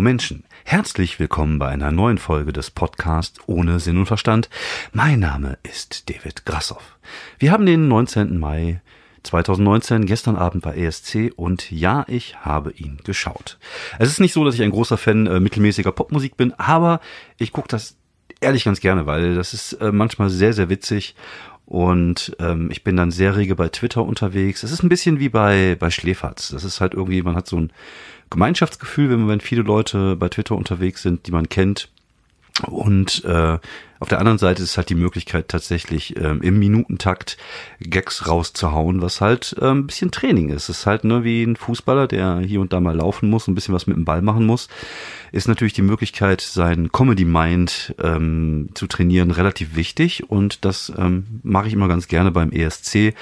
Menschen, 0.00 0.44
herzlich 0.64 1.18
willkommen 1.18 1.58
bei 1.58 1.68
einer 1.68 1.90
neuen 1.90 2.18
Folge 2.18 2.52
des 2.52 2.70
Podcasts 2.70 3.38
ohne 3.46 3.80
Sinn 3.80 3.98
und 3.98 4.06
Verstand. 4.06 4.48
Mein 4.92 5.20
Name 5.20 5.58
ist 5.62 6.08
David 6.08 6.46
Grassoff. 6.46 6.98
Wir 7.38 7.52
haben 7.52 7.66
den 7.66 7.88
19. 7.88 8.38
Mai 8.38 8.80
2019, 9.22 10.06
gestern 10.06 10.36
Abend 10.36 10.64
war 10.64 10.76
ESC 10.76 11.32
und 11.36 11.70
ja, 11.70 12.04
ich 12.08 12.36
habe 12.40 12.72
ihn 12.72 12.98
geschaut. 13.04 13.58
Es 13.98 14.08
ist 14.08 14.20
nicht 14.20 14.32
so, 14.32 14.44
dass 14.44 14.54
ich 14.54 14.62
ein 14.62 14.70
großer 14.70 14.96
Fan 14.96 15.26
äh, 15.26 15.40
mittelmäßiger 15.40 15.92
Popmusik 15.92 16.36
bin, 16.36 16.52
aber 16.54 17.00
ich 17.38 17.52
gucke 17.52 17.68
das 17.68 17.96
ehrlich 18.40 18.64
ganz 18.64 18.80
gerne, 18.80 19.06
weil 19.06 19.34
das 19.34 19.52
ist 19.52 19.74
äh, 19.74 19.92
manchmal 19.92 20.30
sehr, 20.30 20.52
sehr 20.52 20.70
witzig 20.70 21.14
und 21.70 22.36
ähm, 22.40 22.68
ich 22.72 22.82
bin 22.82 22.96
dann 22.96 23.12
sehr 23.12 23.36
rege 23.36 23.54
bei 23.54 23.68
Twitter 23.68 24.02
unterwegs. 24.02 24.64
Es 24.64 24.72
ist 24.72 24.82
ein 24.82 24.88
bisschen 24.88 25.20
wie 25.20 25.28
bei, 25.28 25.76
bei 25.78 25.90
Schläferz. 25.90 26.48
Das 26.48 26.64
ist 26.64 26.80
halt 26.80 26.94
irgendwie, 26.94 27.22
man 27.22 27.36
hat 27.36 27.46
so 27.46 27.58
ein 27.58 27.72
Gemeinschaftsgefühl, 28.30 29.10
wenn, 29.10 29.28
wenn 29.28 29.40
viele 29.40 29.62
Leute 29.62 30.16
bei 30.16 30.28
Twitter 30.28 30.56
unterwegs 30.56 31.02
sind, 31.02 31.26
die 31.26 31.32
man 31.32 31.48
kennt. 31.48 31.88
Und 32.66 33.24
äh, 33.24 33.58
auf 34.00 34.08
der 34.08 34.18
anderen 34.18 34.38
Seite 34.38 34.62
ist 34.62 34.78
halt 34.78 34.88
die 34.88 34.94
Möglichkeit 34.94 35.48
tatsächlich 35.48 36.16
ähm, 36.16 36.40
im 36.40 36.58
Minutentakt 36.58 37.36
Gags 37.80 38.26
rauszuhauen, 38.26 39.02
was 39.02 39.20
halt 39.20 39.54
äh, 39.60 39.66
ein 39.66 39.86
bisschen 39.86 40.10
Training 40.10 40.48
ist. 40.48 40.70
Es 40.70 40.78
ist 40.80 40.86
halt 40.86 41.04
ne, 41.04 41.22
wie 41.22 41.42
ein 41.42 41.54
Fußballer, 41.54 42.06
der 42.06 42.38
hier 42.38 42.62
und 42.62 42.72
da 42.72 42.80
mal 42.80 42.96
laufen 42.96 43.28
muss, 43.28 43.46
ein 43.46 43.54
bisschen 43.54 43.74
was 43.74 43.86
mit 43.86 43.96
dem 43.96 44.06
Ball 44.06 44.22
machen 44.22 44.46
muss, 44.46 44.68
ist 45.32 45.48
natürlich 45.48 45.74
die 45.74 45.82
Möglichkeit, 45.82 46.40
sein 46.40 46.90
Comedy 46.92 47.26
Mind 47.26 47.94
ähm, 48.02 48.70
zu 48.72 48.86
trainieren, 48.86 49.30
relativ 49.30 49.76
wichtig. 49.76 50.30
Und 50.30 50.64
das 50.64 50.90
ähm, 50.96 51.40
mache 51.42 51.68
ich 51.68 51.74
immer 51.74 51.88
ganz 51.88 52.08
gerne 52.08 52.30
beim 52.30 52.52
ESC 52.52 53.14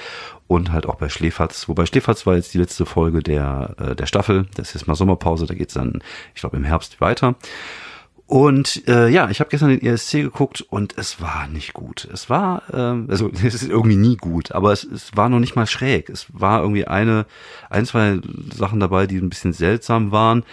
und 0.47 0.71
halt 0.71 0.85
auch 0.85 0.95
bei 0.95 1.09
Schläferz. 1.09 1.67
Wobei 1.67 1.85
Schläferz 1.87 2.25
war 2.25 2.35
jetzt 2.35 2.53
die 2.53 2.57
letzte 2.57 2.85
Folge 2.85 3.21
der, 3.21 3.75
äh, 3.79 3.95
der 3.97 4.05
Staffel. 4.05 4.47
Das 4.55 4.75
ist 4.75 4.87
mal 4.87 4.95
Sommerpause, 4.95 5.45
da 5.45 5.55
geht's 5.55 5.73
dann, 5.73 6.01
ich 6.33 6.39
glaube, 6.39 6.55
im 6.55 6.63
Herbst 6.63 7.01
weiter. 7.01 7.35
Und 8.29 8.87
äh, 8.87 9.09
ja, 9.09 9.31
ich 9.31 9.39
habe 9.39 9.49
gestern 9.49 9.69
den 9.69 9.81
ESC 9.81 10.21
geguckt 10.21 10.63
und 10.69 10.95
es 10.99 11.19
war 11.19 11.47
nicht 11.47 11.73
gut. 11.73 12.07
Es 12.13 12.29
war, 12.29 12.61
ähm, 12.71 13.07
also 13.09 13.31
es 13.43 13.55
ist 13.55 13.67
irgendwie 13.67 13.95
nie 13.95 14.17
gut, 14.17 14.51
aber 14.51 14.71
es, 14.71 14.83
es 14.83 15.17
war 15.17 15.29
noch 15.29 15.39
nicht 15.39 15.55
mal 15.55 15.65
schräg. 15.65 16.11
Es 16.11 16.27
war 16.31 16.61
irgendwie 16.61 16.85
eine, 16.85 17.25
ein, 17.71 17.87
zwei 17.87 18.19
Sachen 18.53 18.79
dabei, 18.79 19.07
die 19.07 19.17
ein 19.17 19.29
bisschen 19.29 19.51
seltsam 19.51 20.11
waren. 20.11 20.43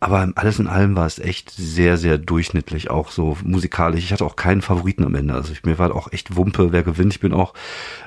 Aber 0.00 0.28
alles 0.36 0.60
in 0.60 0.68
allem 0.68 0.94
war 0.94 1.06
es 1.06 1.18
echt 1.18 1.50
sehr, 1.50 1.96
sehr 1.96 2.18
durchschnittlich, 2.18 2.88
auch 2.88 3.10
so 3.10 3.36
musikalisch. 3.42 4.04
Ich 4.04 4.12
hatte 4.12 4.24
auch 4.24 4.36
keinen 4.36 4.62
Favoriten 4.62 5.04
am 5.04 5.16
Ende. 5.16 5.34
Also 5.34 5.52
ich, 5.52 5.64
mir 5.64 5.76
war 5.78 5.94
auch 5.94 6.12
echt 6.12 6.36
Wumpe, 6.36 6.70
wer 6.70 6.84
gewinnt. 6.84 7.14
Ich 7.14 7.20
bin 7.20 7.32
auch 7.32 7.52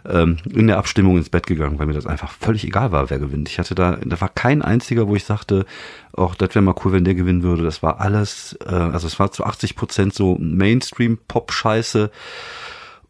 ähm, 0.06 0.38
in 0.50 0.68
der 0.68 0.78
Abstimmung 0.78 1.18
ins 1.18 1.30
Bett 1.30 1.48
gegangen, 1.48 1.80
weil 1.80 1.88
mir 1.88 1.94
das 1.94 2.08
einfach 2.08 2.32
völlig 2.32 2.64
egal 2.64 2.94
war, 2.94 3.10
wer 3.10 3.20
gewinnt. 3.20 3.50
Ich 3.50 3.60
hatte 3.60 3.76
da, 3.76 3.98
da 4.06 4.22
war 4.22 4.30
kein 4.30 4.62
einziger, 4.62 5.10
wo 5.10 5.18
ich 5.18 5.26
sagte, 5.26 5.66
auch 6.14 6.34
das 6.36 6.56
wäre 6.56 6.64
mal 6.64 6.76
cool, 6.86 6.94
wenn 6.94 7.04
der 7.04 7.16
gewinnen 7.16 7.44
würde. 7.44 7.64
Das 7.64 7.84
war 7.84 8.00
alles, 8.00 8.58
äh, 8.66 8.74
also 8.74 9.08
es 9.08 9.20
war 9.20 9.32
zu 9.32 9.44
80 9.44 9.76
Prozent 9.76 10.14
so 10.14 10.38
Mainstream-Pop-Scheiße. 10.40 12.10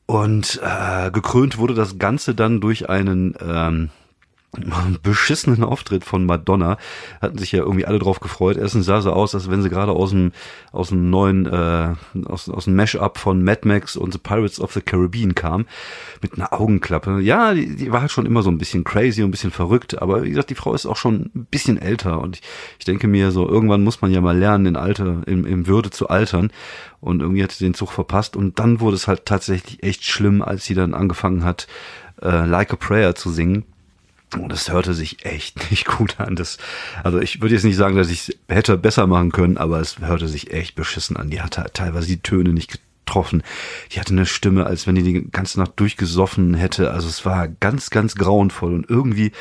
Und 0.07 0.59
äh, 0.63 1.11
gekrönt 1.11 1.59
wurde 1.59 1.75
das 1.75 1.99
Ganze 1.99 2.33
dann 2.33 2.59
durch 2.59 2.89
einen 2.89 3.35
ähm, 3.39 3.91
beschissenen 5.01 5.63
Auftritt 5.63 6.03
von 6.03 6.25
Madonna. 6.25 6.77
Hatten 7.21 7.37
sich 7.37 7.53
ja 7.53 7.59
irgendwie 7.59 7.85
alle 7.85 7.99
drauf 7.99 8.19
gefreut. 8.19 8.57
Erstens 8.57 8.85
sah 8.85 9.01
sie 9.01 9.11
aus, 9.11 9.33
als 9.33 9.49
wenn 9.49 9.61
sie 9.61 9.69
gerade 9.69 9.93
aus 9.93 10.09
dem, 10.09 10.33
aus 10.73 10.89
dem 10.89 11.09
neuen, 11.09 11.45
äh, 11.45 11.93
aus, 12.25 12.49
aus 12.49 12.65
dem 12.65 12.75
Mash-up 12.75 13.17
von 13.17 13.43
Mad 13.43 13.61
Max 13.63 13.95
und 13.95 14.11
The 14.11 14.19
Pirates 14.19 14.59
of 14.59 14.73
the 14.73 14.81
Caribbean 14.81 15.35
kam. 15.35 15.65
Mit 16.21 16.33
einer 16.33 16.51
Augenklappe. 16.51 17.21
Ja, 17.21 17.53
die, 17.53 17.75
die 17.75 17.91
war 17.91 18.01
halt 18.01 18.11
schon 18.11 18.25
immer 18.25 18.43
so 18.43 18.51
ein 18.51 18.57
bisschen 18.57 18.83
crazy 18.83 19.21
und 19.21 19.29
ein 19.29 19.31
bisschen 19.31 19.51
verrückt. 19.51 20.01
Aber 20.01 20.23
wie 20.23 20.29
gesagt, 20.29 20.49
die 20.49 20.55
Frau 20.55 20.73
ist 20.73 20.85
auch 20.85 20.97
schon 20.97 21.31
ein 21.33 21.47
bisschen 21.49 21.77
älter. 21.81 22.19
Und 22.19 22.37
ich, 22.37 22.43
ich 22.79 22.85
denke 22.85 23.07
mir 23.07 23.31
so, 23.31 23.47
irgendwann 23.47 23.83
muss 23.83 24.01
man 24.01 24.11
ja 24.11 24.19
mal 24.19 24.37
lernen, 24.37 24.65
in 24.65 24.75
Alter, 24.75 25.21
im, 25.27 25.45
im 25.45 25.67
Würde 25.67 25.91
zu 25.91 26.09
altern. 26.09 26.51
Und 26.99 27.21
irgendwie 27.21 27.43
hat 27.43 27.53
sie 27.53 27.63
den 27.63 27.73
Zug 27.73 27.93
verpasst. 27.93 28.35
Und 28.35 28.59
dann 28.59 28.81
wurde 28.81 28.97
es 28.97 29.07
halt 29.07 29.25
tatsächlich 29.25 29.81
echt 29.81 30.03
schlimm, 30.03 30.41
als 30.41 30.65
sie 30.65 30.75
dann 30.75 30.93
angefangen 30.93 31.45
hat, 31.45 31.67
äh, 32.21 32.45
Like 32.45 32.73
a 32.73 32.75
Prayer 32.75 33.15
zu 33.15 33.29
singen 33.31 33.63
und 34.37 34.51
es 34.53 34.71
hörte 34.71 34.93
sich 34.93 35.25
echt 35.25 35.71
nicht 35.71 35.85
gut 35.85 36.19
an. 36.19 36.35
Das, 36.35 36.57
also 37.03 37.19
ich 37.19 37.41
würde 37.41 37.55
jetzt 37.55 37.63
nicht 37.63 37.75
sagen, 37.75 37.95
dass 37.95 38.09
ich 38.09 38.29
es 38.29 38.37
hätte 38.47 38.77
besser 38.77 39.07
machen 39.07 39.31
können, 39.31 39.57
aber 39.57 39.79
es 39.79 39.99
hörte 39.99 40.27
sich 40.27 40.51
echt 40.51 40.75
beschissen 40.75 41.17
an. 41.17 41.29
Die 41.29 41.41
hatte 41.41 41.65
teilweise 41.73 42.07
die 42.07 42.21
Töne 42.21 42.53
nicht 42.53 42.79
getroffen. 43.05 43.43
Die 43.91 43.99
hatte 43.99 44.13
eine 44.13 44.25
Stimme, 44.25 44.65
als 44.65 44.87
wenn 44.87 44.95
die 44.95 45.03
die 45.03 45.29
ganze 45.31 45.59
Nacht 45.59 45.73
durchgesoffen 45.79 46.53
hätte. 46.53 46.91
Also 46.91 47.07
es 47.07 47.25
war 47.25 47.47
ganz, 47.47 47.89
ganz 47.89 48.15
grauenvoll 48.15 48.73
und 48.73 48.89
irgendwie 48.89 49.31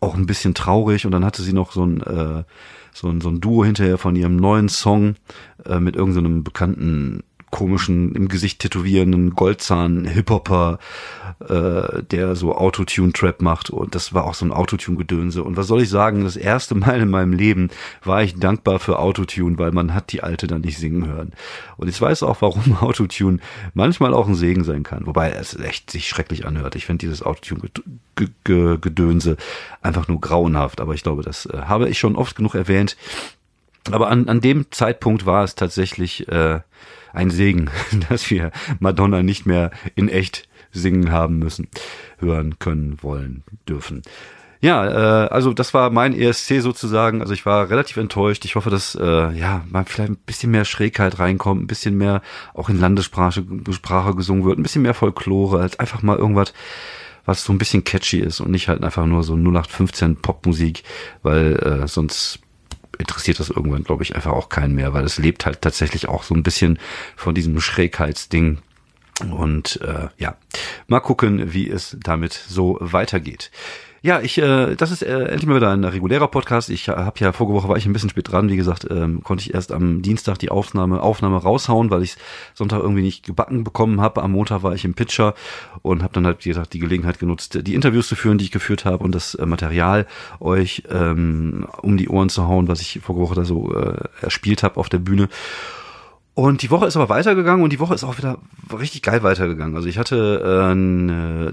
auch 0.00 0.14
ein 0.14 0.26
bisschen 0.26 0.54
traurig. 0.54 1.04
Und 1.04 1.12
dann 1.12 1.24
hatte 1.24 1.42
sie 1.42 1.52
noch 1.52 1.72
so 1.72 1.84
ein, 1.84 2.00
äh, 2.00 2.44
so 2.92 3.08
ein, 3.08 3.20
so 3.20 3.28
ein 3.28 3.40
Duo 3.40 3.64
hinterher 3.64 3.98
von 3.98 4.16
ihrem 4.16 4.36
neuen 4.36 4.68
Song 4.68 5.16
äh, 5.64 5.78
mit 5.78 5.96
irgendeinem 5.96 6.38
so 6.38 6.42
bekannten 6.42 7.22
komischen, 7.50 8.14
im 8.14 8.28
Gesicht 8.28 8.60
tätowierenden 8.60 9.34
Goldzahn-Hip-Hopper, 9.34 10.78
äh, 11.40 12.02
der 12.02 12.36
so 12.36 12.54
Autotune-Trap 12.54 13.40
macht. 13.42 13.70
Und 13.70 13.94
das 13.94 14.12
war 14.12 14.24
auch 14.24 14.34
so 14.34 14.44
ein 14.44 14.52
Autotune-Gedönse. 14.52 15.42
Und 15.42 15.56
was 15.56 15.66
soll 15.66 15.80
ich 15.82 15.88
sagen, 15.88 16.24
das 16.24 16.36
erste 16.36 16.74
Mal 16.74 17.00
in 17.00 17.10
meinem 17.10 17.32
Leben 17.32 17.70
war 18.04 18.22
ich 18.22 18.38
dankbar 18.38 18.78
für 18.78 18.98
Autotune, 18.98 19.58
weil 19.58 19.72
man 19.72 19.94
hat 19.94 20.12
die 20.12 20.22
Alte 20.22 20.46
dann 20.46 20.60
nicht 20.60 20.78
singen 20.78 21.06
hören. 21.06 21.32
Und 21.76 21.88
ich 21.88 22.00
weiß 22.00 22.22
auch, 22.22 22.42
warum 22.42 22.76
Autotune 22.80 23.38
manchmal 23.74 24.14
auch 24.14 24.28
ein 24.28 24.34
Segen 24.34 24.64
sein 24.64 24.82
kann. 24.82 25.06
Wobei 25.06 25.30
es 25.30 25.58
echt 25.58 25.90
sich 25.90 26.08
schrecklich 26.08 26.46
anhört. 26.46 26.76
Ich 26.76 26.86
finde 26.86 27.06
dieses 27.06 27.22
Autotune-Gedönse 27.22 29.36
einfach 29.80 30.08
nur 30.08 30.20
grauenhaft. 30.20 30.80
Aber 30.80 30.94
ich 30.94 31.02
glaube, 31.02 31.22
das 31.22 31.46
äh, 31.46 31.62
habe 31.62 31.88
ich 31.88 31.98
schon 31.98 32.16
oft 32.16 32.36
genug 32.36 32.54
erwähnt. 32.54 32.96
Aber 33.92 34.08
an, 34.08 34.28
an 34.28 34.40
dem 34.40 34.70
Zeitpunkt 34.70 35.26
war 35.26 35.44
es 35.44 35.54
tatsächlich 35.54 36.28
äh, 36.28 36.60
ein 37.12 37.30
Segen, 37.30 37.70
dass 38.08 38.30
wir 38.30 38.50
Madonna 38.80 39.22
nicht 39.22 39.46
mehr 39.46 39.70
in 39.94 40.08
echt 40.08 40.48
singen 40.70 41.10
haben 41.10 41.38
müssen, 41.38 41.68
hören 42.18 42.58
können, 42.58 42.98
wollen, 43.02 43.44
dürfen. 43.68 44.02
Ja, 44.60 45.24
äh, 45.24 45.28
also 45.28 45.52
das 45.52 45.72
war 45.72 45.90
mein 45.90 46.18
ESC 46.18 46.60
sozusagen. 46.60 47.20
Also 47.20 47.32
ich 47.32 47.46
war 47.46 47.70
relativ 47.70 47.96
enttäuscht. 47.96 48.44
Ich 48.44 48.56
hoffe, 48.56 48.70
dass 48.70 48.96
äh, 48.96 49.30
ja 49.32 49.64
mal 49.68 49.84
vielleicht 49.84 50.10
ein 50.10 50.16
bisschen 50.16 50.50
mehr 50.50 50.64
Schrägheit 50.64 51.20
reinkommt, 51.20 51.62
ein 51.62 51.68
bisschen 51.68 51.96
mehr 51.96 52.22
auch 52.54 52.68
in 52.68 52.80
Landessprache 52.80 53.44
Sprache 53.70 54.14
gesungen 54.16 54.44
wird, 54.44 54.58
ein 54.58 54.64
bisschen 54.64 54.82
mehr 54.82 54.94
Folklore, 54.94 55.60
als 55.60 55.78
einfach 55.78 56.02
mal 56.02 56.16
irgendwas, 56.16 56.52
was 57.24 57.44
so 57.44 57.52
ein 57.52 57.58
bisschen 57.58 57.84
catchy 57.84 58.18
ist 58.18 58.40
und 58.40 58.50
nicht 58.50 58.68
halt 58.68 58.82
einfach 58.82 59.06
nur 59.06 59.22
so 59.22 59.34
0815 59.34 60.16
Popmusik, 60.16 60.82
weil 61.22 61.56
äh, 61.56 61.86
sonst 61.86 62.40
interessiert 62.98 63.40
das 63.40 63.50
irgendwann, 63.50 63.84
glaube 63.84 64.02
ich, 64.02 64.14
einfach 64.14 64.32
auch 64.32 64.48
keinen 64.48 64.74
mehr, 64.74 64.92
weil 64.92 65.04
es 65.04 65.18
lebt 65.18 65.46
halt 65.46 65.62
tatsächlich 65.62 66.08
auch 66.08 66.22
so 66.22 66.34
ein 66.34 66.42
bisschen 66.42 66.78
von 67.16 67.34
diesem 67.34 67.60
Schrägheitsding. 67.60 68.58
Und 69.30 69.80
äh, 69.82 70.08
ja, 70.18 70.36
mal 70.86 71.00
gucken, 71.00 71.52
wie 71.52 71.68
es 71.68 71.96
damit 72.00 72.32
so 72.32 72.78
weitergeht. 72.80 73.50
Ja, 74.00 74.20
ich, 74.20 74.38
äh, 74.38 74.76
das 74.76 74.92
ist 74.92 75.02
äh, 75.02 75.24
endlich 75.24 75.46
mal 75.46 75.56
wieder 75.56 75.70
ein 75.70 75.82
regulärer 75.82 76.28
Podcast. 76.28 76.70
Ich 76.70 76.86
äh, 76.86 76.92
habe 76.92 77.18
ja 77.18 77.32
vorige 77.32 77.54
Woche 77.56 77.68
war 77.68 77.76
ich 77.76 77.84
ein 77.84 77.92
bisschen 77.92 78.10
spät 78.10 78.30
dran. 78.30 78.48
Wie 78.48 78.56
gesagt, 78.56 78.86
ähm, 78.90 79.22
konnte 79.24 79.42
ich 79.42 79.54
erst 79.54 79.72
am 79.72 80.02
Dienstag 80.02 80.38
die 80.38 80.50
Aufnahme 80.50 81.02
Aufnahme 81.02 81.38
raushauen, 81.38 81.90
weil 81.90 82.02
ich 82.02 82.16
Sonntag 82.54 82.80
irgendwie 82.80 83.02
nicht 83.02 83.26
gebacken 83.26 83.64
bekommen 83.64 84.00
habe. 84.00 84.22
Am 84.22 84.32
Montag 84.32 84.62
war 84.62 84.72
ich 84.72 84.84
im 84.84 84.94
Pitcher 84.94 85.34
und 85.82 86.04
habe 86.04 86.12
dann 86.12 86.26
halt 86.26 86.44
wie 86.44 86.50
gesagt 86.50 86.74
die 86.74 86.78
Gelegenheit 86.78 87.18
genutzt, 87.18 87.58
die 87.66 87.74
Interviews 87.74 88.06
zu 88.06 88.14
führen, 88.14 88.38
die 88.38 88.44
ich 88.44 88.52
geführt 88.52 88.84
habe 88.84 89.02
und 89.02 89.14
das 89.14 89.34
äh, 89.34 89.46
Material 89.46 90.06
euch 90.38 90.84
ähm, 90.90 91.66
um 91.82 91.96
die 91.96 92.08
Ohren 92.08 92.28
zu 92.28 92.46
hauen, 92.46 92.68
was 92.68 92.80
ich 92.80 93.00
vorige 93.02 93.24
Woche 93.24 93.34
da 93.34 93.44
so 93.44 93.74
äh, 93.74 93.96
erspielt 94.20 94.62
habe 94.62 94.76
auf 94.76 94.88
der 94.88 94.98
Bühne. 94.98 95.28
Und 96.38 96.62
die 96.62 96.70
Woche 96.70 96.86
ist 96.86 96.94
aber 96.94 97.08
weitergegangen 97.08 97.64
und 97.64 97.72
die 97.72 97.80
Woche 97.80 97.94
ist 97.94 98.04
auch 98.04 98.16
wieder 98.16 98.38
richtig 98.72 99.02
geil 99.02 99.24
weitergegangen. 99.24 99.74
Also 99.74 99.88
ich 99.88 99.98
hatte 99.98 100.40
äh, 100.44 100.70
eine 100.70 101.52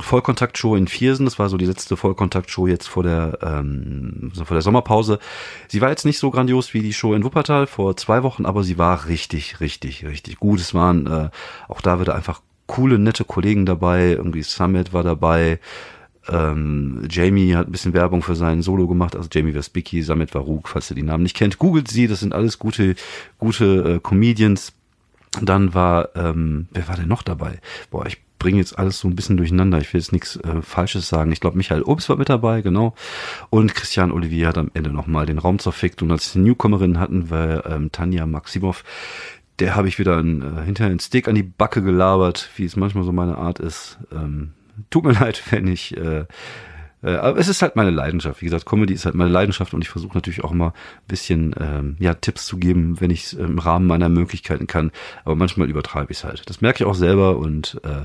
Vollkontaktshow 0.00 0.76
in 0.76 0.86
Viersen, 0.86 1.24
das 1.24 1.40
war 1.40 1.48
so 1.48 1.56
die 1.56 1.66
letzte 1.66 1.96
Vollkontaktshow 1.96 2.68
jetzt 2.68 2.86
vor 2.86 3.02
der 3.02 3.38
ähm, 3.42 4.30
vor 4.36 4.54
der 4.54 4.62
Sommerpause. 4.62 5.18
Sie 5.66 5.80
war 5.80 5.90
jetzt 5.90 6.04
nicht 6.04 6.20
so 6.20 6.30
grandios 6.30 6.74
wie 6.74 6.80
die 6.80 6.92
Show 6.92 7.12
in 7.12 7.24
Wuppertal 7.24 7.66
vor 7.66 7.96
zwei 7.96 8.22
Wochen, 8.22 8.46
aber 8.46 8.62
sie 8.62 8.78
war 8.78 9.08
richtig, 9.08 9.58
richtig, 9.58 10.06
richtig 10.06 10.38
gut. 10.38 10.60
Es 10.60 10.74
waren 10.74 11.08
äh, 11.08 11.30
auch 11.66 11.80
da 11.80 11.98
wieder 11.98 12.14
einfach 12.14 12.40
coole, 12.68 13.00
nette 13.00 13.24
Kollegen 13.24 13.66
dabei. 13.66 14.10
Irgendwie 14.10 14.44
Summit 14.44 14.92
war 14.92 15.02
dabei. 15.02 15.58
Ähm, 16.28 17.06
Jamie 17.10 17.54
hat 17.54 17.68
ein 17.68 17.72
bisschen 17.72 17.94
Werbung 17.94 18.22
für 18.22 18.36
seinen 18.36 18.62
Solo 18.62 18.86
gemacht, 18.86 19.16
also 19.16 19.28
Jamie 19.32 19.54
Vesbicki, 19.54 20.02
Samet 20.02 20.34
Varuk, 20.34 20.68
falls 20.68 20.90
ihr 20.90 20.96
die 20.96 21.02
Namen 21.02 21.22
nicht 21.22 21.36
kennt, 21.36 21.58
googelt 21.58 21.88
sie, 21.88 22.06
das 22.06 22.20
sind 22.20 22.34
alles 22.34 22.58
gute, 22.58 22.94
gute 23.38 23.94
äh, 23.96 24.00
Comedians. 24.00 24.72
Dann 25.40 25.74
war, 25.74 26.08
ähm, 26.16 26.66
wer 26.72 26.88
war 26.88 26.96
denn 26.96 27.08
noch 27.08 27.22
dabei? 27.22 27.60
Boah, 27.90 28.04
ich 28.06 28.18
bringe 28.40 28.58
jetzt 28.58 28.76
alles 28.76 28.98
so 28.98 29.06
ein 29.06 29.14
bisschen 29.14 29.36
durcheinander. 29.36 29.78
Ich 29.78 29.92
will 29.92 30.00
jetzt 30.00 30.12
nichts 30.12 30.34
äh, 30.36 30.60
Falsches 30.60 31.08
sagen. 31.08 31.30
Ich 31.30 31.38
glaube, 31.38 31.56
Michael 31.56 31.82
Obst 31.82 32.08
war 32.08 32.16
mit 32.16 32.28
dabei, 32.28 32.62
genau. 32.62 32.94
Und 33.48 33.76
Christian 33.76 34.10
Olivier 34.10 34.48
hat 34.48 34.58
am 34.58 34.72
Ende 34.74 34.90
nochmal 34.90 35.26
den 35.26 35.38
Raum 35.38 35.60
zerfickt. 35.60 36.02
Und 36.02 36.10
als 36.10 36.34
Newcomerin 36.34 36.98
hatten 36.98 37.30
wir 37.30 37.64
ähm, 37.66 37.92
Tanja 37.92 38.26
Maximov. 38.26 38.82
Der 39.60 39.76
habe 39.76 39.86
ich 39.86 40.00
wieder 40.00 40.16
ein, 40.16 40.42
äh, 40.42 40.64
hinterher 40.64 40.90
einen 40.90 40.98
Steak 40.98 41.28
an 41.28 41.36
die 41.36 41.44
Backe 41.44 41.82
gelabert, 41.82 42.50
wie 42.56 42.64
es 42.64 42.74
manchmal 42.74 43.04
so 43.04 43.12
meine 43.12 43.38
Art 43.38 43.60
ist. 43.60 43.98
Ähm, 44.10 44.52
tut 44.90 45.04
mir 45.04 45.12
leid, 45.20 45.42
wenn 45.50 45.66
ich, 45.66 45.96
äh, 45.96 46.24
Äh, 47.02 47.12
aber 47.12 47.38
es 47.38 47.48
ist 47.48 47.62
halt 47.62 47.76
meine 47.76 47.90
Leidenschaft. 47.90 48.40
Wie 48.40 48.46
gesagt, 48.46 48.66
Comedy 48.66 48.94
ist 48.94 49.04
halt 49.04 49.14
meine 49.14 49.30
Leidenschaft 49.30 49.74
und 49.74 49.82
ich 49.82 49.88
versuche 49.88 50.14
natürlich 50.14 50.44
auch 50.44 50.52
immer 50.52 50.68
ein 50.68 51.08
bisschen 51.08 51.54
ähm, 51.58 51.96
ja, 51.98 52.14
Tipps 52.14 52.46
zu 52.46 52.58
geben, 52.58 53.00
wenn 53.00 53.10
ich 53.10 53.24
es 53.24 53.32
im 53.32 53.58
Rahmen 53.58 53.86
meiner 53.86 54.08
Möglichkeiten 54.08 54.66
kann. 54.66 54.90
Aber 55.24 55.34
manchmal 55.34 55.70
übertreibe 55.70 56.12
ich 56.12 56.18
es 56.18 56.24
halt. 56.24 56.48
Das 56.48 56.60
merke 56.60 56.82
ich 56.82 56.88
auch 56.88 56.94
selber 56.94 57.36
und 57.36 57.80
äh, 57.84 58.04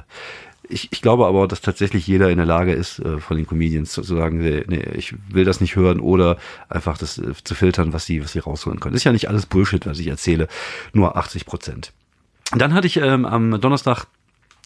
ich, 0.67 0.87
ich 0.91 1.01
glaube 1.01 1.27
aber, 1.27 1.47
dass 1.47 1.61
tatsächlich 1.61 2.07
jeder 2.07 2.31
in 2.31 2.37
der 2.37 2.45
Lage 2.47 2.73
ist, 2.73 2.99
äh, 2.99 3.19
von 3.19 3.37
den 3.37 3.45
Comedians 3.45 3.91
zu, 3.91 4.01
zu 4.01 4.15
sagen, 4.15 4.39
nee, 4.39 4.63
nee, 4.67 4.83
ich 4.95 5.13
will 5.29 5.45
das 5.45 5.61
nicht 5.61 5.75
hören 5.75 5.99
oder 5.99 6.37
einfach 6.69 6.97
das 6.97 7.17
äh, 7.17 7.33
zu 7.43 7.53
filtern, 7.53 7.93
was 7.93 8.05
sie, 8.05 8.23
was 8.23 8.31
sie 8.31 8.39
rausholen 8.39 8.79
können. 8.79 8.95
ist 8.95 9.03
ja 9.03 9.11
nicht 9.11 9.29
alles 9.29 9.45
Bullshit, 9.45 9.85
was 9.85 9.99
ich 9.99 10.07
erzähle, 10.07 10.47
nur 10.93 11.17
80 11.17 11.45
Prozent. 11.45 11.91
Dann 12.51 12.73
hatte 12.73 12.87
ich 12.87 12.97
ähm, 12.97 13.25
am 13.25 13.59
Donnerstag 13.59 14.05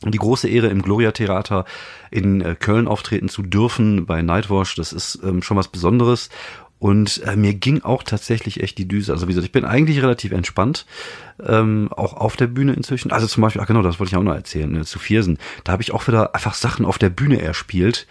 die 0.05 0.17
große 0.17 0.47
Ehre 0.47 0.67
im 0.67 0.81
Gloria 0.81 1.11
Theater 1.11 1.65
in 2.11 2.41
äh, 2.41 2.55
Köln 2.55 2.87
auftreten 2.87 3.29
zu 3.29 3.41
dürfen 3.41 4.05
bei 4.05 4.21
Nightwash. 4.21 4.75
Das 4.75 4.93
ist 4.93 5.19
ähm, 5.23 5.41
schon 5.41 5.57
was 5.57 5.67
Besonderes. 5.67 6.29
Und 6.79 7.21
äh, 7.25 7.35
mir 7.35 7.53
ging 7.53 7.81
auch 7.81 8.03
tatsächlich 8.03 8.63
echt 8.63 8.77
die 8.77 8.87
Düse. 8.87 9.11
Also 9.11 9.27
wie 9.27 9.31
gesagt, 9.31 9.45
ich 9.45 9.51
bin 9.51 9.65
eigentlich 9.65 10.01
relativ 10.01 10.31
entspannt, 10.31 10.85
ähm, 11.45 11.89
auch 11.91 12.13
auf 12.13 12.37
der 12.37 12.47
Bühne 12.47 12.73
inzwischen. 12.73 13.11
Also 13.11 13.27
zum 13.27 13.41
Beispiel, 13.41 13.61
ach 13.61 13.67
genau, 13.67 13.81
das 13.81 13.99
wollte 13.99 14.11
ich 14.11 14.17
auch 14.17 14.23
noch 14.23 14.33
erzählen, 14.33 14.71
ne, 14.71 14.85
zu 14.85 14.97
Viersen. 14.97 15.37
Da 15.65 15.73
habe 15.73 15.83
ich 15.83 15.91
auch 15.91 16.07
wieder 16.07 16.33
einfach 16.33 16.53
Sachen 16.53 16.85
auf 16.85 16.97
der 16.97 17.09
Bühne 17.09 17.41
erspielt, 17.41 18.07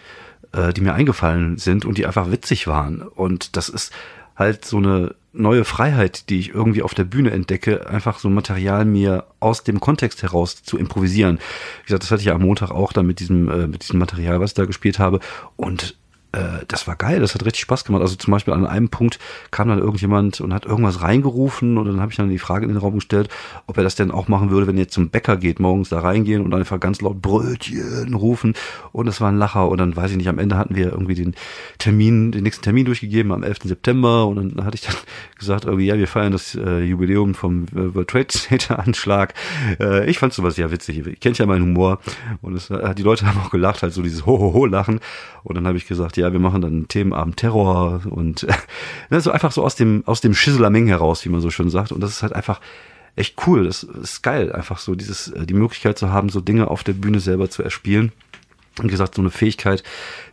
äh, 0.52 0.74
die 0.74 0.82
mir 0.82 0.92
eingefallen 0.92 1.56
sind 1.56 1.86
und 1.86 1.96
die 1.96 2.04
einfach 2.04 2.30
witzig 2.30 2.66
waren. 2.66 3.00
Und 3.00 3.56
das 3.56 3.70
ist 3.70 3.90
halt 4.36 4.66
so 4.66 4.76
eine 4.76 5.14
neue 5.32 5.64
Freiheit, 5.64 6.30
die 6.30 6.40
ich 6.40 6.50
irgendwie 6.50 6.82
auf 6.82 6.94
der 6.94 7.04
Bühne 7.04 7.30
entdecke, 7.30 7.88
einfach 7.88 8.18
so 8.18 8.28
Material 8.30 8.84
mir 8.84 9.26
aus 9.40 9.64
dem 9.64 9.80
Kontext 9.80 10.22
heraus 10.22 10.62
zu 10.62 10.78
improvisieren. 10.78 11.38
Wie 11.38 11.86
gesagt, 11.86 12.02
das 12.02 12.10
hatte 12.10 12.20
ich 12.20 12.26
ja 12.26 12.34
am 12.34 12.42
Montag 12.42 12.70
auch 12.70 12.92
dann 12.92 13.06
mit 13.06 13.20
diesem, 13.20 13.48
äh, 13.48 13.66
mit 13.66 13.82
diesem 13.82 13.98
Material, 13.98 14.40
was 14.40 14.50
ich 14.50 14.54
da 14.54 14.64
gespielt 14.64 14.98
habe. 14.98 15.20
Und 15.56 15.96
äh, 16.38 16.64
das 16.68 16.86
war 16.86 16.96
geil, 16.96 17.20
das 17.20 17.34
hat 17.34 17.44
richtig 17.44 17.62
Spaß 17.62 17.84
gemacht. 17.84 18.02
Also 18.02 18.16
zum 18.16 18.30
Beispiel 18.30 18.54
an 18.54 18.66
einem 18.66 18.88
Punkt 18.88 19.18
kam 19.50 19.68
dann 19.68 19.78
irgendjemand 19.78 20.40
und 20.40 20.54
hat 20.54 20.64
irgendwas 20.64 21.02
reingerufen 21.02 21.78
und 21.78 21.86
dann 21.86 22.00
habe 22.00 22.10
ich 22.10 22.16
dann 22.16 22.28
die 22.28 22.38
Frage 22.38 22.64
in 22.64 22.72
den 22.72 22.78
Raum 22.78 22.94
gestellt, 22.94 23.28
ob 23.66 23.76
er 23.76 23.82
das 23.82 23.94
denn 23.96 24.10
auch 24.10 24.28
machen 24.28 24.50
würde, 24.50 24.66
wenn 24.66 24.78
jetzt 24.78 24.92
zum 24.94 25.10
Bäcker 25.10 25.36
geht, 25.36 25.60
morgens 25.60 25.88
da 25.88 26.00
reingehen 26.00 26.42
und 26.42 26.54
einfach 26.54 26.78
ganz 26.80 27.00
laut 27.00 27.20
Brötchen 27.20 28.14
rufen 28.14 28.54
und 28.92 29.06
das 29.06 29.20
war 29.20 29.28
ein 29.30 29.38
Lacher 29.38 29.68
und 29.68 29.78
dann 29.78 29.96
weiß 29.96 30.12
ich 30.12 30.16
nicht, 30.16 30.28
am 30.28 30.38
Ende 30.38 30.56
hatten 30.56 30.76
wir 30.76 30.92
irgendwie 30.92 31.14
den 31.14 31.34
Termin, 31.78 32.32
den 32.32 32.44
nächsten 32.44 32.62
Termin 32.62 32.84
durchgegeben 32.84 33.32
am 33.32 33.42
11. 33.42 33.58
September 33.64 34.26
und 34.26 34.56
dann 34.56 34.64
hatte 34.64 34.76
ich 34.76 34.82
dann 34.82 34.96
gesagt, 35.38 35.64
irgendwie, 35.64 35.86
ja, 35.86 35.98
wir 35.98 36.08
feiern 36.08 36.32
das 36.32 36.54
äh, 36.54 36.80
Jubiläum 36.80 37.34
vom 37.34 37.64
äh, 37.74 37.94
World 37.94 38.08
Trade 38.08 38.28
Center 38.28 38.78
Anschlag. 38.78 39.34
Äh, 39.80 40.08
ich 40.08 40.18
fand 40.18 40.32
sowas 40.32 40.56
ja 40.56 40.70
witzig, 40.70 41.06
ich 41.06 41.20
kennt 41.20 41.38
ja 41.38 41.46
meinen 41.46 41.62
Humor 41.62 41.98
und 42.42 42.54
es, 42.54 42.70
äh, 42.70 42.94
die 42.94 43.02
Leute 43.02 43.26
haben 43.26 43.38
auch 43.40 43.50
gelacht, 43.50 43.82
halt 43.82 43.92
so 43.92 44.02
dieses 44.02 44.26
Ho-Ho-Ho-Lachen 44.26 45.00
und 45.44 45.54
dann 45.54 45.66
habe 45.66 45.78
ich 45.78 45.86
gesagt, 45.86 46.16
ja, 46.16 46.27
wir 46.32 46.40
machen 46.40 46.60
dann 46.60 46.88
Themenabend 46.88 47.36
Terror 47.36 48.02
und 48.10 48.46
äh, 49.10 49.20
so 49.20 49.30
einfach 49.30 49.52
so 49.52 49.64
aus 49.64 49.76
dem, 49.76 50.02
aus 50.06 50.20
dem 50.20 50.34
Schisselameng 50.34 50.86
heraus, 50.86 51.24
wie 51.24 51.28
man 51.28 51.40
so 51.40 51.50
schön 51.50 51.70
sagt. 51.70 51.92
Und 51.92 52.00
das 52.00 52.10
ist 52.10 52.22
halt 52.22 52.32
einfach 52.32 52.60
echt 53.16 53.46
cool. 53.46 53.64
Das 53.64 53.82
ist 53.82 54.22
geil, 54.22 54.52
einfach 54.52 54.78
so 54.78 54.94
dieses, 54.94 55.28
äh, 55.28 55.46
die 55.46 55.54
Möglichkeit 55.54 55.98
zu 55.98 56.10
haben, 56.10 56.28
so 56.28 56.40
Dinge 56.40 56.68
auf 56.68 56.84
der 56.84 56.92
Bühne 56.92 57.20
selber 57.20 57.50
zu 57.50 57.62
erspielen. 57.62 58.12
Wie 58.80 58.88
gesagt, 58.88 59.16
so 59.16 59.22
eine 59.22 59.30
Fähigkeit, 59.30 59.82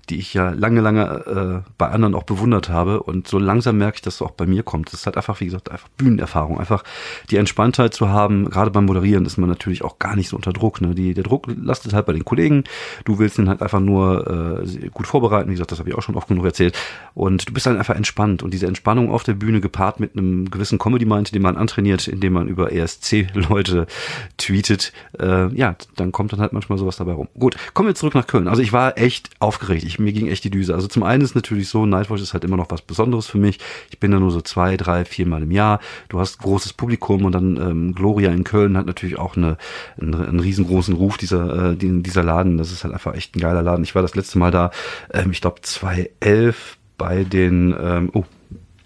die 0.10 0.18
ich 0.18 0.34
ja 0.34 0.52
lange, 0.52 0.82
lange 0.82 1.64
äh, 1.66 1.70
bei 1.78 1.90
anderen 1.90 2.16
auch 2.16 2.24
bewundert 2.24 2.70
habe. 2.70 3.02
Und 3.04 3.28
so 3.28 3.40
langsam 3.40 3.78
merke 3.78 3.96
ich, 3.96 4.02
dass 4.02 4.16
es 4.16 4.22
auch 4.22 4.32
bei 4.32 4.46
mir 4.46 4.64
kommt. 4.64 4.88
Das 4.88 5.02
ist 5.02 5.06
halt 5.06 5.18
einfach, 5.18 5.40
wie 5.40 5.46
gesagt, 5.46 5.72
einfach 5.72 5.88
Bühnenerfahrung. 5.98 6.60
Einfach 6.60 6.84
die 7.30 7.38
Entspanntheit 7.38 7.94
zu 7.94 8.10
haben. 8.10 8.50
Gerade 8.50 8.72
beim 8.72 8.86
Moderieren 8.86 9.26
ist 9.26 9.38
man 9.38 9.50
natürlich 9.50 9.84
auch 9.84 10.00
gar 10.00 10.16
nicht 10.16 10.30
so 10.30 10.36
unter 10.36 10.54
Druck. 10.54 10.82
Ne? 10.82 10.96
Die, 10.96 11.14
der 11.14 11.24
Druck 11.24 11.48
lastet 11.48 11.94
halt 11.94 12.06
bei 12.06 12.14
den 12.14 12.26
Kollegen. 12.26 12.64
Du 13.04 13.20
willst 13.20 13.40
ihn 13.40 13.50
halt 13.50 13.62
einfach 13.62 13.80
nur 13.80 14.64
äh, 14.64 14.90
gut 14.90 15.08
vorbereiten. 15.08 15.50
Wie 15.50 15.54
gesagt, 15.54 15.72
das 15.72 15.80
habe 15.80 15.90
ich 15.90 15.96
auch 15.96 16.04
schon 16.04 16.16
oft 16.16 16.28
genug 16.28 16.46
erzählt. 16.46 16.78
Und 17.14 17.50
du 17.50 17.54
bist 17.54 17.66
halt 17.66 17.78
einfach 17.78 17.96
entspannt. 17.96 18.44
Und 18.44 18.54
diese 18.54 18.68
Entspannung 18.68 19.12
auf 19.12 19.24
der 19.24 19.34
Bühne 19.34 19.62
gepaart 19.62 20.00
mit 20.00 20.16
einem 20.16 20.50
gewissen 20.52 20.78
Comedy-Mind, 20.78 21.34
den 21.34 21.42
man 21.42 21.58
antrainiert, 21.58 22.08
indem 22.08 22.34
man 22.34 22.48
über 22.48 22.72
ESC-Leute 22.72 23.88
tweetet, 24.38 24.94
äh, 25.20 25.54
ja, 25.56 25.76
dann 25.96 26.12
kommt 26.12 26.34
dann 26.34 26.42
halt 26.42 26.54
manchmal 26.54 26.78
sowas 26.78 26.98
dabei 26.98 27.14
rum. 27.14 27.28
Gut, 27.38 27.56
kommen 27.74 27.90
wir 27.90 27.96
zurück 27.96 28.16
nach 28.16 28.28
Köln. 28.28 28.48
Also 28.48 28.62
ich 28.62 28.74
war 28.74 28.98
echt 28.98 29.30
aufgeregt. 29.40 29.84
Ich 29.84 29.95
ich, 29.96 30.00
mir 30.00 30.14
ging 30.14 30.28
echt 30.28 30.44
die 30.44 30.50
Düse. 30.50 30.74
Also 30.74 30.88
zum 30.88 31.04
einen 31.04 31.24
ist 31.24 31.36
natürlich 31.36 31.70
so, 31.70 31.86
Nightwatch 31.86 32.22
ist 32.22 32.34
halt 32.34 32.44
immer 32.44 32.58
noch 32.58 32.70
was 32.70 32.82
Besonderes 32.82 33.28
für 33.28 33.38
mich. 33.38 33.60
Ich 33.90 34.00
bin 34.00 34.12
da 34.12 34.20
nur 34.20 34.32
so 34.32 34.42
zwei, 34.42 34.78
drei, 34.78 35.06
vier 35.06 35.26
Mal 35.26 35.44
im 35.44 35.52
Jahr. 35.52 35.80
Du 36.10 36.20
hast 36.20 36.40
großes 36.40 36.74
Publikum 36.74 37.26
und 37.26 37.32
dann 37.32 37.58
ähm, 37.58 37.96
Gloria 37.96 38.32
in 38.32 38.44
Köln 38.44 38.78
hat 38.78 38.86
natürlich 38.86 39.18
auch 39.18 39.36
eine, 39.36 39.58
einen, 40.00 40.16
einen 40.16 40.40
riesengroßen 40.40 40.96
Ruf, 40.96 41.18
dieser, 41.18 41.72
äh, 41.72 41.76
dieser 41.78 42.24
Laden. 42.24 42.58
Das 42.58 42.72
ist 42.72 42.84
halt 42.84 42.94
einfach 42.94 43.16
echt 43.16 43.36
ein 43.36 43.40
geiler 43.40 43.62
Laden. 43.62 43.84
Ich 43.84 43.96
war 43.96 44.02
das 44.02 44.16
letzte 44.16 44.38
Mal 44.38 44.52
da, 44.52 44.72
ähm, 45.14 45.32
ich 45.32 45.42
glaube 45.42 45.62
2011 45.62 46.78
bei 46.98 47.24
den, 47.24 47.76
ähm, 47.80 48.10
oh, 48.14 48.24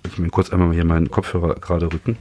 ich 0.07 0.17
mir 0.17 0.29
kurz 0.29 0.51
einmal 0.51 0.73
hier 0.73 0.85
meinen 0.85 1.11
Kopfhörer 1.11 1.55
gerade 1.55 1.91
rücken 1.91 2.17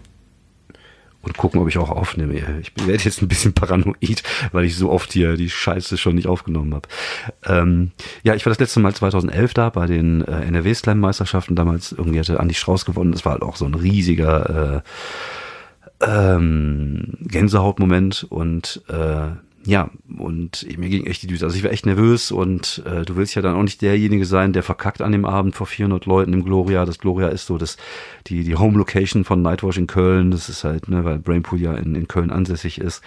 und 1.23 1.37
gucken, 1.37 1.61
ob 1.61 1.69
ich 1.69 1.79
auch 1.79 1.91
aufnehme. 1.91 2.35
Ich 2.61 2.73
werde 2.77 3.03
jetzt 3.03 3.23
ein 3.23 3.29
bisschen 3.29 3.53
paranoid, 3.53 4.23
weil 4.53 4.65
ich 4.65 4.77
so 4.77 4.91
oft 4.91 5.13
hier 5.13 5.37
die 5.37 5.51
Scheiße 5.51 5.99
schon 5.99 6.15
nicht 6.15 6.29
aufgenommen 6.29 6.75
habe. 6.75 6.89
Ähm, 7.45 7.91
ja, 8.23 8.35
ich 8.35 8.47
war 8.47 8.51
das 8.51 8.61
letzte 8.61 8.81
Mal 8.81 8.95
2011 8.95 9.55
da 9.55 9.71
bei 9.71 9.87
den 9.87 10.23
äh, 10.23 10.45
NRW 10.45 10.73
Slam 10.75 11.01
Meisterschaften. 11.01 11.57
Damals 11.57 11.93
irgendwie 11.93 12.21
hatte 12.21 12.39
Andi 12.41 12.55
Strauß 12.55 12.85
gewonnen. 12.85 13.13
Das 13.13 13.25
war 13.25 13.33
halt 13.33 13.43
auch 13.43 13.57
so 13.57 13.65
ein 13.65 13.75
riesiger 13.75 14.83
äh, 16.01 16.07
ähm, 16.07 17.15
Gänsehautmoment 17.21 18.27
und 18.29 18.83
äh, 18.89 19.31
ja, 19.65 19.91
und 20.19 20.67
mir 20.79 20.89
ging 20.89 21.07
echt 21.07 21.23
die 21.23 21.27
Düse. 21.27 21.45
Also 21.45 21.57
ich 21.57 21.65
war 21.65 21.73
echt 21.73 21.85
nervös 21.85 22.31
und 22.31 22.83
äh, 22.87 23.05
du 23.05 23.17
willst 23.17 23.35
ja 23.35 23.43
dann 23.43 23.57
auch 23.57 23.63
nicht 23.63 23.83
derjenige 23.83 24.25
sein, 24.25 24.53
der 24.53 24.63
verkackt 24.63 25.03
an 25.03 25.13
dem 25.13 25.25
Abend 25.25 25.55
vor 25.55 25.67
400 25.67 26.07
Leuten 26.07 26.33
im 26.33 26.45
Gloria. 26.45 26.85
Das 26.85 26.99
Gloria 26.99 27.29
ist 27.29 27.47
so 27.47 27.59
das, 27.59 27.77
die, 28.29 28.45
die 28.45 28.57
Home 28.57 28.79
Location 28.79 29.25
von 29.25 29.43
Nightwash 29.43 29.77
in 29.77 29.87
Köln. 29.87 30.31
Das 30.31 30.49
ist 30.49 30.65
halt, 30.65 30.89
ne, 30.89 31.05
weil 31.05 31.19
Brainpool 31.19 31.61
ja 31.61 31.75
in, 31.75 31.95
in 31.95 32.09
Köln 32.09 32.31
ansässig 32.31 32.81
ist. 32.81 33.03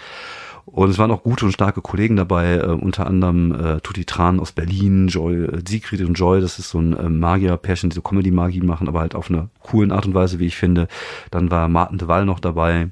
Und 0.64 0.90
es 0.90 0.98
waren 0.98 1.10
auch 1.10 1.24
gute 1.24 1.44
und 1.44 1.52
starke 1.52 1.80
Kollegen 1.80 2.16
dabei, 2.16 2.58
äh, 2.58 2.66
unter 2.66 3.06
anderem 3.06 3.52
äh, 3.52 3.80
Tutti 3.80 4.04
Tran 4.04 4.38
aus 4.38 4.52
Berlin, 4.52 5.08
Joy, 5.08 5.44
äh, 5.44 5.62
Siegfried 5.66 6.02
und 6.02 6.14
Joy, 6.14 6.40
das 6.40 6.60
ist 6.60 6.70
so 6.70 6.78
ein 6.78 6.96
äh, 6.96 7.08
Magier-Pärchen, 7.08 7.90
die 7.90 7.94
so 7.94 8.02
Comedy-Magie 8.02 8.60
machen, 8.60 8.86
aber 8.86 9.00
halt 9.00 9.16
auf 9.16 9.28
einer 9.28 9.48
coolen 9.60 9.90
Art 9.90 10.06
und 10.06 10.14
Weise, 10.14 10.38
wie 10.38 10.46
ich 10.46 10.56
finde. 10.56 10.86
Dann 11.32 11.50
war 11.50 11.66
Martin 11.68 11.98
de 11.98 12.06
Waal 12.06 12.24
noch 12.24 12.38
dabei 12.38 12.90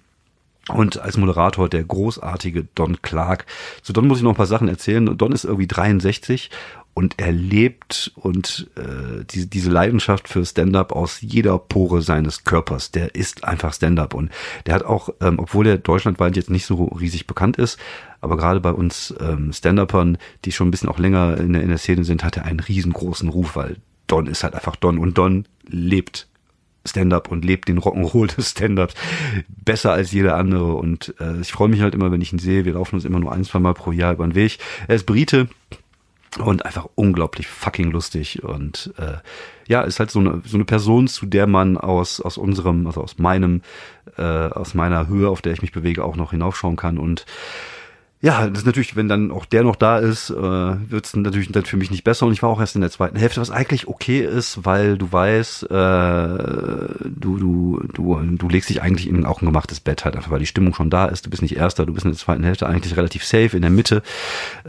und 0.69 1.01
als 1.01 1.17
Moderator 1.17 1.69
der 1.69 1.83
großartige 1.85 2.67
Don 2.75 3.03
Clark. 3.03 3.47
Zu 3.83 3.93
Don 3.93 4.07
muss 4.07 4.19
ich 4.19 4.25
noch 4.25 4.33
ein 4.33 4.37
paar 4.37 4.47
Sachen 4.47 4.69
erzählen. 4.69 5.17
Don 5.17 5.33
ist 5.33 5.45
irgendwie 5.45 5.67
63 5.67 6.51
und 6.93 7.15
er 7.19 7.33
lebt 7.33 8.13
und 8.17 8.69
äh, 8.77 9.25
diese, 9.31 9.47
diese 9.47 9.71
Leidenschaft 9.71 10.29
für 10.29 10.45
Stand-up 10.45 10.93
aus 10.93 11.21
jeder 11.21 11.59
Pore 11.59 12.03
seines 12.03 12.45
Körpers. 12.45 12.91
Der 12.91 13.15
ist 13.15 13.45
einfach 13.45 13.73
Stand-up 13.73 14.15
und 14.15 14.31
der 14.67 14.75
hat 14.75 14.83
auch, 14.83 15.09
ähm, 15.21 15.39
obwohl 15.39 15.67
er 15.67 15.79
deutschlandweit 15.79 16.37
jetzt 16.37 16.51
nicht 16.51 16.67
so 16.67 16.85
riesig 16.87 17.27
bekannt 17.27 17.57
ist, 17.57 17.79
aber 18.21 18.37
gerade 18.37 18.61
bei 18.61 18.73
uns 18.73 19.15
ähm, 19.21 19.53
Stand-Upern, 19.53 20.19
die 20.45 20.53
schon 20.53 20.69
ein 20.69 20.71
bisschen 20.71 20.89
auch 20.89 20.99
länger 20.99 21.39
in 21.39 21.53
der, 21.53 21.63
in 21.63 21.69
der 21.69 21.79
Szene 21.79 22.05
sind, 22.05 22.25
hat 22.25 22.37
er 22.37 22.45
einen 22.45 22.61
riesengroßen 22.61 23.29
Ruf, 23.29 23.57
weil 23.57 23.77
Don 24.07 24.27
ist 24.27 24.43
halt 24.43 24.55
einfach 24.55 24.77
Don 24.77 24.99
und 24.99 25.17
Don 25.17 25.47
lebt 25.69 26.29
Stand-up 26.87 27.31
und 27.31 27.45
lebt 27.45 27.69
den 27.69 27.79
Rock'n'Roll 27.79 28.35
des 28.35 28.51
Stand-ups 28.51 28.95
besser 29.49 29.93
als 29.93 30.13
jeder 30.13 30.37
andere. 30.37 30.75
Und 30.75 31.15
äh, 31.21 31.41
ich 31.41 31.53
freue 31.53 31.69
mich 31.69 31.81
halt 31.81 31.95
immer, 31.95 32.11
wenn 32.11 32.21
ich 32.21 32.33
ihn 32.33 32.39
sehe. 32.39 32.65
Wir 32.65 32.75
laufen 32.75 32.95
uns 32.95 33.05
immer 33.05 33.21
nur 33.21 33.33
ein, 33.33 33.45
zwei 33.45 33.59
Mal 33.59 33.75
pro 33.75 33.93
Jahr 33.93 34.13
über 34.13 34.27
den 34.27 34.35
Weg. 34.35 34.59
Er 34.89 34.97
ist 34.97 35.07
Brite 35.07 35.49
und 36.39 36.65
einfach 36.65 36.87
unglaublich 36.95 37.49
fucking 37.49 37.91
lustig. 37.91 38.43
Und 38.43 38.93
äh, 38.99 39.19
ja, 39.69 39.83
ist 39.83 40.01
halt 40.01 40.11
so 40.11 40.21
eine, 40.21 40.43
so 40.45 40.57
eine 40.57 40.65
Person, 40.65 41.09
zu 41.09 41.27
der 41.27 41.47
man 41.47 41.77
aus, 41.77 42.21
aus 42.21 42.39
unserem, 42.39 42.87
also 42.87 43.03
aus 43.03 43.19
meinem, 43.19 43.63
äh, 44.17 44.23
aus 44.23 44.75
meiner 44.75 45.09
Höhe, 45.09 45.29
auf 45.29 45.43
der 45.43 45.53
ich 45.53 45.63
mich 45.63 45.73
bewege, 45.73 46.05
auch 46.05 46.17
noch 46.17 46.31
hinaufschauen 46.31 46.77
kann. 46.77 46.99
Und 46.99 47.27
ja, 48.23 48.49
das 48.49 48.61
ist 48.61 48.67
natürlich, 48.67 48.97
wenn 48.97 49.09
dann 49.09 49.31
auch 49.31 49.47
der 49.47 49.63
noch 49.63 49.77
da 49.77 49.99
ist, 49.99 50.29
äh, 50.29 50.35
wird 50.35 51.07
es 51.07 51.17
natürlich 51.17 51.51
dann 51.53 51.65
für 51.65 51.79
mich 51.79 51.91
nicht 51.91 52.05
besser. 52.05 52.27
Und 52.27 52.33
ich 52.33 52.43
war 52.43 52.51
auch 52.51 52.61
erst 52.61 52.75
in 52.75 52.83
der 52.83 52.91
zweiten 52.91 53.17
Hälfte, 53.17 53.41
was 53.41 53.51
eigentlich 53.51 53.89
okay 53.89 54.21
ist, 54.21 54.67
weil 54.67 54.99
du 54.99 55.11
weißt, 55.11 55.65
äh, 55.65 55.69
du, 57.09 57.39
du, 57.39 57.83
du, 57.95 58.21
du 58.23 58.49
legst 58.51 58.69
dich 58.69 58.83
eigentlich 58.83 59.09
in 59.09 59.25
auch 59.25 59.41
ein 59.41 59.47
gemachtes 59.47 59.81
Bett 59.81 60.05
halt 60.05 60.17
einfach, 60.17 60.31
weil 60.31 60.39
die 60.39 60.47
Stimmung 60.47 60.75
schon 60.75 60.91
da 60.91 61.07
ist. 61.07 61.25
Du 61.25 61.31
bist 61.31 61.41
nicht 61.41 61.57
Erster, 61.57 61.87
du 61.87 61.95
bist 61.95 62.05
in 62.05 62.13
der 62.13 62.19
zweiten 62.19 62.45
Hälfte 62.45 62.67
eigentlich 62.67 62.97
relativ 62.97 63.25
safe 63.25 63.57
in 63.57 63.63
der 63.63 63.71
Mitte. 63.71 64.03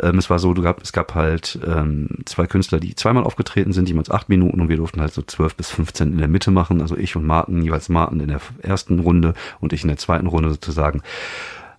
Ähm, 0.02 0.18
es 0.18 0.30
war 0.30 0.40
so, 0.40 0.54
du 0.54 0.62
gab, 0.62 0.82
es 0.82 0.94
gab 0.94 1.14
halt 1.14 1.60
ähm, 1.68 2.08
zwei 2.24 2.48
Künstler, 2.48 2.80
die 2.80 2.96
zweimal 2.96 3.26
aufgetreten 3.26 3.74
sind, 3.74 3.90
jeweils 3.90 4.10
acht 4.10 4.30
Minuten 4.30 4.62
und 4.62 4.70
wir 4.70 4.78
durften 4.78 5.02
halt 5.02 5.14
so 5.14 5.24
zwölf 5.24 5.56
bis 5.56 5.70
fünfzehn 5.72 6.14
in 6.14 6.20
der 6.20 6.30
Mitte 6.30 6.52
machen. 6.52 6.82
Also 6.82 6.96
ich 6.96 7.18
und 7.18 7.26
Martin, 7.26 7.62
jeweils 7.62 7.90
Martin 7.90 8.22
in 8.22 8.30
der 8.30 8.40
ersten 8.62 9.00
Runde 9.00 9.34
und 9.60 9.74
ich 9.74 9.82
in 9.82 9.90
der 9.90 9.98
zweiten 9.98 10.28
Runde 10.28 10.52
sozusagen. 10.52 11.02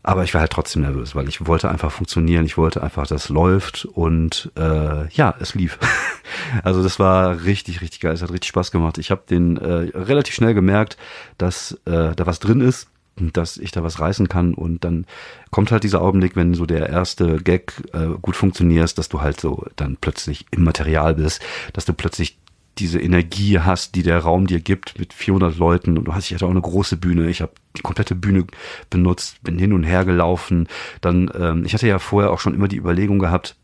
Aber 0.04 0.25
ich 0.25 0.35
war 0.35 0.40
halt 0.40 0.50
trotzdem 0.50 0.82
nervös, 0.82 1.14
weil 1.14 1.28
ich 1.28 1.47
wollte 1.47 1.71
einfach 1.71 1.92
funktionieren, 1.92 2.44
ich 2.44 2.56
wollte 2.56 2.82
einfach, 2.82 3.06
dass 3.06 3.28
läuft 3.28 3.85
und 3.85 4.50
äh, 4.56 5.09
ja, 5.09 5.35
es 5.38 5.54
lief. 5.54 5.78
also 6.64 6.82
das 6.82 6.99
war 6.99 7.44
richtig, 7.44 7.80
richtig 7.82 8.00
geil, 8.00 8.12
es 8.12 8.23
hat 8.23 8.32
richtig 8.32 8.49
Spaß 8.49 8.73
gemacht. 8.73 8.99
Ich 8.99 9.11
habe 9.11 9.23
den 9.28 9.56
äh, 9.56 9.97
relativ 9.97 10.35
schnell 10.35 10.54
gemerkt, 10.54 10.97
dass 11.38 11.73
äh, 11.85 12.14
da 12.14 12.26
was 12.26 12.40
drin 12.40 12.61
ist 12.61 12.88
dass 13.16 13.59
ich 13.59 13.73
da 13.73 13.82
was 13.82 14.00
reißen 14.00 14.28
kann 14.28 14.54
und 14.54 14.85
dann 14.85 15.06
kommt 15.50 15.71
halt 15.71 15.85
dieser 15.85 16.00
Augenblick, 16.00 16.35
wenn 16.35 16.54
so 16.54 16.64
der 16.64 16.88
erste 16.88 17.37
Gag 17.37 17.75
äh, 17.92 18.06
gut 18.21 18.37
funktioniert, 18.37 18.97
dass 18.97 19.11
du 19.11 19.21
halt 19.21 19.38
so 19.38 19.66
dann 19.76 19.99
plötzlich 20.00 20.47
im 20.50 20.64
Material 20.64 21.14
bist, 21.16 21.42
dass 21.75 21.85
du 21.85 21.92
plötzlich 21.92 22.38
diese 22.79 23.00
Energie 23.00 23.59
hast, 23.59 23.95
die 23.95 24.02
der 24.02 24.21
Raum 24.21 24.47
dir 24.47 24.61
gibt 24.61 24.99
mit 24.99 25.12
400 25.12 25.57
Leuten 25.57 25.99
und 25.99 26.05
du 26.07 26.14
hast 26.14 26.26
ich 26.26 26.35
hatte 26.35 26.47
auch 26.47 26.50
eine 26.50 26.61
große 26.61 26.97
Bühne, 26.97 27.29
ich 27.29 27.43
habe 27.43 27.52
die 27.76 27.83
komplette 27.83 28.14
Bühne 28.14 28.47
benutzt, 28.91 29.43
bin 29.43 29.59
hin 29.59 29.73
und 29.73 29.85
her 29.85 30.05
gelaufen, 30.05 30.69
dann 31.00 31.31
ähm, 31.38 31.64
ich 31.64 31.75
hatte 31.75 31.87
ja 31.87 31.99
vorher 31.99 32.31
auch 32.31 32.41
schon 32.41 32.55
immer 32.55 32.69
die 32.69 32.79
Überlegung 32.79 33.19
gehabt, 33.19 33.57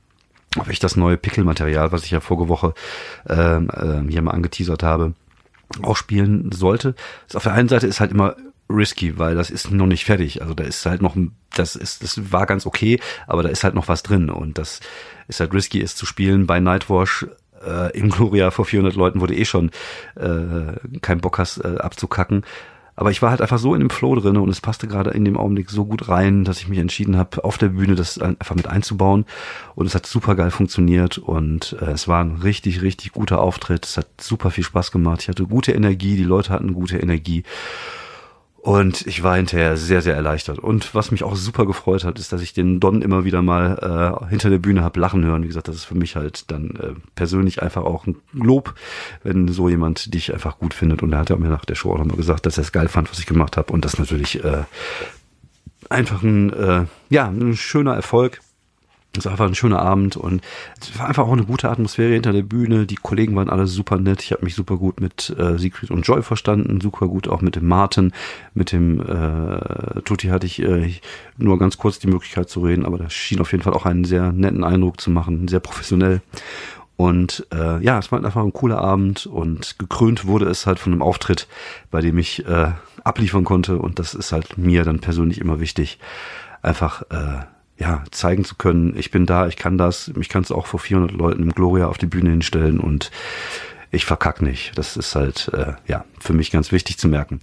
ob 0.59 0.69
ich 0.69 0.79
das 0.79 0.97
neue 0.97 1.17
Pickelmaterial, 1.17 1.93
was 1.93 2.05
ich 2.05 2.11
ja 2.11 2.21
vorige 2.21 2.49
Woche 2.49 2.75
ähm, 3.29 3.71
äh, 3.73 4.11
hier 4.11 4.23
mal 4.23 4.33
angeteasert 4.33 4.83
habe, 4.83 5.15
auch 5.83 5.97
spielen 5.97 6.51
sollte. 6.53 6.95
Das 7.27 7.37
auf 7.37 7.43
der 7.45 7.53
einen 7.53 7.69
Seite 7.69 7.87
ist 7.87 8.01
halt 8.01 8.13
immer 8.13 8.37
risky, 8.71 9.19
weil 9.19 9.35
das 9.35 9.51
ist 9.51 9.71
noch 9.71 9.87
nicht 9.87 10.05
fertig. 10.05 10.43
Also 10.43 10.55
da 10.55 10.65
ist 10.65 10.85
halt 10.85 11.01
noch, 11.01 11.17
das 11.55 11.77
ist, 11.77 12.03
das 12.03 12.33
war 12.33 12.47
ganz 12.47 12.67
okay, 12.67 13.01
aber 13.27 13.43
da 13.43 13.49
ist 13.49 13.65
halt 13.65 13.75
noch 13.75 13.89
was 13.89 14.03
drin 14.03 14.31
und 14.31 14.59
das 14.59 14.81
ist 15.27 15.41
halt 15.41 15.55
risky, 15.55 15.81
ist 15.81 15.97
zu 15.97 16.07
spielen 16.07 16.47
bei 16.47 16.61
Nightwash 16.61 17.27
äh, 17.67 17.97
im 17.97 18.11
Gloria 18.11 18.51
vor 18.51 18.65
400 18.65 18.95
Leuten, 18.95 19.21
wo 19.21 19.27
du 19.27 19.35
eh 19.35 19.45
schon 19.45 19.71
äh, 20.17 20.99
keinen 21.01 21.21
Bock 21.21 21.39
hast 21.39 21.59
äh, 21.59 21.79
abzukacken. 21.79 22.45
Aber 22.99 23.13
ich 23.13 23.23
war 23.23 23.31
halt 23.31 23.41
einfach 23.41 23.59
so 23.59 23.75
in 23.75 23.81
dem 23.81 23.91
Flow 23.91 24.17
drin 24.17 24.37
und 24.37 24.49
es 24.49 24.61
passte 24.61 24.89
gerade 24.89 25.11
in 25.11 25.25
dem 25.25 25.37
Augenblick 25.37 25.71
so 25.71 25.85
gut 25.85 26.09
rein, 26.09 26.43
dass 26.43 26.59
ich 26.59 26.67
mich 26.67 26.81
entschieden 26.81 27.17
habe, 27.17 27.45
auf 27.45 27.57
der 27.57 27.69
Bühne 27.69 27.95
das 27.95 28.19
einfach 28.21 28.57
mit 28.57 28.67
einzubauen. 28.67 29.25
Und 29.77 29.87
es 29.87 29.95
hat 29.95 30.05
super 30.05 30.35
geil 30.35 30.51
funktioniert 30.51 31.17
und 31.17 31.77
äh, 31.81 31.93
es 31.93 32.09
war 32.09 32.25
ein 32.25 32.39
richtig, 32.43 32.83
richtig 32.83 33.13
guter 33.13 33.41
Auftritt. 33.41 33.87
Es 33.87 33.99
hat 33.99 34.09
super 34.21 34.51
viel 34.51 34.65
Spaß 34.65 34.91
gemacht. 34.91 35.23
Ich 35.23 35.29
hatte 35.29 35.47
gute 35.47 35.71
Energie, 35.71 36.17
die 36.17 36.25
Leute 36.25 36.51
hatten 36.51 36.75
gute 36.75 36.99
Energie. 36.99 37.45
Und 38.61 39.07
ich 39.07 39.23
war 39.23 39.37
hinterher 39.37 39.77
sehr, 39.77 40.03
sehr 40.03 40.17
erleichtert. 40.17 40.59
Und 40.59 40.93
was 40.95 41.13
mich 41.13 41.23
auch 41.23 41.37
super 41.37 41.65
gefreut 41.65 42.03
hat, 42.03 42.19
ist, 42.19 42.33
dass 42.33 42.43
ich 42.43 42.53
den 42.53 42.81
Don 42.81 43.03
immer 43.03 43.25
wieder 43.25 43.41
mal 43.41 44.21
äh, 44.27 44.29
hinter 44.29 44.51
der 44.51 44.59
Bühne 44.59 44.83
hab 44.83 44.97
lachen 44.97 45.25
hören. 45.25 45.45
Wie 45.45 45.47
gesagt, 45.47 45.69
das 45.69 45.77
ist 45.77 45.85
für 45.85 45.95
mich 45.95 46.17
halt 46.17 46.51
dann 46.51 46.71
äh, 46.71 46.95
persönlich 47.15 47.63
einfach 47.63 47.85
auch 47.85 48.07
ein 48.07 48.17
Lob, 48.33 48.75
wenn 49.23 49.47
so 49.47 49.69
jemand 49.69 50.13
dich 50.13 50.35
einfach 50.35 50.59
gut 50.59 50.75
findet. 50.75 51.03
Und 51.03 51.13
er 51.13 51.21
hat 51.21 51.31
ja 51.31 51.37
mir 51.37 51.49
nach 51.49 51.65
der 51.65 51.77
Show 51.77 51.93
auch 51.93 51.99
nochmal 51.99 52.17
gesagt, 52.17 52.47
dass 52.47 52.59
er 52.59 52.63
es 52.63 52.73
geil 52.73 52.89
fand, 52.89 53.11
was 53.11 53.21
ich 53.21 53.27
gemacht 53.27 53.57
habe. 53.57 53.73
Und 53.73 53.85
das 53.85 53.99
natürlich 53.99 54.43
äh, 54.43 54.65
einfach 55.89 56.23
ein, 56.23 56.53
äh, 56.53 56.85
ja, 57.11 57.29
ein 57.29 57.57
schöner 57.57 57.95
Erfolg. 57.95 58.41
Es 59.17 59.25
war 59.25 59.33
einfach 59.33 59.47
ein 59.47 59.55
schöner 59.55 59.81
Abend 59.81 60.17
und 60.17 60.43
es 60.81 60.97
war 60.99 61.09
einfach 61.09 61.27
auch 61.27 61.33
eine 61.33 61.45
gute 61.45 61.71
Atmosphäre 61.71 62.13
hinter 62.13 62.33
der 62.33 62.43
Bühne. 62.43 62.87
Die 62.87 62.95
Kollegen 62.95 63.35
waren 63.37 63.49
alle 63.49 63.67
super 63.67 63.99
nett. 63.99 64.23
Ich 64.23 64.33
habe 64.33 64.45
mich 64.45 64.55
super 64.55 64.77
gut 64.77 65.01
mit 65.01 65.35
äh, 65.39 65.59
Siegfried 65.59 65.91
und 65.91 66.07
Joy 66.07 66.23
verstanden, 66.23 66.81
super 66.81 67.09
gut 67.09 67.27
auch 67.27 67.41
mit 67.41 67.57
dem 67.57 67.67
Martin, 67.67 68.13
mit 68.55 68.71
dem 68.71 69.01
äh, 69.01 70.03
Tutti 70.03 70.29
hatte 70.29 70.47
ich 70.47 70.63
äh, 70.63 70.95
nur 71.39 71.59
ganz 71.59 71.79
kurz 71.79 71.99
die 71.99 72.07
Möglichkeit 72.07 72.51
zu 72.51 72.61
reden, 72.61 72.85
aber 72.85 72.99
das 72.99 73.13
schien 73.13 73.41
auf 73.41 73.51
jeden 73.53 73.65
Fall 73.65 73.73
auch 73.73 73.87
einen 73.87 74.05
sehr 74.05 74.33
netten 74.33 74.63
Eindruck 74.63 75.01
zu 75.01 75.11
machen, 75.11 75.49
sehr 75.49 75.61
professionell. 75.61 76.21
Und 76.97 77.47
äh, 77.53 77.83
ja, 77.83 77.99
es 77.99 78.13
war 78.13 78.23
einfach 78.23 78.43
ein 78.43 78.53
cooler 78.53 78.79
Abend 78.79 79.27
und 79.27 79.79
gekrönt 79.79 80.27
wurde 80.27 80.47
es 80.47 80.67
halt 80.67 80.79
von 80.81 80.93
einem 80.93 81.03
Auftritt, 81.03 81.47
bei 81.91 82.01
dem 82.01 82.19
ich 82.19 82.45
äh, 82.47 82.73
abliefern 83.05 83.45
konnte 83.45 83.79
und 83.79 83.99
das 83.99 84.15
ist 84.15 84.33
halt 84.33 84.59
mir 84.59 84.85
dann 84.85 84.99
persönlich 84.99 85.41
immer 85.41 85.61
wichtig, 85.61 85.99
einfach 86.61 87.03
äh, 87.11 87.45
ja, 87.79 88.05
zeigen 88.11 88.45
zu 88.45 88.57
können, 88.57 88.97
ich 88.97 89.11
bin 89.11 89.25
da, 89.25 89.47
ich 89.47 89.57
kann 89.57 89.79
das, 89.79 90.09
mich 90.15 90.29
kannst 90.29 90.51
du 90.51 90.55
auch 90.55 90.67
vor 90.67 90.81
400 90.81 91.13
Leuten 91.13 91.43
im 91.45 91.53
Gloria 91.53 91.87
auf 91.87 91.99
die 91.99 92.07
Bühne 92.07 92.31
hinstellen 92.31 92.81
und 92.81 93.11
ich 93.91 94.05
verkack 94.05 94.43
nicht. 94.43 94.77
Das 94.77 94.97
ist 94.97 95.15
halt, 95.15 95.51
äh, 95.55 95.73
ja, 95.87 96.05
für 96.21 96.35
mich 96.35 96.51
ganz 96.51 96.73
wichtig 96.73 96.99
zu 96.99 97.09
merken. 97.09 97.41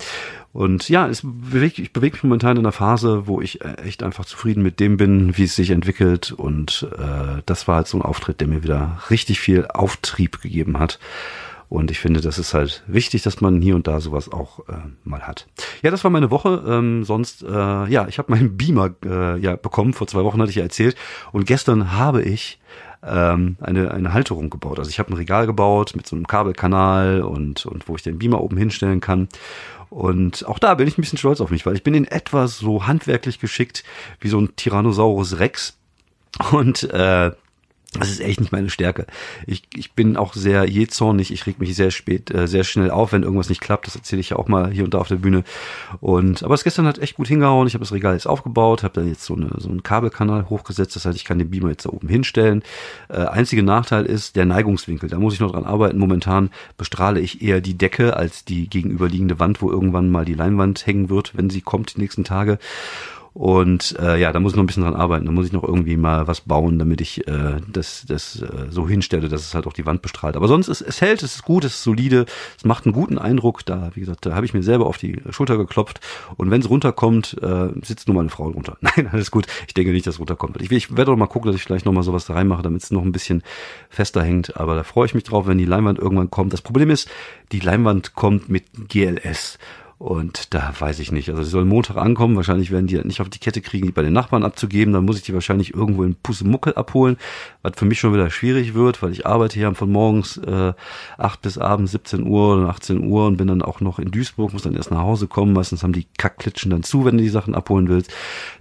Und 0.54 0.90
ja, 0.90 1.08
es 1.08 1.22
bewegt, 1.24 1.80
ich 1.80 1.92
bewege 1.92 2.16
mich 2.16 2.24
momentan 2.24 2.58
in 2.58 2.64
einer 2.64 2.72
Phase, 2.72 3.28
wo 3.28 3.42
ich 3.42 3.62
äh, 3.62 3.74
echt 3.84 4.04
einfach 4.04 4.26
zufrieden 4.26 4.62
mit 4.62 4.80
dem 4.80 4.98
bin, 4.98 5.38
wie 5.38 5.46
es 5.46 5.56
sich 5.56 5.72
entwickelt. 5.72 6.32
Und 6.32 6.88
äh, 6.98 7.42
das 7.46 7.68
war 7.68 7.78
halt 7.78 7.88
so 7.88 7.98
ein 7.98 8.04
Auftritt, 8.04 8.42
der 8.42 8.48
mir 8.48 8.64
wieder 8.64 9.02
richtig 9.10 9.40
viel 9.40 9.66
Auftrieb 9.68 10.42
gegeben 10.42 10.78
hat. 10.78 11.00
Und 11.70 11.92
ich 11.92 12.00
finde, 12.00 12.22
das 12.22 12.38
ist 12.38 12.54
halt 12.54 12.84
wichtig, 12.88 13.24
dass 13.24 13.42
man 13.42 13.62
hier 13.62 13.76
und 13.76 13.88
da 13.88 14.00
sowas 14.00 14.32
auch 14.32 14.60
äh, 14.70 14.74
mal 15.04 15.22
hat. 15.22 15.48
Ja, 15.82 15.92
das 15.92 16.04
war 16.04 16.12
meine 16.12 16.32
Woche. 16.32 16.64
Ähm, 16.68 17.04
sonst, 17.04 17.44
äh, 17.44 17.50
ja, 17.50 18.08
ich 18.08 18.18
habe 18.18 18.32
meinen 18.32 18.58
Beamer 18.58 18.92
äh, 19.04 19.40
ja 19.40 19.56
bekommen. 19.56 19.94
Vor 19.94 20.08
zwei 20.08 20.24
Wochen 20.24 20.40
hatte 20.40 20.52
ich 20.52 20.58
ja 20.58 20.64
erzählt. 20.64 20.96
Und 21.32 21.46
gestern 21.46 21.94
habe 21.94 22.22
ich 22.22 22.60
ähm, 23.04 23.58
eine, 23.62 23.92
eine 23.92 24.14
Halterung 24.14 24.50
gebaut. 24.50 24.80
Also 24.80 24.90
ich 24.90 25.00
habe 25.00 25.12
ein 25.12 25.18
Regal 25.18 25.46
gebaut 25.48 25.94
mit 25.96 26.08
so 26.08 26.16
einem 26.16 26.28
Kabelkanal 26.28 27.22
und, 27.22 27.66
und 27.66 27.88
wo 27.88 27.96
ich 27.96 28.04
den 28.04 28.20
Beamer 28.20 28.42
oben 28.42 28.58
hinstellen 28.58 29.02
kann. 29.02 29.28
Und 29.90 30.46
auch 30.48 30.60
da 30.60 30.74
bin 30.76 30.88
ich 30.88 30.98
ein 30.98 31.02
bisschen 31.02 31.18
stolz 31.18 31.42
auf 31.42 31.52
mich, 31.52 31.66
weil 31.66 31.76
ich 31.76 31.84
bin 31.84 31.94
in 31.94 32.06
etwa 32.06 32.48
so 32.48 32.88
handwerklich 32.88 33.40
geschickt 33.40 33.84
wie 34.20 34.30
so 34.30 34.40
ein 34.40 34.56
Tyrannosaurus 34.56 35.40
Rex. 35.40 35.78
Und 36.52 36.84
äh, 36.92 37.32
das 38.00 38.10
ist 38.10 38.20
echt 38.20 38.40
nicht 38.40 38.52
meine 38.52 38.70
Stärke. 38.70 39.06
Ich, 39.46 39.64
ich 39.76 39.94
bin 39.94 40.18
auch 40.18 40.34
sehr 40.34 40.68
jähzornig. 40.70 41.32
Ich 41.32 41.46
reg 41.46 41.60
mich 41.60 41.76
sehr 41.76 41.92
spät, 41.92 42.34
äh, 42.34 42.48
sehr 42.48 42.64
schnell 42.64 42.92
auf, 42.92 43.12
wenn 43.12 43.24
irgendwas 43.24 43.50
nicht 43.50 43.62
klappt. 43.62 43.88
Das 43.88 43.96
erzähle 43.96 44.20
ich 44.20 44.32
ja 44.32 44.38
auch 44.38 44.48
mal 44.48 44.72
hier 44.72 44.84
und 44.84 44.94
da 44.94 45.00
auf 45.00 45.08
der 45.08 45.16
Bühne. 45.16 45.44
Und 46.02 46.44
aber 46.44 46.54
es 46.54 46.64
gestern 46.64 46.88
hat 46.88 47.00
echt 47.00 47.16
gut 47.16 47.28
hingehauen. 47.28 47.68
Ich 47.68 47.74
habe 47.74 47.84
das 47.84 47.94
Regal 47.94 48.14
jetzt 48.14 48.28
aufgebaut, 48.28 48.84
habe 48.84 48.94
dann 48.96 49.08
jetzt 49.08 49.24
so, 49.24 49.36
eine, 49.36 49.50
so 49.58 49.70
einen 49.70 49.84
Kabelkanal 49.84 50.50
hochgesetzt. 50.50 50.96
Das 50.96 51.06
heißt, 51.06 51.18
ich 51.18 51.26
kann 51.26 51.40
den 51.40 51.50
Beamer 51.50 51.70
jetzt 51.70 51.86
da 51.86 51.90
oben 51.90 52.08
hinstellen. 52.08 52.64
Äh, 53.10 53.26
einzige 53.26 53.64
Nachteil 53.64 54.06
ist 54.06 54.36
der 54.36 54.46
Neigungswinkel. 54.46 55.10
Da 55.10 55.20
muss 55.20 55.34
ich 55.34 55.40
noch 55.40 55.52
dran 55.52 55.66
arbeiten. 55.66 55.98
Momentan 55.98 56.50
bestrahle 56.78 57.20
ich 57.20 57.42
eher 57.42 57.62
die 57.62 57.78
Decke 57.78 58.16
als 58.16 58.46
die 58.46 58.70
gegenüberliegende 58.70 59.40
Wand, 59.40 59.62
wo 59.62 59.70
irgendwann 59.70 60.10
mal 60.10 60.26
die 60.26 60.34
Leinwand 60.34 60.86
hängen 60.86 61.10
wird, 61.10 61.36
wenn 61.36 61.50
sie 61.50 61.62
kommt 61.62 61.96
die 61.96 62.02
nächsten 62.02 62.24
Tage. 62.24 62.60
Und 63.36 63.98
äh, 64.00 64.18
ja, 64.18 64.32
da 64.32 64.40
muss 64.40 64.54
ich 64.54 64.56
noch 64.56 64.64
ein 64.64 64.68
bisschen 64.68 64.84
dran 64.84 64.96
arbeiten. 64.96 65.26
Da 65.26 65.32
muss 65.34 65.46
ich 65.46 65.52
noch 65.52 65.66
irgendwie 65.66 65.98
mal 65.98 66.26
was 66.26 66.40
bauen, 66.40 66.80
damit 66.80 67.02
ich 67.02 67.28
äh, 67.28 67.60
das, 67.68 68.06
das 68.08 68.42
äh, 68.42 68.68
so 68.70 68.88
hinstelle, 68.88 69.28
dass 69.28 69.42
es 69.42 69.54
halt 69.54 69.68
auch 69.68 69.74
die 69.74 69.86
Wand 69.86 70.02
bestrahlt. 70.02 70.38
Aber 70.38 70.48
sonst, 70.48 70.70
ist, 70.70 70.80
es 70.80 71.02
hält, 71.02 71.22
es 71.22 71.36
ist 71.36 71.44
gut, 71.44 71.66
es 71.66 71.74
ist 71.74 71.84
solide, 71.84 72.28
es 72.58 72.64
macht 72.64 72.86
einen 72.86 72.94
guten 72.94 73.18
Eindruck. 73.18 73.66
Da, 73.66 73.92
wie 73.94 74.00
gesagt, 74.00 74.26
da 74.26 74.36
habe 74.36 74.46
ich 74.46 74.54
mir 74.54 74.64
selber 74.64 74.86
auf 74.86 74.98
die 74.98 75.22
Schulter 75.32 75.58
geklopft. 75.58 76.00
Und 76.38 76.50
wenn 76.50 76.62
es 76.62 76.70
runterkommt, 76.70 77.36
äh, 77.42 77.68
sitzt 77.84 78.08
nur 78.08 78.16
meine 78.16 78.30
Frau 78.30 78.48
runter. 78.48 78.78
Nein, 78.82 79.10
alles 79.12 79.32
gut. 79.32 79.48
Ich 79.68 79.74
denke 79.74 79.92
nicht, 79.92 80.08
dass 80.08 80.16
es 80.16 80.20
runterkommt. 80.22 80.62
Ich, 80.62 80.72
ich 80.72 80.92
werde 80.92 81.12
doch 81.12 81.18
mal 81.18 81.28
gucken, 81.28 81.52
dass 81.52 81.58
ich 81.58 81.64
vielleicht 81.66 81.86
noch 81.86 81.92
mal 81.92 82.04
sowas 82.04 82.28
da 82.28 82.36
reinmache, 82.36 82.64
damit 82.64 82.84
es 82.84 82.92
noch 82.92 83.04
ein 83.04 83.12
bisschen 83.12 83.44
fester 83.90 84.24
hängt. 84.24 84.56
Aber 84.56 84.76
da 84.76 84.84
freue 84.84 85.08
ich 85.08 85.14
mich 85.14 85.26
drauf, 85.26 85.46
wenn 85.46 85.58
die 85.58 85.66
Leinwand 85.66 86.00
irgendwann 86.00 86.32
kommt. 86.32 86.54
Das 86.54 86.62
Problem 86.62 86.90
ist, 86.90 87.10
die 87.52 87.60
Leinwand 87.60 88.16
kommt 88.16 88.48
mit 88.48 88.64
GLS. 88.88 89.60
Und 89.98 90.54
da 90.54 90.74
weiß 90.78 91.00
ich 91.00 91.14
nicht. 91.14 91.30
Also 91.30 91.44
sie 91.44 91.50
soll 91.50 91.64
Montag 91.64 91.96
ankommen. 91.96 92.36
Wahrscheinlich 92.36 92.70
werden 92.70 92.86
die 92.86 92.98
nicht 92.98 93.22
auf 93.22 93.30
die 93.30 93.40
Kette 93.40 93.62
kriegen, 93.62 93.86
die 93.86 93.94
bei 93.94 94.02
den 94.02 94.12
Nachbarn 94.12 94.44
abzugeben. 94.44 94.94
Dann 94.94 95.06
muss 95.06 95.16
ich 95.16 95.24
die 95.24 95.34
wahrscheinlich 95.34 95.74
irgendwo 95.74 96.04
in 96.04 96.16
Pussemuckel 96.16 96.74
abholen, 96.74 97.16
was 97.62 97.74
für 97.78 97.86
mich 97.86 98.00
schon 98.00 98.14
wieder 98.14 98.30
schwierig 98.30 98.74
wird, 98.74 99.02
weil 99.02 99.14
ich 99.14 99.26
arbeite 99.26 99.58
hier 99.58 99.74
von 99.74 99.90
morgens 99.90 100.36
äh, 100.38 100.74
8 101.18 101.42
bis 101.42 101.58
abends 101.58 101.94
17 101.94 102.28
Uhr 102.28 102.58
oder 102.58 102.70
18 102.70 103.06
Uhr 103.06 103.26
und 103.26 103.38
bin 103.38 103.48
dann 103.48 103.62
auch 103.62 103.80
noch 103.80 103.98
in 103.98 104.12
Duisburg, 104.12 104.52
muss 104.52 104.64
dann 104.64 104.76
erst 104.76 104.92
nach 104.92 105.00
Hause 105.00 105.28
kommen. 105.28 105.54
Meistens 105.54 105.82
haben 105.82 105.94
die 105.94 106.08
Kackklitschen 106.18 106.72
dann 106.72 106.84
zu, 106.84 107.06
wenn 107.06 107.18
du 107.18 107.24
die 107.24 107.30
Sachen 107.30 107.56
abholen 107.56 107.88
willst. 107.88 108.14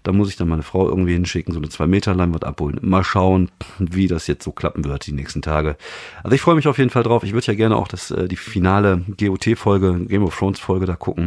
Da 0.04 0.12
muss 0.12 0.28
ich 0.28 0.36
dann 0.36 0.48
meine 0.48 0.62
Frau 0.62 0.88
irgendwie 0.88 1.14
hinschicken, 1.14 1.52
so 1.52 1.58
eine 1.58 1.68
zwei 1.68 1.88
Meter 1.88 2.14
Leinwand 2.14 2.44
abholen. 2.44 2.78
Mal 2.82 3.02
schauen, 3.02 3.50
wie 3.80 4.06
das 4.06 4.28
jetzt 4.28 4.44
so 4.44 4.52
klappen 4.52 4.84
wird 4.84 5.08
die 5.08 5.12
nächsten 5.12 5.42
Tage. 5.42 5.76
Also 6.22 6.36
ich 6.36 6.40
freue 6.40 6.54
mich 6.54 6.68
auf 6.68 6.78
jeden 6.78 6.90
Fall 6.90 7.02
drauf. 7.02 7.24
Ich 7.24 7.32
würde 7.32 7.48
ja 7.48 7.54
gerne 7.54 7.76
auch 7.76 7.88
das, 7.88 8.12
äh, 8.12 8.28
die 8.28 8.36
finale 8.36 9.04
GOT-Folge, 9.18 10.06
Game 10.06 10.22
of 10.22 10.38
Thrones-Folge 10.38 10.86
da 10.86 10.94
gucken 10.94 11.23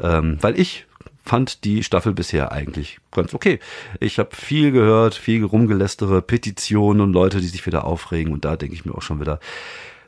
ähm, 0.00 0.38
weil 0.40 0.58
ich 0.58 0.86
fand 1.24 1.64
die 1.64 1.84
Staffel 1.84 2.14
bisher 2.14 2.52
eigentlich 2.52 2.98
ganz 3.12 3.34
okay. 3.34 3.60
Ich 4.00 4.18
habe 4.18 4.34
viel 4.34 4.72
gehört, 4.72 5.14
viel 5.14 5.44
rumgelästere, 5.44 6.22
Petitionen 6.22 7.02
und 7.02 7.12
Leute, 7.12 7.40
die 7.40 7.46
sich 7.46 7.66
wieder 7.66 7.84
aufregen 7.84 8.32
und 8.32 8.44
da 8.44 8.56
denke 8.56 8.74
ich 8.74 8.84
mir 8.84 8.94
auch 8.94 9.02
schon 9.02 9.20
wieder, 9.20 9.38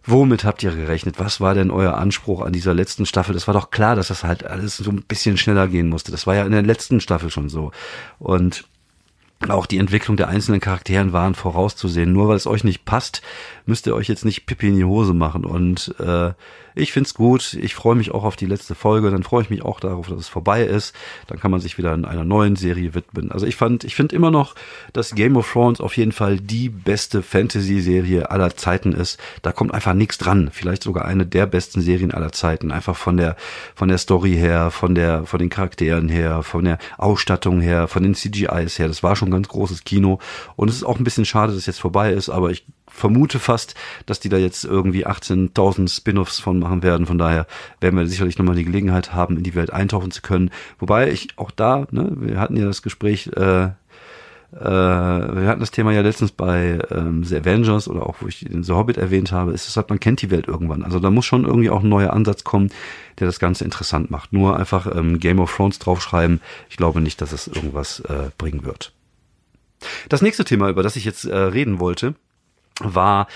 womit 0.05 0.45
habt 0.45 0.63
ihr 0.63 0.71
gerechnet? 0.71 1.19
Was 1.19 1.41
war 1.41 1.55
denn 1.55 1.71
euer 1.71 1.95
Anspruch 1.95 2.41
an 2.41 2.53
dieser 2.53 2.75
letzten 2.75 3.07
Staffel? 3.07 3.35
Das 3.35 3.47
war 3.47 3.55
doch 3.55 3.71
klar, 3.71 3.97
dass 3.97 4.09
das 4.09 4.25
halt 4.25 4.45
alles 4.45 4.79
so 4.79 4.91
ein 4.91 5.03
bisschen 5.03 5.37
schneller 5.37 5.69
gehen 5.69 5.89
musste. 5.89 6.11
Das 6.11 6.27
war 6.27 6.35
ja 6.35 6.45
in 6.45 6.53
der 6.53 6.63
letzten 6.63 7.01
Staffel 7.01 7.31
schon 7.31 7.49
so. 7.49 7.71
Und 8.19 8.65
auch 9.49 9.65
die 9.65 9.79
Entwicklung 9.79 10.19
der 10.19 10.29
einzelnen 10.29 10.61
Charakteren 10.61 11.15
waren 11.15 11.35
vorauszusehen. 11.35 12.13
Nur 12.13 12.29
weil 12.29 12.37
es 12.37 12.47
euch 12.47 12.63
nicht 12.63 12.85
passt, 12.85 13.23
müsst 13.65 13.87
ihr 13.87 13.95
euch 13.95 14.09
jetzt 14.09 14.27
nicht 14.27 14.45
Pippi 14.45 14.69
in 14.69 14.77
die 14.77 14.85
Hose 14.85 15.15
machen. 15.15 15.47
Und 15.47 15.95
äh, 15.99 16.33
ich 16.75 16.93
find's 16.93 17.15
gut. 17.15 17.55
Ich 17.55 17.75
freue 17.75 17.97
mich 17.97 18.11
auch 18.13 18.25
auf 18.25 18.37
die 18.37 18.47
letzte 18.47 18.75
Folge. 18.75 19.11
Dann 19.11 19.23
freue 19.23 19.43
ich 19.43 19.51
mich 19.51 19.63
auch 19.63 19.81
darauf, 19.81 20.09
dass 20.09 20.19
es 20.19 20.29
vorbei 20.29 20.63
ist. 20.63 20.95
Dann 21.27 21.41
kann 21.41 21.51
man 21.51 21.61
sich 21.61 21.79
wieder 21.79 21.95
in 21.95 22.05
einer 22.05 22.25
neuen 22.25 22.57
Serie 22.57 22.95
widmen. 22.95 23.33
Also 23.33 23.47
ich 23.47 23.57
fand, 23.57 23.85
ich 23.85 23.95
finde 23.95 24.15
immer 24.15 24.31
noch, 24.31 24.55
dass 24.93 25.15
Game 25.15 25.37
of 25.37 25.51
Thrones 25.51 25.81
auf 25.81 25.97
jeden 25.97 26.13
Fall 26.13 26.39
die 26.39 26.69
beste 26.69 27.23
Fantasy-Serie 27.23 28.31
aller 28.31 28.55
Zeiten 28.57 28.93
ist. 28.93 29.19
Da 29.43 29.53
kommt 29.53 29.75
einfach 29.75 29.95
nichts 29.95 30.19
dran. 30.19 30.51
Vielleicht 30.53 30.83
sogar 30.83 31.05
eine 31.05 31.27
der 31.27 31.47
besten 31.47 31.81
Serien 31.81 32.13
aller 32.13 32.33
Zeiten. 32.33 32.73
Einfach 32.73 32.97
von 32.97 33.17
der, 33.17 33.37
von 33.75 33.89
der 33.89 33.99
Story 33.99 34.33
her, 34.33 34.71
von 34.71 34.95
der, 34.95 35.27
von 35.27 35.39
den 35.39 35.51
Charakteren 35.51 36.09
her, 36.09 36.43
von 36.43 36.65
der 36.65 36.79
Ausstattung 36.99 37.61
her, 37.61 37.89
von 37.89 38.03
den 38.03 38.15
CGIs 38.15 38.79
her. 38.79 38.89
Das 38.89 39.03
war 39.03 39.17
schon 39.17 39.30
ein 39.31 39.33
ganz 39.33 39.49
großes 39.49 39.85
Kino. 39.85 40.19
Und 40.57 40.69
es 40.69 40.77
ist 40.77 40.85
auch 40.85 40.99
ein 40.99 41.05
bisschen 41.05 41.25
schade, 41.25 41.53
dass 41.53 41.61
es 41.61 41.67
jetzt 41.67 41.81
vorbei 41.81 42.13
ist, 42.13 42.29
aber 42.29 42.51
ich 42.51 42.67
vermute 42.91 43.39
fast, 43.39 43.75
dass 44.07 44.21
die 44.21 44.29
da 44.29 44.37
jetzt 44.37 44.65
irgendwie 44.65 45.07
18.000 45.07 45.89
Spin-offs 45.89 46.41
von 46.41 46.59
machen 46.59 46.83
werden. 46.83 47.07
Von 47.07 47.19
daher 47.19 47.47
werden 47.81 47.99
wir 47.99 48.07
sicherlich 48.07 48.39
nochmal 48.39 48.57
die 48.57 48.65
Gelegenheit 48.65 49.15
haben, 49.15 49.37
in 49.37 49.43
die 49.43 49.55
Welt 49.55 49.73
eintauchen 49.73 50.11
zu 50.11 50.23
können. 50.23 50.51
Wobei 50.79 51.11
ich 51.11 51.29
auch 51.37 51.51
da, 51.51 51.87
ne, 51.91 52.13
wir 52.17 52.39
hatten 52.39 52.57
ja 52.57 52.67
das 52.67 52.83
Gespräch, 52.83 53.31
äh, 53.37 53.69
äh, 54.53 54.59
wir 54.59 55.47
hatten 55.47 55.61
das 55.61 55.71
Thema 55.71 55.93
ja 55.93 56.01
letztens 56.01 56.33
bei 56.33 56.81
ähm, 56.91 57.23
The 57.23 57.37
Avengers 57.37 57.89
oder 57.89 58.07
auch 58.07 58.17
wo 58.21 58.27
ich 58.27 58.41
den 58.41 58.65
The 58.65 58.73
Hobbit 58.73 58.97
erwähnt 58.97 59.31
habe, 59.31 59.53
ist 59.53 59.69
es 59.69 59.77
halt, 59.77 59.91
man 59.91 60.01
kennt 60.01 60.23
die 60.23 60.31
Welt 60.31 60.49
irgendwann. 60.49 60.83
Also 60.83 60.99
da 60.99 61.11
muss 61.11 61.25
schon 61.25 61.45
irgendwie 61.45 61.71
auch 61.71 61.83
ein 61.83 61.89
neuer 61.89 62.13
Ansatz 62.13 62.43
kommen, 62.43 62.71
der 63.21 63.27
das 63.27 63.39
Ganze 63.39 63.65
interessant 63.65 64.11
macht. 64.11 64.33
Nur 64.33 64.59
einfach 64.59 64.95
ähm, 64.95 65.21
Game 65.21 65.39
of 65.39 65.55
Thrones 65.55 65.79
draufschreiben, 65.79 66.41
ich 66.69 66.77
glaube 66.77 67.01
nicht, 67.01 67.21
dass 67.21 67.33
es 67.33 67.47
irgendwas 67.47 68.01
äh, 68.01 68.31
bringen 68.37 68.65
wird. 68.65 68.93
Das 70.09 70.23
nächste 70.23 70.45
Thema, 70.45 70.69
über 70.69 70.83
das 70.83 70.97
ich 70.97 71.05
jetzt 71.05 71.25
äh, 71.25 71.37
reden 71.37 71.81
wollte, 71.81 72.15
war 72.81 73.27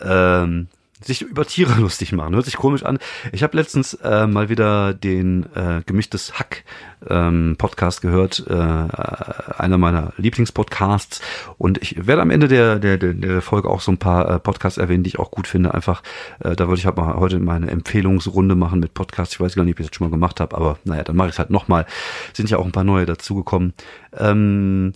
ähm, 0.00 0.68
sich 1.04 1.22
über 1.22 1.46
Tiere 1.46 1.74
lustig 1.80 2.12
machen. 2.12 2.34
Hört 2.34 2.44
sich 2.44 2.56
komisch 2.56 2.84
an. 2.84 2.98
Ich 3.32 3.42
habe 3.42 3.56
letztens 3.56 3.94
äh, 3.94 4.26
mal 4.26 4.48
wieder 4.48 4.94
den 4.94 5.46
äh, 5.54 5.82
gemischtes 5.84 6.38
Hack 6.38 6.64
ähm, 7.08 7.56
Podcast 7.58 8.00
gehört, 8.00 8.44
äh, 8.48 8.54
einer 8.54 9.78
meiner 9.78 10.12
Lieblingspodcasts. 10.16 11.20
Und 11.58 11.78
ich 11.82 12.06
werde 12.06 12.22
am 12.22 12.30
Ende 12.30 12.48
der, 12.48 12.78
der, 12.78 12.98
der 12.98 13.42
Folge 13.42 13.68
auch 13.68 13.80
so 13.80 13.92
ein 13.92 13.98
paar 13.98 14.28
äh, 14.28 14.38
Podcasts 14.38 14.78
erwähnen, 14.78 15.02
die 15.02 15.08
ich 15.08 15.18
auch 15.18 15.30
gut 15.30 15.46
finde. 15.46 15.74
Einfach, 15.74 16.02
äh, 16.40 16.54
da 16.56 16.68
würde 16.68 16.78
ich 16.78 16.86
halt 16.86 16.96
mal 16.96 17.14
heute 17.16 17.38
meine 17.38 17.70
Empfehlungsrunde 17.70 18.54
machen 18.54 18.80
mit 18.80 18.94
Podcasts. 18.94 19.34
Ich 19.34 19.40
weiß 19.40 19.54
gar 19.54 19.64
nicht, 19.64 19.74
ob 19.74 19.80
ich 19.80 19.88
das 19.88 19.96
schon 19.96 20.06
mal 20.06 20.12
gemacht 20.12 20.40
habe, 20.40 20.56
aber 20.56 20.78
naja, 20.84 21.02
dann 21.02 21.16
mache 21.16 21.28
ich 21.28 21.34
es 21.34 21.38
halt 21.38 21.50
nochmal. 21.50 21.86
Sind 22.32 22.50
ja 22.50 22.58
auch 22.58 22.64
ein 22.64 22.72
paar 22.72 22.84
neue 22.84 23.06
dazugekommen. 23.06 23.74
Ähm, 24.16 24.92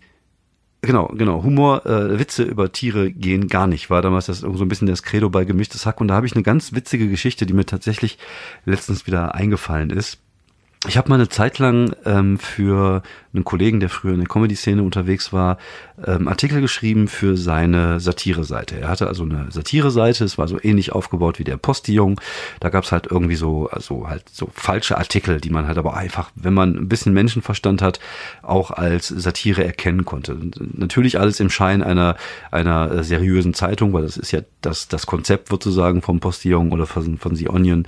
Genau, 0.83 1.09
genau. 1.09 1.43
Humor, 1.43 1.85
äh, 1.87 2.19
Witze 2.19 2.45
über 2.45 2.71
Tiere 2.71 3.11
gehen 3.11 3.49
gar 3.49 3.67
nicht. 3.67 3.91
War 3.91 4.03
damals 4.03 4.27
das 4.27 4.41
so 4.41 4.49
ein 4.49 4.69
bisschen 4.69 4.87
das 4.87 5.03
Credo 5.03 5.31
bei 5.31 5.45
gemischtes 5.45 5.85
Hack. 5.87 6.01
Und 6.01 6.09
da 6.09 6.15
habe 6.15 6.27
ich 6.27 6.35
eine 6.35 6.43
ganz 6.43 6.73
witzige 6.75 7.09
Geschichte, 7.09 7.47
die 7.47 7.55
mir 7.55 7.67
tatsächlich 7.67 8.19
letztens 8.65 9.07
wieder 9.07 9.35
eingefallen 9.35 9.91
ist. 9.91 10.21
Ich 10.89 10.97
habe 10.97 11.09
mal 11.09 11.17
eine 11.17 11.29
Zeit 11.29 11.59
lang 11.59 11.95
ähm, 12.05 12.39
für 12.39 13.03
einen 13.35 13.45
Kollegen, 13.45 13.81
der 13.81 13.89
früher 13.89 14.13
in 14.13 14.21
der 14.21 14.29
Comedy-Szene 14.29 14.83
unterwegs 14.83 15.33
war, 15.33 15.59
ähm, 16.05 16.29
Artikel 16.29 16.61
geschrieben 16.61 17.09
für 17.09 17.37
seine 17.37 17.99
Satire-Seite. 17.99 18.79
Er 18.81 18.89
hatte 18.89 19.09
also 19.09 19.25
eine 19.25 19.51
Satire-Seite, 19.51 20.25
es 20.25 20.39
war 20.39 20.47
so 20.47 20.59
ähnlich 20.63 20.93
aufgebaut 20.93 21.39
wie 21.39 21.45
der 21.45 21.57
Postillon. 21.57 22.17
Da 22.61 22.69
gab's 22.69 22.93
halt 22.93 23.09
irgendwie 23.11 23.35
so, 23.35 23.69
also 23.69 24.09
halt 24.09 24.29
so 24.31 24.49
falsche 24.53 24.97
Artikel, 24.97 25.41
die 25.41 25.51
man 25.51 25.67
halt 25.67 25.77
aber 25.77 25.97
einfach, 25.97 26.31
wenn 26.37 26.55
man 26.55 26.77
ein 26.77 26.89
bisschen 26.89 27.13
Menschenverstand 27.13 27.83
hat, 27.83 27.99
auch 28.43 28.71
als 28.71 29.09
Satire 29.09 29.65
erkennen 29.65 30.05
konnte. 30.05 30.35
Und 30.35 30.79
natürlich 30.79 31.19
alles 31.19 31.41
im 31.41 31.51
Schein 31.51 31.83
einer, 31.83 32.17
einer 32.51 33.03
seriösen 33.03 33.55
Zeitung, 33.55 33.93
weil 33.93 34.03
das 34.03 34.17
ist 34.17 34.31
ja 34.31 34.41
das, 34.61 34.89
das 34.89 35.07
Konzept 35.07 35.49
sozusagen 35.49 36.01
vom 36.01 36.21
Postillon 36.21 36.71
oder 36.73 36.87
von, 36.87 37.19
von 37.19 37.35
The 37.35 37.49
Onion. 37.49 37.87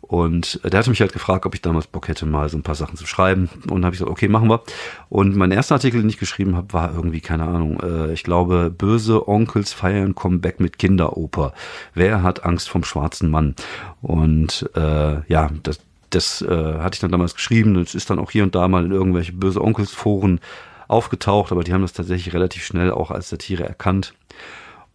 Und 0.00 0.60
der 0.64 0.80
hatte 0.80 0.90
mich 0.90 1.00
halt 1.00 1.12
gefragt, 1.12 1.46
ob 1.46 1.54
ich 1.54 1.62
damals 1.62 1.86
Bock 1.86 2.08
hätte, 2.08 2.26
mal 2.26 2.48
so 2.48 2.56
ein 2.56 2.62
paar 2.62 2.74
Sachen 2.74 2.96
zu 2.96 3.06
schreiben. 3.06 3.48
Und 3.68 3.84
habe 3.84 3.94
ich 3.94 4.00
gesagt, 4.00 4.10
okay, 4.10 4.28
machen 4.28 4.48
wir. 4.48 4.62
Und 5.08 5.36
mein 5.36 5.52
erster 5.52 5.76
Artikel, 5.76 6.00
den 6.00 6.10
ich 6.10 6.18
geschrieben 6.18 6.56
habe, 6.56 6.72
war 6.72 6.92
irgendwie, 6.92 7.20
keine 7.20 7.44
Ahnung, 7.44 7.80
äh, 7.80 8.12
ich 8.12 8.24
glaube, 8.24 8.70
böse 8.76 9.28
Onkels 9.28 9.72
feiern 9.72 10.14
Comeback 10.14 10.58
mit 10.58 10.78
Kinderoper. 10.78 11.52
Wer 11.94 12.22
hat 12.22 12.44
Angst 12.44 12.68
vom 12.68 12.82
schwarzen 12.82 13.30
Mann? 13.30 13.54
Und 14.02 14.68
äh, 14.74 15.20
ja, 15.28 15.50
das, 15.62 15.80
das 16.10 16.42
äh, 16.42 16.78
hatte 16.78 16.96
ich 16.96 17.00
dann 17.00 17.12
damals 17.12 17.34
geschrieben. 17.34 17.74
Das 17.74 17.94
ist 17.94 18.10
dann 18.10 18.18
auch 18.18 18.30
hier 18.30 18.42
und 18.42 18.54
da 18.54 18.66
mal 18.66 18.84
in 18.84 18.92
irgendwelche 18.92 19.32
böse 19.32 19.62
Onkels-Foren 19.62 20.40
aufgetaucht, 20.88 21.52
aber 21.52 21.62
die 21.62 21.72
haben 21.72 21.82
das 21.82 21.92
tatsächlich 21.92 22.34
relativ 22.34 22.64
schnell 22.64 22.90
auch 22.90 23.12
als 23.12 23.28
Satire 23.28 23.64
erkannt. 23.64 24.12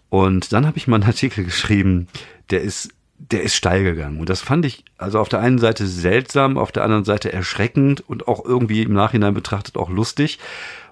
Und 0.09 0.51
dann 0.51 0.65
habe 0.67 0.77
ich 0.77 0.87
mal 0.87 0.97
einen 0.97 1.05
Artikel 1.05 1.45
geschrieben, 1.45 2.07
der 2.49 2.61
ist 2.61 2.89
der 3.17 3.43
ist 3.43 3.55
steil 3.55 3.83
gegangen. 3.83 4.19
Und 4.19 4.29
das 4.29 4.41
fand 4.41 4.65
ich 4.65 4.83
also 4.97 5.19
auf 5.19 5.29
der 5.29 5.39
einen 5.39 5.57
Seite 5.57 5.87
seltsam, 5.87 6.57
auf 6.57 6.71
der 6.71 6.83
anderen 6.83 7.05
Seite 7.05 7.31
erschreckend 7.31 8.03
und 8.07 8.27
auch 8.27 8.43
irgendwie 8.43 8.83
im 8.83 8.93
Nachhinein 8.93 9.33
betrachtet 9.33 9.77
auch 9.77 9.89
lustig. 9.89 10.39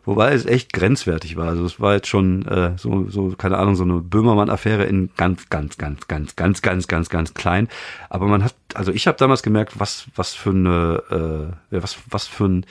Wobei 0.06 0.34
es 0.34 0.46
echt 0.46 0.74
grenzwertig 0.74 1.38
war. 1.38 1.48
Also 1.48 1.66
es 1.66 1.80
war 1.80 1.94
jetzt 1.94 2.08
schon 2.08 2.46
äh, 2.46 2.78
so, 2.78 3.10
so, 3.10 3.30
keine 3.38 3.58
Ahnung, 3.58 3.76
so 3.76 3.84
eine 3.84 4.00
Böhmermann-Affäre 4.00 4.84
in 4.84 5.10
ganz, 5.16 5.50
ganz, 5.50 5.78
ganz, 5.78 6.08
ganz, 6.08 6.36
ganz, 6.36 6.62
ganz, 6.62 6.88
ganz, 6.88 7.10
ganz 7.10 7.34
klein. 7.34 7.70
Aber 8.10 8.28
man 8.28 8.44
hat, 8.44 8.56
also 8.74 8.92
ich 8.92 9.08
habe 9.08 9.18
damals 9.18 9.44
gemerkt, 9.44 9.80
was, 9.80 10.08
was 10.16 10.34
für 10.34 10.50
eine, 10.50 11.54
äh, 11.72 11.82
was, 11.82 11.98
was 12.10 12.28
für 12.28 12.46
ein 12.46 12.66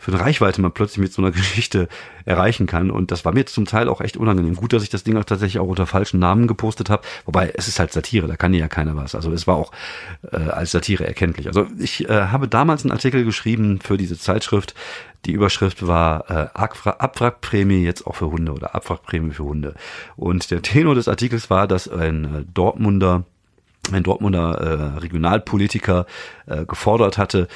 für 0.00 0.12
eine 0.12 0.20
Reichweite 0.20 0.62
man 0.62 0.72
plötzlich 0.72 0.98
mit 0.98 1.12
so 1.12 1.20
einer 1.22 1.30
Geschichte 1.40 1.88
erreichen 2.24 2.66
kann. 2.66 2.90
Und 2.90 3.10
das 3.10 3.24
war 3.24 3.32
mir 3.32 3.44
zum 3.46 3.66
Teil 3.66 3.88
auch 3.88 4.00
echt 4.00 4.16
unangenehm. 4.16 4.56
Gut, 4.56 4.72
dass 4.72 4.82
ich 4.82 4.88
das 4.88 5.04
Ding 5.04 5.16
auch 5.16 5.24
tatsächlich 5.24 5.60
auch 5.60 5.68
unter 5.68 5.86
falschen 5.86 6.18
Namen 6.18 6.46
gepostet 6.46 6.88
habe. 6.88 7.02
Wobei, 7.26 7.52
es 7.54 7.68
ist 7.68 7.78
halt 7.78 7.92
Satire, 7.92 8.26
da 8.26 8.36
kann 8.36 8.54
ja 8.54 8.66
keiner 8.66 8.96
was. 8.96 9.14
Also 9.14 9.30
es 9.30 9.46
war 9.46 9.56
auch 9.56 9.72
äh, 10.32 10.36
als 10.36 10.70
Satire 10.70 11.06
erkenntlich. 11.06 11.46
Also 11.46 11.66
ich 11.78 12.08
äh, 12.08 12.26
habe 12.26 12.48
damals 12.48 12.82
einen 12.82 12.92
Artikel 12.92 13.24
geschrieben 13.24 13.78
für 13.80 13.98
diese 13.98 14.18
Zeitschrift. 14.18 14.74
Die 15.26 15.32
Überschrift 15.32 15.86
war 15.86 16.30
äh, 16.30 16.48
Abwrackprämie 16.54 17.84
jetzt 17.84 18.06
auch 18.06 18.16
für 18.16 18.30
Hunde 18.30 18.52
oder 18.52 18.74
Abwrackprämie 18.74 19.32
für 19.32 19.44
Hunde. 19.44 19.74
Und 20.16 20.50
der 20.50 20.62
Tenor 20.62 20.94
des 20.94 21.08
Artikels 21.08 21.50
war, 21.50 21.68
dass 21.68 21.88
ein 21.88 22.24
äh, 22.24 22.44
Dortmunder 22.54 23.24
ein 23.96 24.02
Dortmunder 24.02 24.58
äh, 24.58 24.98
Regionalpolitiker 24.98 26.06
äh, 26.46 26.64
gefordert 26.64 27.18
hatte, 27.18 27.48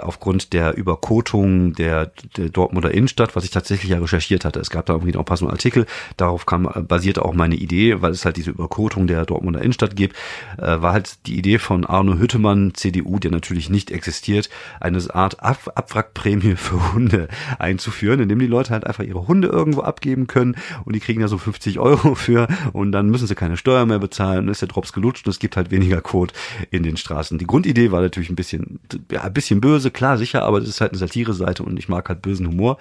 aufgrund 0.00 0.52
der 0.52 0.76
Überkotung 0.76 1.72
der, 1.72 2.12
der 2.36 2.48
Dortmunder 2.48 2.90
Innenstadt, 2.90 3.34
was 3.34 3.44
ich 3.44 3.50
tatsächlich 3.50 3.90
ja 3.90 3.98
recherchiert 3.98 4.44
hatte. 4.44 4.60
Es 4.60 4.70
gab 4.70 4.86
da 4.86 4.92
irgendwie 4.92 5.16
auch 5.16 5.24
passende 5.24 5.52
Artikel, 5.52 5.86
darauf 6.16 6.46
kam, 6.46 6.66
äh, 6.66 6.80
basierte 6.80 7.24
auch 7.24 7.34
meine 7.34 7.56
Idee, 7.56 8.02
weil 8.02 8.12
es 8.12 8.24
halt 8.24 8.36
diese 8.36 8.50
Überkotung 8.50 9.06
der 9.06 9.24
Dortmunder 9.24 9.62
Innenstadt 9.62 9.96
gibt, 9.96 10.16
äh, 10.58 10.80
war 10.80 10.92
halt 10.92 11.26
die 11.26 11.38
Idee 11.38 11.58
von 11.58 11.84
Arno 11.84 12.18
Hüttemann, 12.18 12.74
CDU, 12.74 13.18
der 13.18 13.30
natürlich 13.30 13.70
nicht 13.70 13.90
existiert, 13.90 14.48
eine 14.80 15.02
Art 15.12 15.42
Ab 15.42 15.72
Abwrackprämie 15.74 16.56
für 16.56 16.92
Hunde 16.92 17.28
einzuführen, 17.58 18.20
indem 18.20 18.38
die 18.38 18.46
Leute 18.46 18.70
halt 18.70 18.86
einfach 18.86 19.04
ihre 19.04 19.26
Hunde 19.26 19.48
irgendwo 19.48 19.80
abgeben 19.80 20.26
können 20.26 20.56
und 20.84 20.94
die 20.94 21.00
kriegen 21.00 21.20
da 21.20 21.28
so 21.28 21.38
50 21.38 21.78
Euro 21.78 22.14
für 22.14 22.48
und 22.72 22.92
dann 22.92 23.10
müssen 23.10 23.26
sie 23.26 23.34
keine 23.34 23.56
Steuer 23.56 23.86
mehr 23.86 23.98
bezahlen, 23.98 24.48
ist 24.48 24.62
der 24.62 24.68
Drops 24.68 24.92
gelutscht 24.92 25.26
und 25.26 25.30
es 25.30 25.38
gibt 25.38 25.56
halt 25.56 25.70
weniger 25.74 26.00
Code 26.00 26.32
in 26.70 26.82
den 26.82 26.96
Straßen. 26.96 27.38
Die 27.38 27.46
Grundidee 27.46 27.90
war 27.90 28.00
natürlich 28.00 28.30
ein 28.30 28.36
bisschen, 28.36 28.80
ja, 29.10 29.22
ein 29.22 29.32
bisschen 29.32 29.60
böse, 29.60 29.90
klar, 29.90 30.16
sicher, 30.16 30.42
aber 30.42 30.60
das 30.60 30.68
ist 30.68 30.80
halt 30.80 30.92
eine 30.92 30.98
Satire-Seite 30.98 31.62
und 31.62 31.78
ich 31.78 31.88
mag 31.88 32.08
halt 32.08 32.22
bösen 32.22 32.46
Humor. 32.46 32.78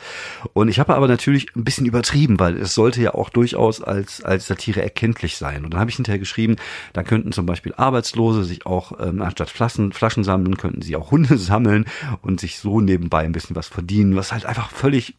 Und 0.53 0.69
ich 0.69 0.79
habe 0.79 0.95
aber 0.95 1.07
natürlich 1.07 1.55
ein 1.55 1.63
bisschen 1.63 1.85
übertrieben, 1.85 2.39
weil 2.39 2.57
es 2.57 2.75
sollte 2.75 3.01
ja 3.01 3.13
auch 3.13 3.29
durchaus 3.29 3.81
als, 3.81 4.23
als 4.23 4.47
Satire 4.47 4.81
erkenntlich 4.81 5.37
sein. 5.37 5.65
Und 5.65 5.73
dann 5.73 5.79
habe 5.79 5.89
ich 5.89 5.95
hinterher 5.95 6.19
geschrieben, 6.19 6.55
da 6.93 7.03
könnten 7.03 7.31
zum 7.31 7.45
Beispiel 7.45 7.73
Arbeitslose 7.75 8.43
sich 8.43 8.65
auch, 8.65 8.99
ähm, 8.99 9.21
anstatt 9.21 9.49
Flaschen, 9.49 9.91
Flaschen 9.91 10.23
sammeln, 10.23 10.57
könnten 10.57 10.81
sie 10.81 10.95
auch 10.95 11.11
Hunde 11.11 11.37
sammeln 11.39 11.85
und 12.21 12.39
sich 12.39 12.59
so 12.59 12.79
nebenbei 12.79 13.23
ein 13.23 13.31
bisschen 13.31 13.55
was 13.55 13.67
verdienen, 13.67 14.15
was 14.15 14.31
halt 14.31 14.45
einfach 14.45 14.69
völlig 14.69 15.15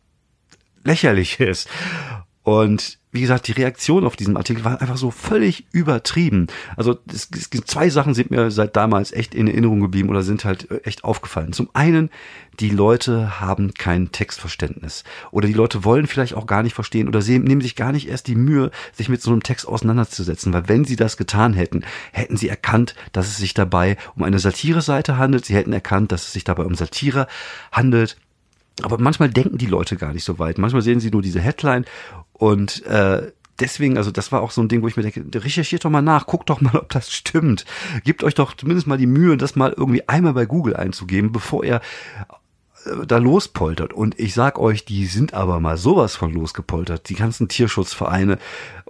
lächerlich 0.84 1.40
ist. 1.40 1.68
Und 2.42 2.98
wie 3.14 3.20
gesagt, 3.20 3.46
die 3.46 3.52
Reaktion 3.52 4.04
auf 4.04 4.16
diesen 4.16 4.36
Artikel 4.36 4.64
war 4.64 4.80
einfach 4.80 4.96
so 4.96 5.12
völlig 5.12 5.66
übertrieben. 5.70 6.48
Also 6.76 6.98
es, 7.06 7.28
es, 7.32 7.48
zwei 7.48 7.88
Sachen 7.88 8.12
sind 8.12 8.32
mir 8.32 8.50
seit 8.50 8.74
damals 8.74 9.12
echt 9.12 9.36
in 9.36 9.46
Erinnerung 9.46 9.78
geblieben 9.78 10.08
oder 10.08 10.24
sind 10.24 10.44
halt 10.44 10.68
äh, 10.68 10.78
echt 10.78 11.04
aufgefallen. 11.04 11.52
Zum 11.52 11.70
einen, 11.74 12.10
die 12.58 12.70
Leute 12.70 13.40
haben 13.40 13.72
kein 13.72 14.10
Textverständnis 14.10 15.04
oder 15.30 15.46
die 15.46 15.54
Leute 15.54 15.84
wollen 15.84 16.08
vielleicht 16.08 16.34
auch 16.34 16.46
gar 16.46 16.64
nicht 16.64 16.74
verstehen 16.74 17.06
oder 17.06 17.22
sie 17.22 17.38
nehmen 17.38 17.60
sich 17.60 17.76
gar 17.76 17.92
nicht 17.92 18.08
erst 18.08 18.26
die 18.26 18.34
Mühe, 18.34 18.72
sich 18.92 19.08
mit 19.08 19.22
so 19.22 19.30
einem 19.30 19.44
Text 19.44 19.68
auseinanderzusetzen, 19.68 20.52
weil 20.52 20.68
wenn 20.68 20.84
sie 20.84 20.96
das 20.96 21.16
getan 21.16 21.54
hätten, 21.54 21.84
hätten 22.10 22.36
sie 22.36 22.48
erkannt, 22.48 22.96
dass 23.12 23.28
es 23.28 23.36
sich 23.36 23.54
dabei 23.54 23.96
um 24.16 24.24
eine 24.24 24.40
Satire-Seite 24.40 25.18
handelt. 25.18 25.44
Sie 25.44 25.54
hätten 25.54 25.72
erkannt, 25.72 26.10
dass 26.10 26.26
es 26.26 26.32
sich 26.32 26.42
dabei 26.42 26.64
um 26.64 26.74
Satire 26.74 27.28
handelt. 27.70 28.16
Aber 28.82 28.98
manchmal 28.98 29.30
denken 29.30 29.58
die 29.58 29.66
Leute 29.66 29.96
gar 29.96 30.12
nicht 30.12 30.24
so 30.24 30.38
weit. 30.38 30.58
Manchmal 30.58 30.82
sehen 30.82 31.00
sie 31.00 31.10
nur 31.10 31.22
diese 31.22 31.40
Headline 31.40 31.84
und 32.32 32.84
äh, 32.86 33.30
deswegen, 33.60 33.96
also 33.96 34.10
das 34.10 34.32
war 34.32 34.42
auch 34.42 34.50
so 34.50 34.60
ein 34.60 34.68
Ding, 34.68 34.82
wo 34.82 34.88
ich 34.88 34.96
mir 34.96 35.02
denke, 35.02 35.24
recherchiert 35.42 35.84
doch 35.84 35.90
mal 35.90 36.02
nach, 36.02 36.26
guckt 36.26 36.50
doch 36.50 36.60
mal, 36.60 36.76
ob 36.76 36.88
das 36.90 37.12
stimmt. 37.12 37.64
Gebt 38.04 38.24
euch 38.24 38.34
doch 38.34 38.54
zumindest 38.54 38.86
mal 38.86 38.98
die 38.98 39.06
Mühe, 39.06 39.36
das 39.36 39.56
mal 39.56 39.72
irgendwie 39.76 40.08
einmal 40.08 40.34
bei 40.34 40.46
Google 40.46 40.76
einzugeben, 40.76 41.32
bevor 41.32 41.64
ihr 41.64 41.80
da 43.06 43.18
lospoltert. 43.18 43.92
Und 43.92 44.18
ich 44.18 44.34
sag 44.34 44.58
euch, 44.58 44.84
die 44.84 45.06
sind 45.06 45.34
aber 45.34 45.60
mal 45.60 45.76
sowas 45.76 46.16
von 46.16 46.32
losgepoltert. 46.32 47.08
Die 47.08 47.14
ganzen 47.14 47.48
Tierschutzvereine, 47.48 48.38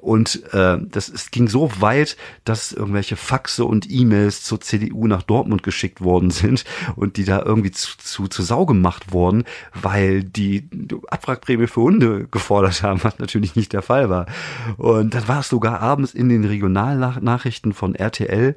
und 0.04 0.52
äh, 0.52 0.76
das 0.82 1.08
es 1.08 1.30
ging 1.30 1.48
so 1.48 1.70
weit, 1.80 2.18
dass 2.44 2.72
irgendwelche 2.72 3.16
Faxe 3.16 3.64
und 3.64 3.90
E-Mails 3.90 4.44
zur 4.44 4.60
CDU 4.60 5.06
nach 5.06 5.22
Dortmund 5.22 5.62
geschickt 5.62 6.02
worden 6.02 6.30
sind 6.30 6.66
und 6.94 7.16
die 7.16 7.24
da 7.24 7.42
irgendwie 7.42 7.70
zu, 7.70 7.96
zu, 7.96 8.28
zu 8.28 8.42
Sau 8.42 8.66
gemacht 8.66 9.12
wurden, 9.12 9.44
weil 9.72 10.22
die 10.22 10.68
Abwrackprämie 11.08 11.68
für 11.68 11.80
Hunde 11.80 12.28
gefordert 12.30 12.82
haben, 12.82 13.02
was 13.02 13.18
natürlich 13.18 13.56
nicht 13.56 13.72
der 13.72 13.80
Fall 13.80 14.10
war. 14.10 14.26
Und 14.76 15.14
dann 15.14 15.26
war 15.26 15.40
es 15.40 15.48
sogar 15.48 15.80
abends 15.80 16.12
in 16.12 16.28
den 16.28 16.44
Regionalnachrichten 16.44 17.72
von 17.72 17.94
RTL 17.94 18.56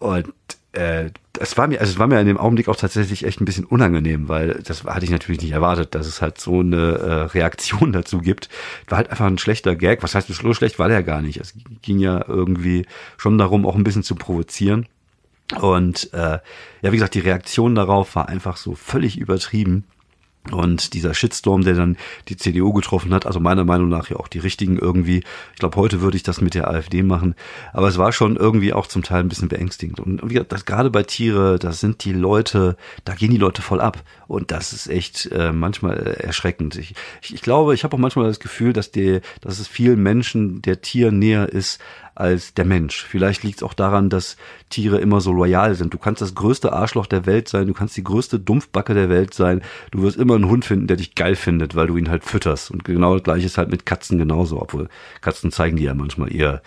und 0.00 0.34
äh, 0.74 1.10
es 1.38 1.56
war 1.58 1.66
mir, 1.66 1.80
also 1.80 1.92
es 1.92 1.98
war 1.98 2.06
mir 2.06 2.20
in 2.20 2.26
dem 2.26 2.38
Augenblick 2.38 2.68
auch 2.68 2.76
tatsächlich 2.76 3.24
echt 3.24 3.40
ein 3.40 3.44
bisschen 3.44 3.64
unangenehm, 3.64 4.28
weil 4.28 4.62
das 4.64 4.84
hatte 4.84 5.04
ich 5.04 5.10
natürlich 5.10 5.42
nicht 5.42 5.52
erwartet, 5.52 5.94
dass 5.94 6.06
es 6.06 6.22
halt 6.22 6.38
so 6.38 6.60
eine 6.60 6.76
äh, 6.76 7.12
Reaktion 7.24 7.92
dazu 7.92 8.18
gibt. 8.18 8.48
War 8.88 8.98
halt 8.98 9.10
einfach 9.10 9.26
ein 9.26 9.38
schlechter 9.38 9.74
Gag. 9.74 10.02
Was 10.02 10.14
heißt, 10.14 10.28
so 10.28 10.54
schlecht 10.54 10.78
war 10.78 10.88
der 10.88 11.02
gar 11.02 11.22
nicht. 11.22 11.38
Es 11.38 11.54
ging 11.82 11.98
ja 11.98 12.24
irgendwie 12.28 12.86
schon 13.16 13.38
darum, 13.38 13.66
auch 13.66 13.74
ein 13.74 13.84
bisschen 13.84 14.02
zu 14.04 14.14
provozieren. 14.14 14.86
Und 15.60 16.12
äh, 16.12 16.38
ja, 16.82 16.92
wie 16.92 16.96
gesagt, 16.96 17.14
die 17.14 17.20
Reaktion 17.20 17.74
darauf 17.74 18.14
war 18.16 18.28
einfach 18.28 18.56
so 18.56 18.74
völlig 18.74 19.18
übertrieben. 19.18 19.84
Und 20.50 20.92
dieser 20.92 21.14
Shitstorm, 21.14 21.64
der 21.64 21.74
dann 21.74 21.96
die 22.28 22.36
CDU 22.36 22.74
getroffen 22.74 23.14
hat, 23.14 23.24
also 23.24 23.40
meiner 23.40 23.64
Meinung 23.64 23.88
nach 23.88 24.10
ja 24.10 24.16
auch 24.16 24.28
die 24.28 24.40
richtigen 24.40 24.78
irgendwie. 24.78 25.24
Ich 25.54 25.58
glaube, 25.58 25.76
heute 25.76 26.02
würde 26.02 26.18
ich 26.18 26.22
das 26.22 26.42
mit 26.42 26.54
der 26.54 26.68
AfD 26.68 27.02
machen. 27.02 27.34
Aber 27.72 27.88
es 27.88 27.96
war 27.96 28.12
schon 28.12 28.36
irgendwie 28.36 28.74
auch 28.74 28.86
zum 28.86 29.02
Teil 29.02 29.20
ein 29.20 29.28
bisschen 29.28 29.48
beängstigend. 29.48 30.00
Und 30.00 30.20
wie 30.28 30.34
gesagt, 30.34 30.66
gerade 30.66 30.90
bei 30.90 31.02
Tiere, 31.02 31.58
da 31.58 31.72
sind 31.72 32.04
die 32.04 32.12
Leute, 32.12 32.76
da 33.06 33.14
gehen 33.14 33.30
die 33.30 33.38
Leute 33.38 33.62
voll 33.62 33.80
ab. 33.80 34.02
Und 34.26 34.50
das 34.50 34.74
ist 34.74 34.86
echt 34.88 35.30
äh, 35.32 35.52
manchmal 35.52 35.96
äh, 35.96 36.22
erschreckend. 36.24 36.76
Ich, 36.76 36.94
ich, 37.22 37.34
ich 37.34 37.42
glaube, 37.42 37.74
ich 37.74 37.84
habe 37.84 37.96
auch 37.96 38.00
manchmal 38.00 38.26
das 38.26 38.40
Gefühl, 38.40 38.74
dass, 38.74 38.90
die, 38.90 39.20
dass 39.40 39.58
es 39.58 39.68
vielen 39.68 40.02
Menschen 40.02 40.60
der 40.60 40.82
Tier 40.82 41.10
näher 41.10 41.48
ist, 41.48 41.80
als 42.14 42.54
der 42.54 42.64
Mensch. 42.64 43.04
Vielleicht 43.04 43.42
liegt 43.42 43.58
es 43.58 43.62
auch 43.62 43.74
daran, 43.74 44.08
dass 44.08 44.36
Tiere 44.70 44.98
immer 44.98 45.20
so 45.20 45.32
loyal 45.32 45.74
sind. 45.74 45.92
Du 45.92 45.98
kannst 45.98 46.22
das 46.22 46.34
größte 46.34 46.72
Arschloch 46.72 47.06
der 47.06 47.26
Welt 47.26 47.48
sein, 47.48 47.66
du 47.66 47.74
kannst 47.74 47.96
die 47.96 48.04
größte 48.04 48.38
Dumpfbacke 48.38 48.94
der 48.94 49.08
Welt 49.08 49.34
sein. 49.34 49.62
Du 49.90 50.02
wirst 50.02 50.16
immer 50.16 50.34
einen 50.34 50.48
Hund 50.48 50.64
finden, 50.64 50.86
der 50.86 50.96
dich 50.96 51.14
geil 51.14 51.36
findet, 51.36 51.74
weil 51.74 51.88
du 51.88 51.96
ihn 51.96 52.10
halt 52.10 52.24
fütterst. 52.24 52.70
Und 52.70 52.84
genau 52.84 53.14
das 53.14 53.24
gleiche 53.24 53.46
ist 53.46 53.58
halt 53.58 53.70
mit 53.70 53.86
Katzen 53.86 54.18
genauso, 54.18 54.60
obwohl 54.60 54.88
Katzen 55.20 55.50
zeigen 55.50 55.76
dir 55.76 55.86
ja 55.86 55.94
manchmal 55.94 56.32
ihr, 56.32 56.62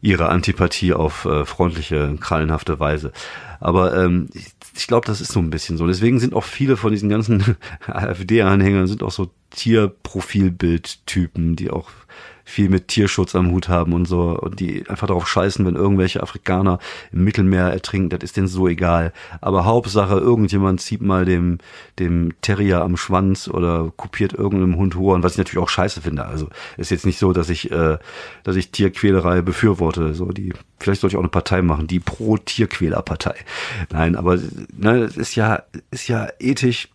ihre 0.00 0.28
Antipathie 0.28 0.94
auf 0.94 1.24
äh, 1.26 1.44
freundliche, 1.44 2.16
krallenhafte 2.18 2.80
Weise. 2.80 3.12
Aber 3.60 3.96
ähm, 3.96 4.28
ich, 4.32 4.46
ich 4.74 4.86
glaube, 4.86 5.06
das 5.06 5.20
ist 5.20 5.32
so 5.32 5.40
ein 5.40 5.50
bisschen 5.50 5.76
so. 5.76 5.86
Deswegen 5.86 6.18
sind 6.18 6.34
auch 6.34 6.44
viele 6.44 6.76
von 6.76 6.92
diesen 6.92 7.08
ganzen 7.08 7.56
AfD-Anhängern 7.86 8.86
sind 8.86 9.02
auch 9.02 9.12
so 9.12 9.30
Tierprofilbildtypen, 9.54 11.56
die 11.56 11.70
auch 11.70 11.88
viel 12.44 12.68
mit 12.68 12.88
Tierschutz 12.88 13.34
am 13.34 13.50
Hut 13.50 13.68
haben 13.68 13.92
und 13.92 14.06
so 14.06 14.38
und 14.38 14.60
die 14.60 14.88
einfach 14.88 15.06
darauf 15.06 15.28
scheißen, 15.28 15.64
wenn 15.64 15.76
irgendwelche 15.76 16.22
Afrikaner 16.22 16.78
im 17.12 17.24
Mittelmeer 17.24 17.66
ertrinken, 17.66 18.10
das 18.10 18.22
ist 18.22 18.36
denen 18.36 18.48
so 18.48 18.68
egal. 18.68 19.12
Aber 19.40 19.64
Hauptsache, 19.64 20.18
irgendjemand 20.18 20.80
zieht 20.80 21.00
mal 21.00 21.24
dem, 21.24 21.58
dem 21.98 22.32
Terrier 22.42 22.82
am 22.82 22.96
Schwanz 22.96 23.48
oder 23.48 23.92
kopiert 23.96 24.32
irgendeinem 24.32 24.76
Hund 24.76 24.96
Horn, 24.96 25.22
was 25.22 25.32
ich 25.32 25.38
natürlich 25.38 25.62
auch 25.62 25.68
scheiße 25.68 26.02
finde. 26.02 26.26
Also 26.26 26.48
ist 26.76 26.90
jetzt 26.90 27.06
nicht 27.06 27.18
so, 27.18 27.32
dass 27.32 27.48
ich, 27.48 27.70
äh, 27.70 27.98
dass 28.42 28.56
ich 28.56 28.70
Tierquälerei 28.70 29.42
befürworte. 29.42 30.14
So 30.14 30.26
die, 30.26 30.52
vielleicht 30.78 31.00
sollte 31.00 31.14
ich 31.14 31.18
auch 31.18 31.22
eine 31.22 31.28
Partei 31.28 31.62
machen, 31.62 31.86
die 31.86 32.00
Pro-Tierquäler-Partei. 32.00 33.36
Nein, 33.90 34.16
aber 34.16 34.38
ne, 34.76 35.04
ist 35.04 35.36
ja, 35.36 35.62
ist 35.90 36.08
ja 36.08 36.28
ethisch 36.38 36.88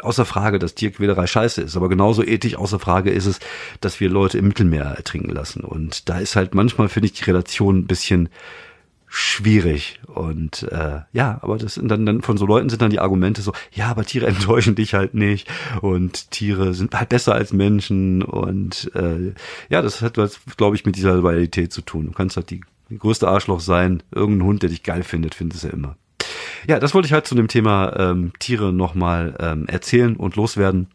außer 0.00 0.24
Frage, 0.24 0.58
dass 0.58 0.74
Tierquälerei 0.74 1.26
scheiße 1.26 1.62
ist, 1.62 1.76
aber 1.76 1.88
genauso 1.88 2.22
ethisch 2.22 2.56
außer 2.56 2.78
Frage 2.78 3.10
ist 3.10 3.26
es, 3.26 3.40
dass 3.80 4.00
wir 4.00 4.08
Leute 4.08 4.38
im 4.38 4.48
Mittelmeer 4.48 4.84
ertrinken 4.84 5.30
lassen. 5.30 5.62
Und 5.62 6.08
da 6.08 6.18
ist 6.18 6.36
halt 6.36 6.54
manchmal, 6.54 6.88
finde 6.88 7.06
ich, 7.06 7.12
die 7.12 7.24
Relation 7.24 7.78
ein 7.78 7.86
bisschen 7.86 8.28
schwierig. 9.06 10.00
Und 10.06 10.64
äh, 10.64 11.00
ja, 11.12 11.38
aber 11.42 11.58
das 11.58 11.74
sind 11.74 11.88
dann, 11.88 12.06
dann 12.06 12.22
von 12.22 12.36
so 12.36 12.46
Leuten 12.46 12.68
sind 12.68 12.82
dann 12.82 12.90
die 12.90 12.98
Argumente 13.00 13.42
so, 13.42 13.52
ja, 13.72 13.88
aber 13.88 14.04
Tiere 14.04 14.26
enttäuschen 14.26 14.74
dich 14.74 14.94
halt 14.94 15.14
nicht 15.14 15.48
und 15.80 16.30
Tiere 16.30 16.74
sind 16.74 16.94
halt 16.94 17.08
besser 17.08 17.34
als 17.34 17.52
Menschen 17.52 18.22
und 18.22 18.90
äh, 18.94 19.32
ja, 19.68 19.82
das 19.82 20.02
hat 20.02 20.18
was, 20.18 20.40
glaube 20.56 20.76
ich, 20.76 20.84
mit 20.84 20.96
dieser 20.96 21.14
Loyalität 21.14 21.72
zu 21.72 21.82
tun. 21.82 22.06
Du 22.06 22.12
kannst 22.12 22.36
halt 22.36 22.50
die, 22.50 22.62
die 22.90 22.98
größte 22.98 23.28
Arschloch 23.28 23.60
sein, 23.60 24.02
irgendein 24.10 24.46
Hund, 24.46 24.62
der 24.62 24.70
dich 24.70 24.82
geil 24.82 25.02
findet, 25.02 25.34
findest 25.34 25.64
du 25.64 25.68
ja 25.68 25.74
immer. 25.74 25.96
Ja, 26.66 26.78
das 26.78 26.94
wollte 26.94 27.06
ich 27.06 27.12
halt 27.12 27.26
zu 27.26 27.34
dem 27.34 27.48
Thema 27.48 27.94
ähm, 27.96 28.32
Tiere 28.38 28.72
nochmal 28.72 29.36
ähm, 29.40 29.66
erzählen 29.68 30.16
und 30.16 30.36
loswerden 30.36 30.88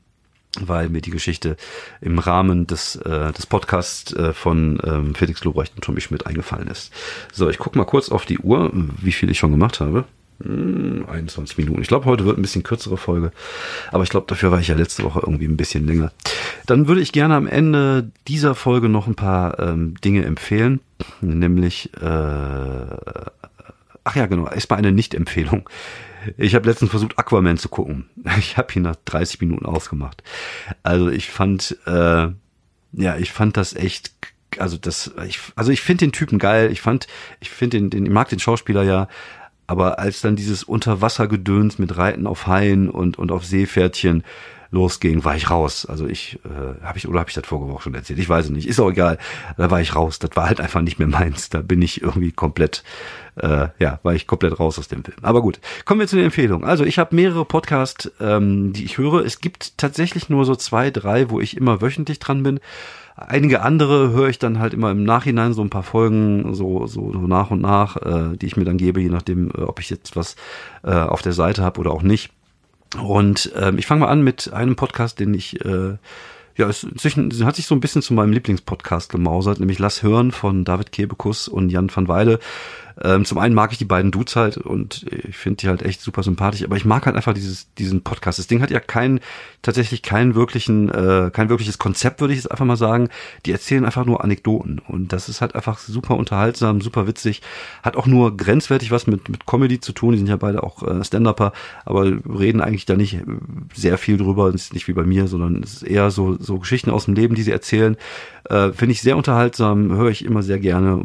weil 0.59 0.89
mir 0.89 1.01
die 1.01 1.11
Geschichte 1.11 1.55
im 2.01 2.19
Rahmen 2.19 2.67
des, 2.67 2.97
äh, 2.97 3.31
des 3.31 3.45
Podcasts 3.45 4.13
äh, 4.13 4.33
von 4.33 4.79
ähm, 4.83 5.15
Felix 5.15 5.43
Lobrecht 5.43 5.73
und 5.75 5.83
Tommy 5.83 6.01
Schmidt 6.01 6.27
eingefallen 6.27 6.67
ist. 6.67 6.91
So, 7.31 7.49
ich 7.49 7.57
gucke 7.57 7.77
mal 7.77 7.85
kurz 7.85 8.09
auf 8.09 8.25
die 8.25 8.39
Uhr, 8.39 8.69
wie 9.01 9.13
viel 9.13 9.31
ich 9.31 9.39
schon 9.39 9.51
gemacht 9.51 9.79
habe. 9.79 10.05
Hm, 10.43 11.05
21 11.09 11.57
Minuten. 11.57 11.81
Ich 11.81 11.87
glaube, 11.87 12.05
heute 12.05 12.25
wird 12.25 12.37
ein 12.37 12.41
bisschen 12.41 12.63
kürzere 12.63 12.97
Folge, 12.97 13.31
aber 13.91 14.03
ich 14.03 14.09
glaube, 14.09 14.27
dafür 14.27 14.51
war 14.51 14.59
ich 14.59 14.67
ja 14.67 14.75
letzte 14.75 15.03
Woche 15.03 15.21
irgendwie 15.21 15.45
ein 15.45 15.57
bisschen 15.57 15.85
länger. 15.85 16.11
Dann 16.65 16.87
würde 16.87 17.01
ich 17.01 17.11
gerne 17.11 17.35
am 17.35 17.47
Ende 17.47 18.11
dieser 18.27 18.55
Folge 18.55 18.89
noch 18.89 19.07
ein 19.07 19.15
paar 19.15 19.59
ähm, 19.59 19.95
Dinge 20.03 20.25
empfehlen, 20.25 20.81
nämlich 21.21 21.91
äh, 22.01 22.85
Ach 24.03 24.15
ja, 24.15 24.25
genau. 24.25 24.47
Erstmal 24.47 24.79
eine 24.79 24.91
Nicht-Empfehlung. 24.91 25.69
Ich 26.37 26.55
habe 26.55 26.69
letztens 26.69 26.91
versucht, 26.91 27.17
Aquaman 27.17 27.57
zu 27.57 27.69
gucken. 27.69 28.09
Ich 28.37 28.57
habe 28.57 28.73
ihn 28.73 28.83
nach 28.83 28.95
30 29.05 29.41
Minuten 29.41 29.65
ausgemacht. 29.65 30.23
Also 30.83 31.09
ich 31.09 31.29
fand, 31.29 31.77
äh, 31.85 32.27
ja, 32.93 33.17
ich 33.17 33.31
fand 33.31 33.57
das 33.57 33.75
echt, 33.75 34.11
also 34.57 34.77
das, 34.77 35.11
ich, 35.27 35.39
also 35.55 35.71
ich 35.71 35.81
finde 35.81 36.05
den 36.05 36.11
Typen 36.11 36.39
geil. 36.39 36.71
Ich 36.71 36.81
fand, 36.81 37.07
ich 37.39 37.49
finde 37.49 37.77
den, 37.77 37.89
den, 37.89 38.05
ich 38.05 38.11
mag 38.11 38.29
den 38.29 38.39
Schauspieler 38.39 38.83
ja. 38.83 39.07
Aber 39.67 39.99
als 39.99 40.21
dann 40.21 40.35
dieses 40.35 40.63
Unterwassergedöns 40.63 41.79
mit 41.79 41.95
Reiten 41.97 42.27
auf 42.27 42.47
Haien 42.47 42.89
und, 42.89 43.17
und 43.17 43.31
auf 43.31 43.45
Seepferdchen, 43.45 44.23
losging, 44.71 45.23
war 45.23 45.35
ich 45.35 45.49
raus. 45.49 45.85
Also 45.85 46.07
ich, 46.07 46.39
äh, 46.45 46.83
habe 46.83 46.97
ich, 46.97 47.07
oder 47.07 47.19
habe 47.19 47.29
ich 47.29 47.35
das 47.35 47.45
vorige 47.45 47.71
Woche 47.71 47.83
schon 47.83 47.93
erzählt? 47.93 48.19
Ich 48.19 48.29
weiß 48.29 48.45
es 48.45 48.51
nicht. 48.51 48.67
Ist 48.67 48.79
auch 48.79 48.89
egal. 48.89 49.17
Da 49.57 49.69
war 49.69 49.81
ich 49.81 49.95
raus. 49.95 50.19
Das 50.19 50.31
war 50.35 50.47
halt 50.47 50.61
einfach 50.61 50.81
nicht 50.81 50.97
mehr 50.97 51.07
meins. 51.07 51.49
Da 51.49 51.61
bin 51.61 51.81
ich 51.81 52.01
irgendwie 52.01 52.31
komplett, 52.31 52.83
äh, 53.35 53.67
ja, 53.79 53.99
war 54.03 54.15
ich 54.15 54.27
komplett 54.27 54.59
raus 54.59 54.79
aus 54.79 54.87
dem 54.87 55.03
Film. 55.03 55.17
Aber 55.21 55.41
gut, 55.41 55.59
kommen 55.85 55.99
wir 55.99 56.07
zu 56.07 56.15
den 56.15 56.25
Empfehlungen. 56.25 56.67
Also 56.67 56.85
ich 56.85 56.97
habe 56.97 57.15
mehrere 57.15 57.45
Podcasts, 57.45 58.11
ähm, 58.19 58.71
die 58.73 58.85
ich 58.85 58.97
höre. 58.97 59.25
Es 59.25 59.41
gibt 59.41 59.77
tatsächlich 59.77 60.29
nur 60.29 60.45
so 60.45 60.55
zwei, 60.55 60.89
drei, 60.89 61.29
wo 61.29 61.41
ich 61.41 61.57
immer 61.57 61.81
wöchentlich 61.81 62.19
dran 62.19 62.41
bin. 62.41 62.59
Einige 63.15 63.61
andere 63.61 64.11
höre 64.11 64.29
ich 64.29 64.39
dann 64.39 64.59
halt 64.59 64.73
immer 64.73 64.89
im 64.89 65.03
Nachhinein, 65.03 65.53
so 65.53 65.61
ein 65.61 65.69
paar 65.69 65.83
Folgen, 65.83 66.53
so, 66.55 66.87
so, 66.87 67.11
so 67.11 67.19
nach 67.19 67.51
und 67.51 67.61
nach, 67.61 67.97
äh, 67.97 68.37
die 68.37 68.45
ich 68.45 68.55
mir 68.55 68.63
dann 68.63 68.77
gebe, 68.77 69.01
je 69.01 69.09
nachdem, 69.09 69.51
äh, 69.51 69.61
ob 69.61 69.79
ich 69.79 69.89
jetzt 69.89 70.15
was 70.15 70.37
äh, 70.83 70.93
auf 70.93 71.21
der 71.21 71.33
Seite 71.33 71.61
habe 71.61 71.79
oder 71.79 71.91
auch 71.91 72.03
nicht. 72.03 72.31
Und 72.99 73.51
ähm, 73.55 73.77
ich 73.77 73.85
fange 73.85 74.01
mal 74.01 74.09
an 74.09 74.21
mit 74.21 74.51
einem 74.51 74.75
Podcast, 74.75 75.19
den 75.19 75.33
ich 75.33 75.63
äh, 75.63 75.97
ja, 76.57 76.67
es 76.67 76.83
inzwischen 76.83 77.45
hat 77.45 77.55
sich 77.55 77.65
so 77.65 77.75
ein 77.75 77.79
bisschen 77.79 78.01
zu 78.01 78.13
meinem 78.13 78.33
Lieblingspodcast 78.33 79.11
gemausert, 79.11 79.59
nämlich 79.59 79.79
Lass 79.79 80.03
hören 80.03 80.31
von 80.31 80.65
David 80.65 80.91
Kebekus 80.91 81.47
und 81.47 81.69
Jan 81.69 81.89
van 81.93 82.07
Weide. 82.07 82.39
Ähm, 83.01 83.25
zum 83.25 83.37
einen 83.37 83.55
mag 83.55 83.71
ich 83.71 83.77
die 83.77 83.85
beiden 83.85 84.11
Dudes 84.11 84.35
halt 84.35 84.57
und 84.57 85.05
ich 85.11 85.37
finde 85.37 85.57
die 85.57 85.67
halt 85.67 85.81
echt 85.83 86.01
super 86.01 86.23
sympathisch, 86.23 86.63
aber 86.63 86.75
ich 86.75 86.85
mag 86.85 87.05
halt 87.05 87.15
einfach 87.15 87.33
dieses, 87.33 87.73
diesen 87.75 88.01
Podcast. 88.01 88.39
Das 88.39 88.47
Ding 88.47 88.61
hat 88.61 88.71
ja 88.71 88.79
kein, 88.79 89.19
tatsächlich 89.61 90.01
keinen 90.01 90.35
wirklichen, 90.35 90.89
äh, 90.89 91.31
kein 91.31 91.49
wirkliches 91.49 91.77
Konzept, 91.77 92.21
würde 92.21 92.33
ich 92.33 92.39
jetzt 92.39 92.51
einfach 92.51 92.65
mal 92.65 92.77
sagen. 92.77 93.09
Die 93.45 93.51
erzählen 93.51 93.85
einfach 93.85 94.05
nur 94.05 94.23
Anekdoten 94.23 94.79
und 94.87 95.13
das 95.13 95.29
ist 95.29 95.41
halt 95.41 95.55
einfach 95.55 95.79
super 95.79 96.15
unterhaltsam, 96.15 96.81
super 96.81 97.07
witzig. 97.07 97.41
Hat 97.83 97.95
auch 97.95 98.07
nur 98.07 98.35
grenzwertig 98.35 98.91
was 98.91 99.07
mit, 99.07 99.29
mit 99.29 99.45
Comedy 99.45 99.79
zu 99.79 99.93
tun. 99.93 100.13
Die 100.13 100.17
sind 100.17 100.27
ja 100.27 100.37
beide 100.37 100.63
auch 100.63 100.83
äh, 100.83 101.03
Stand-Upper, 101.03 101.53
aber 101.85 102.05
reden 102.05 102.61
eigentlich 102.61 102.85
da 102.85 102.95
nicht 102.95 103.19
sehr 103.73 103.97
viel 103.97 104.17
drüber. 104.17 104.47
Es 104.47 104.63
ist 104.63 104.73
nicht 104.73 104.87
wie 104.87 104.93
bei 104.93 105.03
mir, 105.03 105.27
sondern 105.27 105.63
es 105.63 105.75
ist 105.75 105.83
eher 105.83 106.11
so, 106.11 106.37
so 106.39 106.59
Geschichten 106.59 106.89
aus 106.89 107.05
dem 107.05 107.15
Leben, 107.15 107.35
die 107.35 107.43
sie 107.43 107.51
erzählen. 107.51 107.97
Äh, 108.49 108.71
Finde 108.73 108.93
ich 108.93 109.01
sehr 109.01 109.17
unterhaltsam, 109.17 109.91
höre 109.93 110.09
ich 110.09 110.25
immer 110.25 110.43
sehr 110.43 110.59
gerne, 110.59 111.03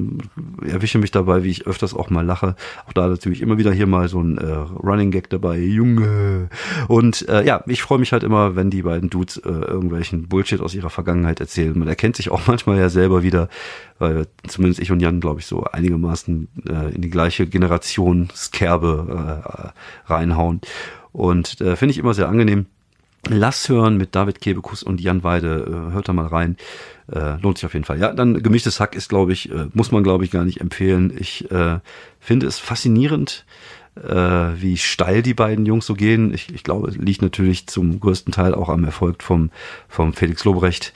erwische 0.67 0.99
mich 0.99 1.11
dabei, 1.11 1.45
wie 1.45 1.51
ich 1.51 1.67
öfters 1.77 1.95
auch 1.95 2.09
mal 2.09 2.25
lache. 2.25 2.57
Auch 2.87 2.93
da 2.95 3.07
natürlich 3.07 3.43
immer 3.43 3.59
wieder 3.59 3.71
hier 3.71 3.87
mal 3.87 4.09
so 4.09 4.21
ein 4.21 4.39
äh, 4.39 4.51
Running 4.51 5.11
Gag 5.11 5.29
dabei, 5.29 5.59
Junge. 5.59 6.49
Und 6.89 7.29
äh, 7.29 7.45
ja, 7.45 7.63
ich 7.67 7.83
freue 7.83 7.99
mich 7.99 8.13
halt 8.13 8.23
immer, 8.23 8.57
wenn 8.57 8.71
die 8.71 8.83
beiden 8.83 9.11
Dudes 9.11 9.37
äh, 9.37 9.51
irgendwelchen 9.51 10.29
Bullshit 10.29 10.61
aus 10.61 10.75
ihrer 10.75 10.89
Vergangenheit 10.89 11.41
erzählen. 11.41 11.79
Man 11.79 11.89
erkennt 11.89 12.17
sich 12.17 12.31
auch 12.31 12.41
manchmal 12.47 12.79
ja 12.79 12.89
selber 12.89 13.23
wieder, 13.23 13.49
weil 13.99 14.27
zumindest 14.47 14.81
ich 14.81 14.91
und 14.91 15.01
Jan, 15.01 15.21
glaube 15.21 15.41
ich, 15.41 15.47
so 15.47 15.65
einigermaßen 15.65 16.49
äh, 16.67 16.95
in 16.95 17.03
die 17.03 17.11
gleiche 17.11 17.47
Generationskerbe 17.47 19.43
äh, 19.45 20.11
reinhauen. 20.11 20.63
Und 21.13 21.61
äh, 21.61 21.77
finde 21.77 21.93
ich 21.93 21.99
immer 21.99 22.15
sehr 22.15 22.29
angenehm. 22.29 22.67
Lass 23.29 23.69
hören 23.69 23.97
mit 23.97 24.15
David 24.15 24.41
Kebekus 24.41 24.83
und 24.83 25.01
Jan 25.01 25.25
Weide. 25.25 25.89
Äh, 25.91 25.93
hört 25.93 26.09
da 26.09 26.13
mal 26.13 26.27
rein. 26.27 26.57
Äh, 27.11 27.41
lohnt 27.41 27.59
sich 27.59 27.67
auf 27.67 27.75
jeden 27.75 27.85
Fall. 27.85 27.99
Ja, 27.99 28.13
dann 28.13 28.43
gemischtes 28.43 28.79
Hack 28.81 28.95
ist, 28.95 29.09
glaube 29.09 29.33
ich, 29.33 29.51
äh, 29.51 29.67
muss 29.75 29.91
man, 29.91 30.03
glaube 30.03 30.25
ich, 30.25 30.31
gar 30.31 30.45
nicht 30.45 30.61
empfehlen. 30.61 31.13
Ich 31.19 31.51
äh, 31.51 31.79
finde 32.21 32.47
es 32.47 32.59
faszinierend, 32.59 33.45
äh, 33.97 34.11
wie 34.11 34.77
steil 34.77 35.23
die 35.23 35.35
beiden 35.35 35.67
Jungs 35.67 35.87
so 35.87 35.95
gehen. 35.95 36.33
Ich, 36.35 36.55
ich 36.55 36.63
glaube, 36.63 36.91
liegt 36.91 37.23
natürlich 37.23 37.67
zum 37.67 37.99
größten 37.99 38.33
Teil 38.33 38.55
auch 38.55 38.69
am 38.69 38.85
Erfolg 38.85 39.23
vom, 39.23 39.51
vom 39.89 40.13
Felix 40.13 40.45
Lobrecht, 40.45 40.93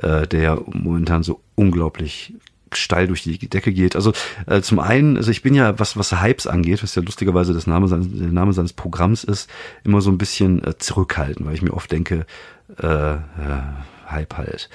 äh, 0.00 0.26
der 0.26 0.62
momentan 0.66 1.22
so 1.22 1.40
unglaublich 1.54 2.34
steil 2.76 3.06
durch 3.06 3.22
die 3.22 3.38
Decke 3.38 3.72
geht. 3.72 3.96
Also 3.96 4.12
äh, 4.46 4.60
zum 4.60 4.78
einen, 4.78 5.16
also 5.16 5.30
ich 5.30 5.42
bin 5.42 5.54
ja, 5.54 5.78
was 5.78 5.96
was 5.96 6.20
Hypes 6.20 6.46
angeht, 6.46 6.82
was 6.82 6.94
ja 6.94 7.02
lustigerweise 7.02 7.52
das 7.52 7.66
Name 7.66 7.88
seines, 7.88 8.08
der 8.10 8.28
Name 8.28 8.52
seines 8.52 8.72
Programms 8.72 9.24
ist, 9.24 9.50
immer 9.84 10.00
so 10.00 10.10
ein 10.10 10.18
bisschen 10.18 10.64
äh, 10.64 10.78
zurückhaltend, 10.78 11.46
weil 11.46 11.54
ich 11.54 11.62
mir 11.62 11.74
oft 11.74 11.90
denke, 11.90 12.26
äh, 12.80 13.14
äh, 13.14 13.18
Hype 14.08 14.36
halt. 14.36 14.68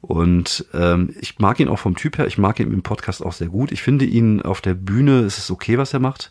Und 0.00 0.64
ähm, 0.72 1.14
ich 1.20 1.38
mag 1.38 1.60
ihn 1.60 1.68
auch 1.68 1.78
vom 1.78 1.94
Typ 1.94 2.18
her, 2.18 2.26
ich 2.26 2.38
mag 2.38 2.58
ihn 2.58 2.72
im 2.72 2.82
Podcast 2.82 3.24
auch 3.24 3.32
sehr 3.32 3.48
gut. 3.48 3.70
Ich 3.70 3.82
finde 3.82 4.06
ihn 4.06 4.40
auf 4.40 4.60
der 4.60 4.74
Bühne, 4.74 5.20
es 5.20 5.38
ist 5.38 5.50
okay, 5.50 5.76
was 5.76 5.92
er 5.92 6.00
macht. 6.00 6.30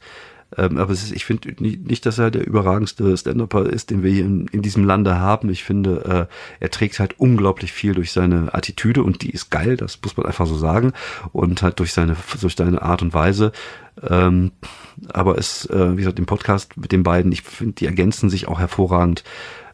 Ähm, 0.57 0.77
aber 0.77 0.93
ist, 0.93 1.11
ich 1.11 1.25
finde 1.25 1.53
nicht, 1.59 2.05
dass 2.05 2.17
er 2.17 2.31
der 2.31 2.45
überragendste 2.45 3.15
Stand-Upper 3.15 3.67
ist, 3.67 3.91
den 3.91 4.01
wir 4.01 4.11
hier 4.11 4.25
in, 4.25 4.47
in 4.47 4.61
diesem 4.61 4.83
Lande 4.83 5.19
haben. 5.19 5.49
Ich 5.49 5.63
finde, 5.63 6.27
äh, 6.29 6.33
er 6.59 6.71
trägt 6.71 6.99
halt 6.99 7.19
unglaublich 7.19 7.71
viel 7.71 7.93
durch 7.93 8.11
seine 8.11 8.53
Attitüde 8.53 9.03
und 9.03 9.21
die 9.21 9.29
ist 9.29 9.51
geil, 9.51 9.77
das 9.77 9.99
muss 10.03 10.17
man 10.17 10.25
einfach 10.25 10.47
so 10.47 10.57
sagen. 10.57 10.93
Und 11.31 11.61
halt 11.61 11.79
durch 11.79 11.93
seine, 11.93 12.15
durch 12.41 12.55
seine 12.55 12.81
Art 12.81 13.01
und 13.01 13.13
Weise. 13.13 13.51
Ähm, 14.01 14.51
aber 15.13 15.37
es, 15.37 15.65
äh, 15.67 15.93
wie 15.93 16.01
gesagt, 16.01 16.19
im 16.19 16.25
Podcast 16.25 16.77
mit 16.77 16.91
den 16.91 17.03
beiden, 17.03 17.31
ich 17.31 17.43
finde, 17.43 17.73
die 17.73 17.85
ergänzen 17.85 18.29
sich 18.29 18.47
auch 18.47 18.59
hervorragend. 18.59 19.23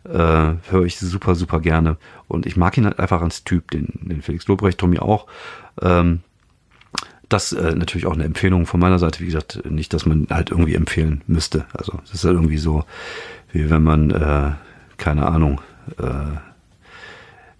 Äh, 0.03 0.55
höre 0.69 0.85
ich 0.85 0.99
super, 0.99 1.35
super 1.35 1.61
gerne. 1.61 1.97
Und 2.27 2.45
ich 2.45 2.57
mag 2.57 2.77
ihn 2.77 2.85
halt 2.85 2.99
einfach 2.99 3.21
als 3.21 3.43
Typ, 3.43 3.71
den, 3.71 3.87
den 4.01 4.21
Felix 4.21 4.45
Lobrecht, 4.47 4.77
Tommy 4.77 4.99
auch. 4.99 5.25
Ähm, 5.81 6.19
das 7.29 7.53
äh, 7.53 7.75
natürlich 7.75 8.05
auch 8.05 8.13
eine 8.13 8.23
Empfehlung 8.23 8.65
von 8.65 8.79
meiner 8.79 8.99
Seite. 8.99 9.19
Wie 9.19 9.25
gesagt, 9.25 9.63
nicht, 9.69 9.93
dass 9.93 10.05
man 10.05 10.27
halt 10.29 10.51
irgendwie 10.51 10.75
empfehlen 10.75 11.21
müsste. 11.27 11.65
Also 11.73 11.99
es 12.05 12.13
ist 12.13 12.23
halt 12.23 12.35
irgendwie 12.35 12.57
so, 12.57 12.83
wie 13.51 13.69
wenn 13.69 13.83
man, 13.83 14.11
äh, 14.11 14.51
keine 14.97 15.27
Ahnung, 15.27 15.61
äh, 15.97 16.37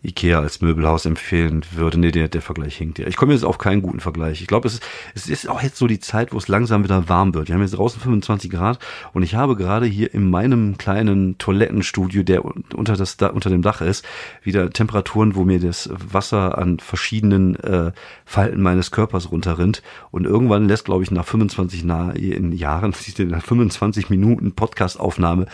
Ikea 0.06 0.40
als 0.40 0.62
Möbelhaus 0.62 1.06
empfehlen 1.06 1.66
würde. 1.72 2.00
Nee, 2.00 2.12
der, 2.12 2.28
der 2.28 2.42
Vergleich 2.42 2.76
hinkt 2.78 3.00
ja. 3.00 3.08
Ich 3.08 3.16
komme 3.16 3.34
jetzt 3.34 3.44
auf 3.44 3.58
keinen 3.58 3.82
guten 3.82 4.00
Vergleich. 4.00 4.42
Ich 4.42 4.48
glaube, 4.48 4.68
es 4.68 4.76
ist, 4.76 4.84
es 5.16 5.28
ist 5.28 5.50
auch 5.50 5.62
jetzt 5.62 5.78
so 5.78 5.88
die 5.88 6.00
Zeit, 6.00 6.34
wo 6.34 6.38
es 6.38 6.48
langsam 6.48 6.84
wieder 6.84 7.10
warm 7.10 7.34
wird. 7.34 7.48
Wir 7.48 7.56
haben 7.56 7.62
jetzt 7.62 7.78
draußen 7.78 8.00
25 8.00 8.50
Grad 8.50 8.80
und 9.14 9.24
ich 9.24 9.36
habe 9.36 9.56
gerade 9.56 9.86
hier 9.86 10.14
in 10.14 10.30
meinem 10.30 10.78
kleinen 10.78 11.38
Toilettenstudio, 11.38 12.24
der 12.24 12.46
unter, 12.46 12.96
das, 12.96 13.16
unter 13.16 13.50
dem 13.50 13.62
Dach 13.62 13.82
ist, 13.82 14.06
wieder 14.44 14.70
Temperaturen, 14.70 15.36
wo 15.36 15.44
mir 15.44 15.60
das 15.60 15.90
Wasser 15.92 16.58
an 16.58 16.80
verschiedenen 16.80 17.56
äh, 17.58 17.92
Falten 18.26 18.62
meines 18.62 18.92
Körpers 18.92 19.32
runterrinnt. 19.32 19.82
Und 20.12 20.26
irgendwann 20.26 20.68
lässt, 20.68 20.86
glaube 20.86 21.04
ich, 21.04 21.12
nach 21.12 21.26
25 21.26 21.84
in 21.84 22.52
Jahren, 22.52 22.94
nach 23.28 23.44
25 23.44 24.10
Minuten 24.10 24.54
Podcastaufnahme, 24.54 25.48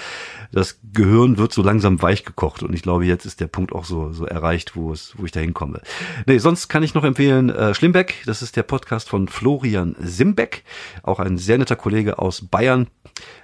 das 0.51 0.79
Gehirn 0.93 1.37
wird 1.37 1.53
so 1.53 1.61
langsam 1.61 2.01
weich 2.01 2.25
gekocht. 2.25 2.63
Und 2.63 2.73
ich 2.73 2.81
glaube, 2.81 3.05
jetzt 3.05 3.25
ist 3.25 3.39
der 3.39 3.47
Punkt 3.47 3.73
auch 3.73 3.85
so, 3.85 4.11
so 4.11 4.25
erreicht, 4.25 4.40
wo 4.75 4.91
es, 4.91 5.13
wo 5.17 5.25
ich 5.25 5.31
da 5.31 5.39
hinkomme. 5.39 5.81
Nee, 6.25 6.39
sonst 6.39 6.67
kann 6.67 6.83
ich 6.83 6.93
noch 6.93 7.03
empfehlen, 7.03 7.49
äh, 7.49 7.73
Schlimbeck, 7.73 8.15
das 8.25 8.41
ist 8.41 8.55
der 8.57 8.63
Podcast 8.63 9.09
von 9.09 9.27
Florian 9.27 9.95
Simbeck, 9.99 10.63
auch 11.03 11.19
ein 11.19 11.37
sehr 11.37 11.57
netter 11.57 11.75
Kollege 11.75 12.19
aus 12.19 12.41
Bayern. 12.47 12.87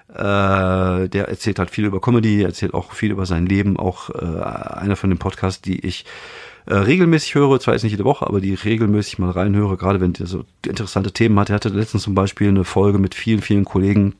Äh, 0.09 1.09
der 1.09 1.27
erzählt 1.27 1.59
halt 1.59 1.69
viel 1.69 1.85
über 1.85 1.99
Comedy, 1.99 2.41
erzählt 2.41 2.73
auch 2.73 2.93
viel 2.93 3.11
über 3.11 3.25
sein 3.25 3.45
Leben, 3.45 3.77
auch 3.77 4.09
äh, 4.09 4.23
einer 4.23 4.95
von 4.95 5.09
den 5.09 5.19
Podcasts, 5.19 5.61
die 5.61 5.85
ich 5.85 6.05
äh, 6.67 6.75
regelmäßig 6.75 7.35
höre, 7.35 7.59
zwar 7.59 7.73
jetzt 7.73 7.83
nicht 7.83 7.93
jede 7.93 8.03
Woche, 8.03 8.27
aber 8.27 8.41
die 8.41 8.53
regelmäßig 8.53 9.19
mal 9.19 9.31
reinhöre, 9.31 9.77
gerade 9.77 10.01
wenn 10.01 10.13
der 10.13 10.27
so 10.27 10.43
interessante 10.65 11.13
Themen 11.13 11.39
hat. 11.39 11.49
Er 11.49 11.55
hatte 11.55 11.69
letztens 11.69 12.03
zum 12.03 12.13
Beispiel 12.13 12.49
eine 12.49 12.65
Folge 12.65 12.99
mit 12.99 13.15
vielen, 13.15 13.41
vielen 13.41 13.63
Kollegen, 13.63 14.15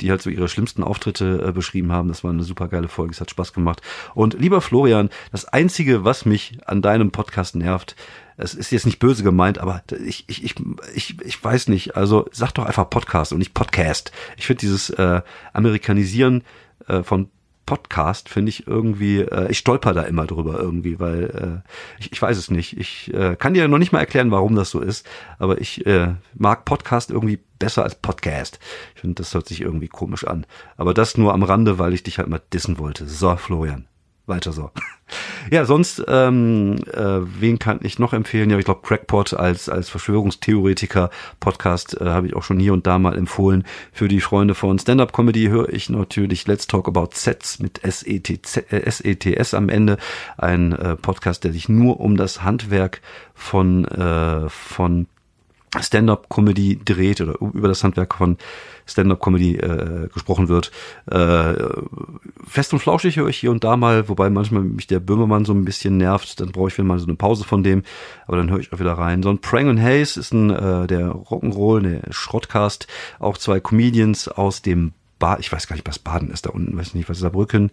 die 0.00 0.10
halt 0.10 0.20
so 0.20 0.28
ihre 0.28 0.48
schlimmsten 0.48 0.84
Auftritte 0.84 1.46
äh, 1.48 1.52
beschrieben 1.52 1.90
haben. 1.90 2.08
Das 2.08 2.22
war 2.24 2.30
eine 2.30 2.42
super 2.42 2.68
geile 2.68 2.88
Folge, 2.88 3.12
es 3.12 3.20
hat 3.20 3.30
Spaß 3.30 3.54
gemacht. 3.54 3.80
Und 4.14 4.38
lieber 4.38 4.60
Florian, 4.60 5.08
das 5.32 5.46
Einzige, 5.46 6.04
was 6.04 6.26
mich 6.26 6.58
an 6.66 6.82
deinem 6.82 7.10
Podcast 7.10 7.56
nervt, 7.56 7.96
es 8.36 8.54
ist 8.54 8.70
jetzt 8.70 8.86
nicht 8.86 8.98
böse 8.98 9.24
gemeint, 9.24 9.58
aber 9.58 9.82
ich, 10.04 10.24
ich, 10.28 10.44
ich, 10.44 10.54
ich, 10.94 11.20
ich 11.22 11.42
weiß 11.42 11.68
nicht. 11.68 11.96
Also 11.96 12.28
sag 12.30 12.52
doch 12.52 12.66
einfach 12.66 12.88
Podcast 12.88 13.32
und 13.32 13.38
nicht 13.38 13.54
Podcast. 13.54 14.12
Ich 14.36 14.46
finde 14.46 14.60
dieses 14.60 14.90
äh, 14.90 15.22
Amerikanisieren 15.52 16.44
äh, 16.86 17.02
von 17.02 17.30
Podcast 17.68 18.30
finde 18.30 18.48
ich 18.48 18.66
irgendwie, 18.66 19.18
äh, 19.18 19.50
ich 19.50 19.58
stolper 19.58 19.92
da 19.92 20.00
immer 20.04 20.26
drüber 20.26 20.58
irgendwie, 20.58 20.98
weil 20.98 21.62
äh, 21.66 22.00
ich, 22.00 22.12
ich 22.12 22.22
weiß 22.22 22.38
es 22.38 22.50
nicht. 22.50 22.78
Ich 22.78 23.12
äh, 23.12 23.36
kann 23.36 23.52
dir 23.52 23.68
noch 23.68 23.76
nicht 23.76 23.92
mal 23.92 24.00
erklären, 24.00 24.30
warum 24.30 24.54
das 24.54 24.70
so 24.70 24.80
ist, 24.80 25.06
aber 25.38 25.60
ich 25.60 25.84
äh, 25.84 26.14
mag 26.32 26.64
Podcast 26.64 27.10
irgendwie 27.10 27.38
besser 27.58 27.82
als 27.82 27.94
Podcast. 27.94 28.58
Ich 28.94 29.02
finde, 29.02 29.16
das 29.16 29.34
hört 29.34 29.46
sich 29.46 29.60
irgendwie 29.60 29.88
komisch 29.88 30.26
an. 30.26 30.46
Aber 30.78 30.94
das 30.94 31.18
nur 31.18 31.34
am 31.34 31.42
Rande, 31.42 31.78
weil 31.78 31.92
ich 31.92 32.02
dich 32.02 32.16
halt 32.16 32.28
mal 32.28 32.40
dissen 32.54 32.78
wollte. 32.78 33.06
So, 33.06 33.36
Florian 33.36 33.86
weiter 34.28 34.52
so. 34.52 34.70
Ja, 35.50 35.64
sonst, 35.64 36.04
ähm, 36.08 36.76
äh, 36.92 37.20
wen 37.40 37.58
kann 37.58 37.80
ich 37.82 37.98
noch 37.98 38.12
empfehlen? 38.12 38.50
Ja, 38.50 38.58
ich 38.58 38.66
glaube, 38.66 38.82
Crackpot 38.82 39.32
als, 39.34 39.68
als 39.68 39.88
Verschwörungstheoretiker-Podcast 39.88 42.00
äh, 42.00 42.06
habe 42.06 42.26
ich 42.26 42.34
auch 42.36 42.42
schon 42.42 42.58
hier 42.58 42.72
und 42.74 42.84
da 42.86 42.98
mal 42.98 43.16
empfohlen. 43.16 43.64
Für 43.92 44.08
die 44.08 44.20
Freunde 44.20 44.54
von 44.54 44.78
Stand-Up-Comedy 44.78 45.46
höre 45.46 45.72
ich 45.72 45.88
natürlich 45.88 46.46
Let's 46.46 46.66
Talk 46.66 46.86
About 46.88 47.10
Sets 47.14 47.60
mit 47.60 47.80
SETS 47.82 48.58
äh, 48.58 49.56
am 49.56 49.70
Ende. 49.70 49.96
Ein 50.36 50.72
äh, 50.72 50.96
Podcast, 50.96 51.44
der 51.44 51.52
sich 51.52 51.68
nur 51.68 52.00
um 52.00 52.16
das 52.16 52.42
Handwerk 52.42 53.00
von, 53.34 53.84
äh, 53.86 54.48
von 54.48 55.06
Stand-up-Comedy 55.78 56.80
dreht 56.84 57.20
oder 57.20 57.40
über 57.40 57.68
das 57.68 57.84
Handwerk 57.84 58.14
von 58.14 58.38
Stand-up-Comedy 58.88 59.56
äh, 59.56 60.08
gesprochen 60.12 60.48
wird. 60.48 60.72
Äh, 61.10 61.54
fest 62.46 62.72
und 62.72 62.80
flauschig 62.80 63.16
höre 63.16 63.28
ich 63.28 63.36
hier 63.36 63.50
und 63.50 63.62
da 63.64 63.76
mal, 63.76 64.08
wobei 64.08 64.30
manchmal 64.30 64.62
mich 64.62 64.86
der 64.86 65.00
Böhmermann 65.00 65.44
so 65.44 65.52
ein 65.52 65.64
bisschen 65.64 65.96
nervt, 65.96 66.40
dann 66.40 66.50
brauche 66.50 66.68
ich 66.68 66.78
wieder 66.78 66.86
mal 66.86 66.98
so 66.98 67.06
eine 67.06 67.16
Pause 67.16 67.44
von 67.44 67.62
dem, 67.62 67.82
aber 68.26 68.38
dann 68.38 68.50
höre 68.50 68.60
ich 68.60 68.72
auch 68.72 68.80
wieder 68.80 68.94
rein. 68.94 69.22
So 69.22 69.30
ein 69.30 69.38
Prang 69.38 69.68
and 69.68 69.80
Hayes 69.80 70.16
ist 70.16 70.32
ein 70.32 70.50
äh, 70.50 70.86
der 70.86 71.12
Rock'n'Roll, 71.12 71.82
der 71.82 72.12
Schrottcast, 72.12 72.86
auch 73.18 73.38
zwei 73.38 73.60
Comedians 73.60 74.28
aus 74.28 74.62
dem 74.62 74.92
Bad, 75.18 75.40
ich 75.40 75.50
weiß 75.50 75.66
gar 75.66 75.74
nicht, 75.74 75.86
was 75.86 75.98
Baden 75.98 76.30
ist 76.30 76.46
da 76.46 76.50
unten, 76.50 76.76
weiß 76.76 76.94
nicht, 76.94 77.08
was 77.08 77.16
ist 77.16 77.22
Saarbrücken, 77.22 77.70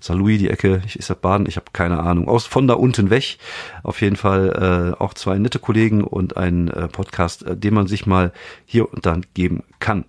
Saarlouis, 0.00 0.38
die 0.38 0.50
Ecke, 0.50 0.82
ist 0.84 1.08
das 1.08 1.18
Baden, 1.18 1.46
ich 1.46 1.56
habe 1.56 1.66
keine 1.72 2.00
Ahnung. 2.00 2.28
Aus 2.28 2.46
von 2.46 2.66
da 2.66 2.74
unten 2.74 3.10
weg. 3.10 3.38
Auf 3.82 4.00
jeden 4.00 4.16
Fall 4.16 4.94
äh, 4.98 5.02
auch 5.02 5.14
zwei 5.14 5.38
nette 5.38 5.58
Kollegen 5.58 6.02
und 6.02 6.36
ein 6.36 6.68
äh, 6.68 6.88
Podcast, 6.88 7.44
äh, 7.44 7.56
den 7.56 7.74
man 7.74 7.86
sich 7.86 8.06
mal 8.06 8.32
hier 8.66 8.92
und 8.92 9.06
dann 9.06 9.24
geben 9.34 9.62
kann. 9.78 10.04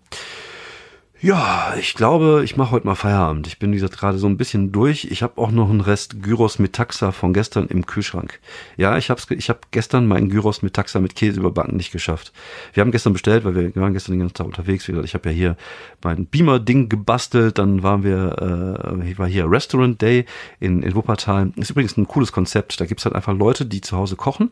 Ja, 1.22 1.76
ich 1.78 1.96
glaube, 1.96 2.44
ich 2.46 2.56
mache 2.56 2.72
heute 2.72 2.88
mal 2.88 2.96
Feierabend. 2.96 3.46
Ich 3.46 3.60
bin, 3.60 3.72
wie 3.72 3.76
gesagt, 3.76 3.98
gerade 3.98 4.18
so 4.18 4.28
ein 4.28 4.38
bisschen 4.38 4.72
durch. 4.72 5.04
Ich 5.12 5.22
habe 5.22 5.38
auch 5.42 5.52
noch 5.52 5.70
einen 5.70 5.82
Rest 5.82 6.24
Gyros 6.24 6.60
mit 6.60 6.72
Taxa 6.72 7.12
von 7.12 7.34
gestern 7.34 7.68
im 7.68 7.86
Kühlschrank. 7.86 8.40
Ja, 8.78 8.98
ich 8.98 9.10
habe 9.10 9.22
ich 9.36 9.50
hab 9.50 9.70
gestern 9.72 10.08
meinen 10.08 10.30
Gyros 10.30 10.62
mit 10.62 10.76
Taxa 10.76 11.02
mit 11.02 11.16
Käse 11.16 11.42
überbacken 11.42 11.76
nicht 11.76 11.92
geschafft. 11.92 12.32
Wir 12.72 12.80
haben 12.80 12.92
gestern 12.92 13.12
bestellt, 13.12 13.44
weil 13.44 13.54
wir 13.54 13.76
waren 13.76 13.92
gestern 13.92 14.14
den 14.14 14.22
ganzen 14.22 14.36
Tag 14.36 14.46
unterwegs. 14.46 14.88
Wie 14.88 14.94
gesagt, 14.94 15.10
ich 15.10 15.14
habe 15.14 15.28
ja 15.28 15.36
hier 15.36 15.58
mein 16.02 16.26
Beamer-Ding 16.26 16.88
gebastelt. 16.88 17.58
Dann 17.58 17.84
waren 17.84 18.06
wir, 18.06 19.02
äh, 19.04 19.18
war 19.18 19.28
hier 19.28 19.52
Restaurant 19.52 20.02
Day 20.02 20.26
in, 20.62 20.84
in 20.84 20.96
Wuppertal. 20.96 21.52
Ist 21.58 21.72
übrigens 21.72 21.98
ein 21.98 22.08
cooles 22.08 22.32
Konzept. 22.32 22.80
Da 22.80 22.86
gibt's 22.86 23.04
halt 23.04 23.16
einfach 23.16 23.34
Leute, 23.34 23.66
die 23.66 23.82
zu 23.82 23.98
Hause 23.98 24.16
kochen 24.16 24.52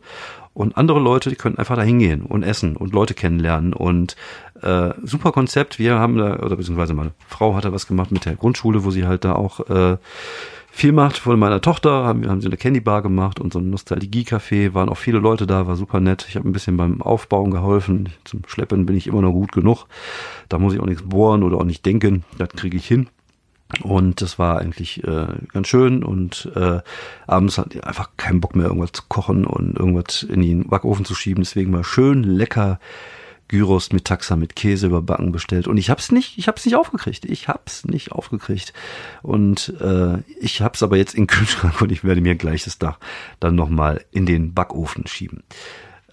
und 0.58 0.76
andere 0.76 0.98
Leute, 0.98 1.30
die 1.30 1.36
können 1.36 1.56
einfach 1.56 1.76
da 1.76 1.82
hingehen 1.82 2.22
und 2.22 2.42
essen 2.42 2.76
und 2.76 2.92
Leute 2.92 3.14
kennenlernen. 3.14 3.72
Und 3.72 4.16
äh, 4.62 4.94
super 5.02 5.32
Konzept. 5.32 5.78
Wir 5.78 5.98
haben 5.98 6.16
da, 6.16 6.38
oder 6.40 6.56
beziehungsweise 6.56 6.94
meine 6.94 7.12
Frau 7.28 7.54
hat 7.54 7.64
da 7.64 7.72
was 7.72 7.86
gemacht 7.86 8.10
mit 8.10 8.24
der 8.24 8.36
Grundschule, 8.36 8.84
wo 8.84 8.90
sie 8.90 9.06
halt 9.06 9.24
da 9.24 9.34
auch 9.34 9.68
äh, 9.68 9.96
viel 10.70 10.92
macht. 10.92 11.18
Von 11.18 11.38
meiner 11.38 11.60
Tochter 11.60 11.90
haben, 12.04 12.28
haben 12.28 12.40
sie 12.40 12.46
eine 12.46 12.56
Candy 12.56 12.80
Bar 12.80 13.02
gemacht 13.02 13.40
und 13.40 13.52
so 13.52 13.58
ein 13.58 13.70
Nostalgie-Café. 13.70 14.74
Waren 14.74 14.88
auch 14.88 14.96
viele 14.96 15.18
Leute 15.18 15.46
da, 15.46 15.66
war 15.66 15.76
super 15.76 16.00
nett. 16.00 16.26
Ich 16.28 16.36
habe 16.36 16.48
ein 16.48 16.52
bisschen 16.52 16.76
beim 16.76 17.02
Aufbauen 17.02 17.50
geholfen. 17.50 18.10
Zum 18.24 18.42
Schleppen 18.46 18.86
bin 18.86 18.96
ich 18.96 19.06
immer 19.06 19.22
noch 19.22 19.32
gut 19.32 19.52
genug. 19.52 19.86
Da 20.48 20.58
muss 20.58 20.74
ich 20.74 20.80
auch 20.80 20.86
nichts 20.86 21.02
bohren 21.02 21.42
oder 21.42 21.58
auch 21.58 21.64
nicht 21.64 21.84
denken. 21.84 22.24
Das 22.38 22.50
kriege 22.50 22.76
ich 22.76 22.86
hin. 22.86 23.08
Und 23.82 24.22
das 24.22 24.38
war 24.38 24.58
eigentlich 24.58 25.04
äh, 25.04 25.26
ganz 25.52 25.68
schön 25.68 26.02
und 26.02 26.50
äh, 26.56 26.80
abends 27.26 27.58
hat 27.58 27.84
einfach 27.84 28.10
keinen 28.16 28.40
Bock 28.40 28.56
mehr, 28.56 28.66
irgendwas 28.66 28.92
zu 28.92 29.02
kochen 29.08 29.44
und 29.44 29.76
irgendwas 29.76 30.22
in 30.22 30.40
den 30.40 30.68
Backofen 30.68 31.04
zu 31.04 31.14
schieben. 31.14 31.42
Deswegen 31.42 31.70
mal 31.70 31.84
schön 31.84 32.24
lecker 32.24 32.80
Gyros 33.48 33.92
mit 33.92 34.04
Taxa 34.04 34.36
mit 34.36 34.56
Käse 34.56 34.86
überbacken 34.86 35.32
bestellt. 35.32 35.66
Und 35.66 35.78
ich 35.78 35.90
hab's 35.90 36.12
nicht, 36.12 36.38
ich 36.38 36.48
hab's 36.48 36.64
nicht 36.64 36.76
aufgekriegt. 36.76 37.24
Ich 37.24 37.48
hab's 37.48 37.84
nicht 37.84 38.12
aufgekriegt. 38.12 38.72
Und 39.22 39.74
äh, 39.80 40.18
ich 40.40 40.62
hab's 40.62 40.82
aber 40.82 40.96
jetzt 40.96 41.14
in 41.14 41.22
den 41.22 41.26
Kühlschrank 41.28 41.80
und 41.80 41.90
ich 41.90 42.04
werde 42.04 42.20
mir 42.20 42.34
gleich 42.34 42.64
das 42.64 42.78
Dach 42.78 42.98
dann 43.40 43.54
nochmal 43.54 44.04
in 44.12 44.26
den 44.26 44.54
Backofen 44.54 45.06
schieben. 45.06 45.42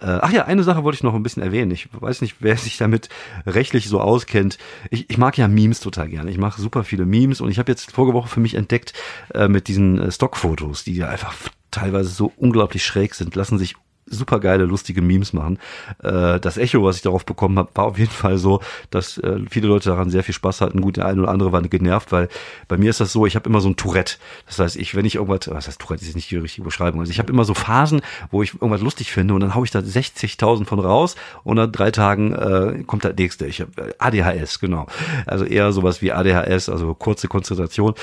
Äh, 0.00 0.18
ach 0.20 0.30
ja, 0.30 0.44
eine 0.44 0.62
Sache 0.62 0.84
wollte 0.84 0.96
ich 0.96 1.02
noch 1.02 1.14
ein 1.14 1.22
bisschen 1.22 1.42
erwähnen. 1.42 1.70
Ich 1.70 1.88
weiß 1.92 2.20
nicht, 2.20 2.36
wer 2.40 2.56
sich 2.56 2.76
damit 2.76 3.08
rechtlich 3.46 3.88
so 3.88 4.00
auskennt. 4.00 4.58
Ich, 4.90 5.08
ich 5.08 5.16
mag 5.16 5.38
ja 5.38 5.48
Memes 5.48 5.80
total 5.80 6.08
gerne. 6.08 6.30
Ich 6.30 6.38
mache 6.38 6.60
super 6.60 6.84
viele 6.84 7.06
Memes 7.06 7.40
und 7.40 7.50
ich 7.50 7.58
habe 7.58 7.72
jetzt 7.72 7.92
vorige 7.92 8.14
Woche 8.14 8.28
für 8.28 8.40
mich 8.40 8.54
entdeckt 8.54 8.92
äh, 9.32 9.48
mit 9.48 9.68
diesen 9.68 9.98
äh, 9.98 10.12
Stockfotos, 10.12 10.84
die 10.84 10.96
ja 10.96 11.08
einfach 11.08 11.34
teilweise 11.70 12.10
so 12.10 12.32
unglaublich 12.36 12.84
schräg 12.84 13.14
sind, 13.14 13.34
lassen 13.34 13.58
sich 13.58 13.74
super 14.06 14.40
geile, 14.40 14.64
lustige 14.64 15.02
Memes 15.02 15.32
machen. 15.32 15.58
Äh, 16.02 16.38
das 16.40 16.56
Echo, 16.56 16.82
was 16.84 16.96
ich 16.96 17.02
darauf 17.02 17.26
bekommen 17.26 17.58
habe, 17.58 17.70
war 17.74 17.86
auf 17.86 17.98
jeden 17.98 18.10
Fall 18.10 18.38
so, 18.38 18.60
dass 18.90 19.18
äh, 19.18 19.40
viele 19.50 19.68
Leute 19.68 19.88
daran 19.90 20.10
sehr 20.10 20.22
viel 20.22 20.34
Spaß 20.34 20.60
hatten. 20.60 20.80
Gut, 20.80 20.96
der 20.96 21.06
eine 21.06 21.22
oder 21.22 21.30
andere 21.30 21.52
war 21.52 21.62
genervt, 21.62 22.12
weil 22.12 22.28
bei 22.68 22.76
mir 22.76 22.90
ist 22.90 23.00
das 23.00 23.12
so, 23.12 23.26
ich 23.26 23.34
habe 23.34 23.48
immer 23.48 23.60
so 23.60 23.68
ein 23.68 23.76
Tourette. 23.76 24.16
Das 24.46 24.58
heißt, 24.58 24.76
ich, 24.76 24.94
wenn 24.94 25.04
ich 25.04 25.16
irgendwas, 25.16 25.48
was 25.50 25.66
heißt 25.66 25.80
Tourette, 25.80 26.04
ist 26.04 26.14
nicht 26.14 26.30
die 26.30 26.36
richtige 26.36 26.64
Beschreibung. 26.64 27.00
Also 27.00 27.10
ich 27.10 27.18
habe 27.18 27.32
immer 27.32 27.44
so 27.44 27.54
Phasen, 27.54 28.00
wo 28.30 28.42
ich 28.42 28.54
irgendwas 28.54 28.80
lustig 28.80 29.12
finde 29.12 29.34
und 29.34 29.40
dann 29.40 29.54
hau 29.54 29.64
ich 29.64 29.70
da 29.70 29.80
60.000 29.80 30.64
von 30.64 30.78
raus 30.78 31.16
und 31.42 31.56
nach 31.56 31.66
drei 31.66 31.90
Tagen 31.90 32.32
äh, 32.32 32.84
kommt 32.86 33.04
das 33.04 33.14
nächste. 33.16 33.46
Ich 33.46 33.60
hab, 33.60 33.76
äh, 33.78 33.92
ADHS, 33.98 34.60
genau. 34.60 34.86
Also 35.26 35.44
eher 35.44 35.72
sowas 35.72 36.02
wie 36.02 36.12
ADHS, 36.12 36.68
also 36.68 36.94
kurze 36.94 37.28
Konzentration. 37.28 37.94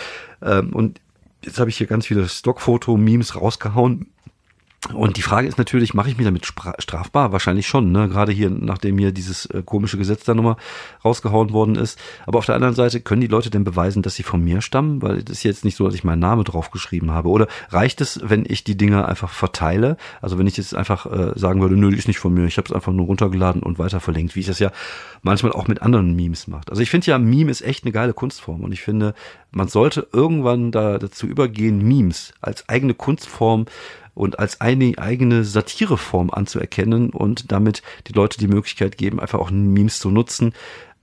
Ähm, 0.41 0.73
und 0.73 0.99
jetzt 1.43 1.59
habe 1.59 1.69
ich 1.69 1.77
hier 1.77 1.87
ganz 1.87 2.07
viele 2.07 2.27
Stockfoto-Memes 2.27 3.35
rausgehauen 3.35 4.07
und 4.91 5.17
die 5.17 5.21
Frage 5.21 5.47
ist 5.47 5.57
natürlich, 5.57 5.93
mache 5.93 6.09
ich 6.09 6.17
mich 6.17 6.25
damit 6.25 6.45
strafbar? 6.45 7.31
Wahrscheinlich 7.31 7.67
schon, 7.67 7.91
ne? 7.91 8.09
Gerade 8.09 8.31
hier, 8.31 8.49
nachdem 8.49 8.97
hier 8.97 9.11
dieses 9.11 9.45
äh, 9.45 9.63
komische 9.63 9.97
Gesetz 9.97 10.25
da 10.25 10.33
nochmal 10.33 10.57
rausgehauen 11.05 11.53
worden 11.53 11.75
ist. 11.75 11.97
Aber 12.25 12.39
auf 12.39 12.45
der 12.45 12.55
anderen 12.55 12.75
Seite, 12.75 12.99
können 12.99 13.21
die 13.21 13.27
Leute 13.27 13.49
denn 13.49 13.63
beweisen, 13.63 14.01
dass 14.01 14.15
sie 14.15 14.23
von 14.23 14.43
mir 14.43 14.61
stammen? 14.61 15.01
Weil 15.01 15.19
es 15.19 15.29
ist 15.29 15.43
jetzt 15.43 15.63
nicht 15.63 15.77
so, 15.77 15.85
dass 15.85 15.95
ich 15.95 16.03
meinen 16.03 16.19
Namen 16.19 16.43
draufgeschrieben 16.43 17.11
habe. 17.11 17.29
Oder 17.29 17.47
reicht 17.69 18.01
es, 18.01 18.19
wenn 18.23 18.43
ich 18.45 18.63
die 18.63 18.75
Dinger 18.75 19.07
einfach 19.07 19.31
verteile? 19.31 19.97
Also 20.21 20.37
wenn 20.37 20.47
ich 20.47 20.57
jetzt 20.57 20.75
einfach 20.75 21.05
äh, 21.05 21.31
sagen 21.39 21.61
würde, 21.61 21.77
nö, 21.77 21.89
die 21.89 21.97
ist 21.97 22.07
nicht 22.07 22.19
von 22.19 22.33
mir, 22.33 22.45
ich 22.45 22.57
habe 22.57 22.67
es 22.67 22.73
einfach 22.73 22.91
nur 22.91 23.05
runtergeladen 23.05 23.63
und 23.63 23.79
weiter 23.79 24.01
verlinkt, 24.01 24.35
wie 24.35 24.41
ich 24.41 24.47
das 24.47 24.59
ja 24.59 24.71
manchmal 25.21 25.53
auch 25.53 25.67
mit 25.67 25.81
anderen 25.81 26.15
Memes 26.15 26.47
macht. 26.47 26.69
Also 26.69 26.81
ich 26.81 26.89
finde 26.89 27.07
ja, 27.07 27.17
Meme 27.17 27.51
ist 27.51 27.61
echt 27.61 27.85
eine 27.85 27.93
geile 27.93 28.13
Kunstform 28.13 28.61
und 28.61 28.73
ich 28.73 28.81
finde, 28.81 29.13
man 29.51 29.67
sollte 29.67 30.07
irgendwann 30.11 30.71
da 30.71 30.97
dazu 30.97 31.27
übergehen, 31.27 31.87
Memes 31.87 32.33
als 32.41 32.67
eigene 32.67 32.93
Kunstform 32.93 33.65
und 34.15 34.39
als 34.39 34.61
eine 34.61 34.93
eigene 34.97 35.43
Satireform 35.43 36.29
anzuerkennen 36.29 37.09
und 37.09 37.51
damit 37.51 37.81
die 38.07 38.13
Leute 38.13 38.37
die 38.37 38.47
Möglichkeit 38.47 38.97
geben, 38.97 39.19
einfach 39.19 39.39
auch 39.39 39.51
Memes 39.51 39.99
zu 39.99 40.09
nutzen. 40.09 40.53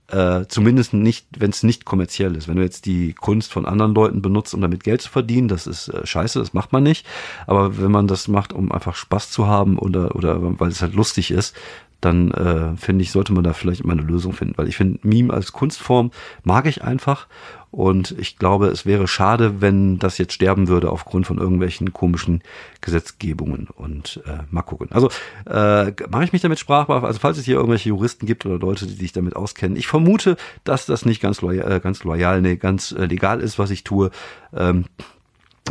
Äh, 0.07 0.45
zumindest 0.49 0.93
nicht, 0.93 1.25
wenn 1.37 1.51
es 1.51 1.63
nicht 1.63 1.85
kommerziell 1.85 2.35
ist. 2.35 2.49
Wenn 2.49 2.57
du 2.57 2.63
jetzt 2.63 2.85
die 2.85 3.13
Kunst 3.13 3.53
von 3.53 3.65
anderen 3.65 3.93
Leuten 3.93 4.21
benutzt, 4.21 4.53
um 4.53 4.59
damit 4.59 4.83
Geld 4.83 5.01
zu 5.01 5.09
verdienen, 5.09 5.47
das 5.47 5.67
ist 5.67 5.87
äh, 5.87 6.05
scheiße, 6.05 6.37
das 6.37 6.53
macht 6.53 6.73
man 6.73 6.83
nicht. 6.83 7.05
Aber 7.47 7.77
wenn 7.77 7.91
man 7.91 8.07
das 8.07 8.27
macht, 8.27 8.51
um 8.51 8.73
einfach 8.73 8.95
Spaß 8.95 9.31
zu 9.31 9.47
haben 9.47 9.79
oder, 9.79 10.15
oder 10.15 10.59
weil 10.59 10.69
es 10.69 10.81
halt 10.81 10.95
lustig 10.95 11.31
ist, 11.31 11.55
dann 12.01 12.31
äh, 12.31 12.75
finde 12.75 13.03
ich, 13.03 13.11
sollte 13.11 13.33
man 13.33 13.43
da 13.43 13.53
vielleicht 13.53 13.81
immer 13.81 13.93
eine 13.93 14.01
Lösung 14.01 14.33
finden. 14.33 14.57
Weil 14.57 14.67
ich 14.67 14.75
finde, 14.75 14.99
Meme 15.03 15.33
als 15.33 15.51
Kunstform 15.51 16.11
mag 16.43 16.65
ich 16.65 16.83
einfach 16.83 17.27
und 17.71 18.11
ich 18.19 18.37
glaube, 18.37 18.67
es 18.67 18.85
wäre 18.85 19.07
schade, 19.07 19.61
wenn 19.61 19.97
das 19.97 20.17
jetzt 20.17 20.33
sterben 20.33 20.67
würde 20.67 20.91
aufgrund 20.91 21.25
von 21.25 21.37
irgendwelchen 21.37 21.93
komischen 21.93 22.43
Gesetzgebungen. 22.81 23.69
Und 23.73 24.21
äh, 24.25 24.39
mal 24.49 24.61
gucken. 24.61 24.89
Also 24.91 25.09
äh, 25.45 25.93
mache 26.09 26.25
ich 26.25 26.33
mich 26.33 26.41
damit 26.41 26.59
sprachbar. 26.59 27.05
Also 27.05 27.19
falls 27.19 27.37
es 27.37 27.45
hier 27.45 27.55
irgendwelche 27.55 27.89
Juristen 27.89 28.25
gibt 28.25 28.45
oder 28.45 28.59
Leute, 28.59 28.87
die 28.87 28.93
sich 28.93 29.13
damit 29.13 29.37
auskennen. 29.37 29.77
Ich 29.77 29.87
vermute, 29.87 30.35
dass 30.65 30.85
das 30.85 31.05
nicht 31.05 31.21
ganz 31.21 31.41
loyal, 31.41 31.71
äh, 31.71 31.79
ganz 31.79 32.03
loyal, 32.03 32.41
nee, 32.41 32.57
ganz 32.57 32.91
äh, 32.91 33.05
legal 33.05 33.39
ist, 33.39 33.57
was 33.57 33.71
ich 33.71 33.85
tue. 33.85 34.11
Ähm, 34.53 34.85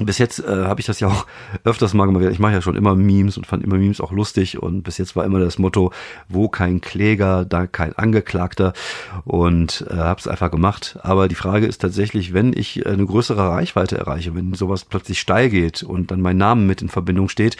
bis 0.06 0.18
jetzt 0.18 0.40
äh, 0.40 0.64
habe 0.64 0.80
ich 0.80 0.86
das 0.86 1.00
ja 1.00 1.08
auch 1.08 1.26
öfters 1.64 1.94
mal 1.94 2.06
gemacht. 2.06 2.24
Ich 2.30 2.38
mache 2.38 2.52
ja 2.52 2.62
schon 2.62 2.76
immer 2.76 2.94
Memes 2.94 3.36
und 3.36 3.46
fand 3.46 3.64
immer 3.64 3.76
Memes 3.76 4.00
auch 4.00 4.12
lustig 4.12 4.62
und 4.62 4.82
bis 4.82 4.98
jetzt 4.98 5.16
war 5.16 5.24
immer 5.24 5.40
das 5.40 5.58
Motto, 5.58 5.92
wo 6.28 6.48
kein 6.48 6.80
Kläger, 6.80 7.44
da 7.44 7.66
kein 7.66 7.94
Angeklagter 7.96 8.72
und 9.24 9.86
äh, 9.90 9.94
habe 9.96 10.20
es 10.20 10.28
einfach 10.28 10.50
gemacht. 10.50 10.98
Aber 11.02 11.28
die 11.28 11.34
Frage 11.34 11.66
ist 11.66 11.80
tatsächlich, 11.80 12.32
wenn 12.32 12.52
ich 12.52 12.86
eine 12.86 13.04
größere 13.04 13.48
Reichweite 13.48 13.98
erreiche, 13.98 14.34
wenn 14.34 14.54
sowas 14.54 14.84
plötzlich 14.84 15.20
steil 15.20 15.50
geht 15.50 15.82
und 15.82 16.10
dann 16.10 16.20
mein 16.20 16.36
Name 16.36 16.62
mit 16.62 16.82
in 16.82 16.88
Verbindung 16.88 17.28
steht, 17.28 17.56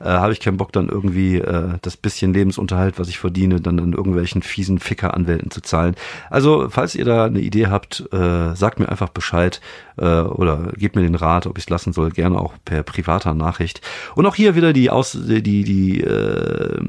äh, 0.00 0.04
habe 0.04 0.32
ich 0.32 0.40
keinen 0.40 0.56
Bock 0.56 0.72
dann 0.72 0.88
irgendwie 0.88 1.36
äh, 1.36 1.74
das 1.82 1.96
bisschen 1.96 2.32
Lebensunterhalt, 2.32 2.98
was 2.98 3.08
ich 3.08 3.18
verdiene, 3.18 3.60
dann 3.60 3.78
an 3.78 3.92
irgendwelchen 3.92 4.42
fiesen 4.42 4.78
Fickeranwälten 4.78 5.50
zu 5.50 5.60
zahlen. 5.60 5.94
Also 6.30 6.68
falls 6.70 6.94
ihr 6.94 7.04
da 7.04 7.24
eine 7.24 7.40
Idee 7.40 7.68
habt, 7.68 8.04
äh, 8.12 8.54
sagt 8.54 8.78
mir 8.78 8.88
einfach 8.88 9.08
Bescheid 9.08 9.60
äh, 9.96 10.04
oder 10.04 10.72
gebt 10.76 10.96
mir 10.96 11.02
den 11.02 11.14
Rat, 11.14 11.46
ob 11.46 11.58
ich 11.58 11.64
es 11.64 11.70
lassen 11.70 11.92
soll, 11.92 12.10
gerne 12.10 12.38
auch 12.38 12.54
per 12.64 12.82
privater 12.82 13.34
Nachricht. 13.34 13.80
Und 14.14 14.26
auch 14.26 14.34
hier 14.34 14.54
wieder 14.54 14.72
die 14.72 14.90
Aus 14.90 15.12
die 15.12 15.42
die 15.42 16.00
äh, 16.00 16.80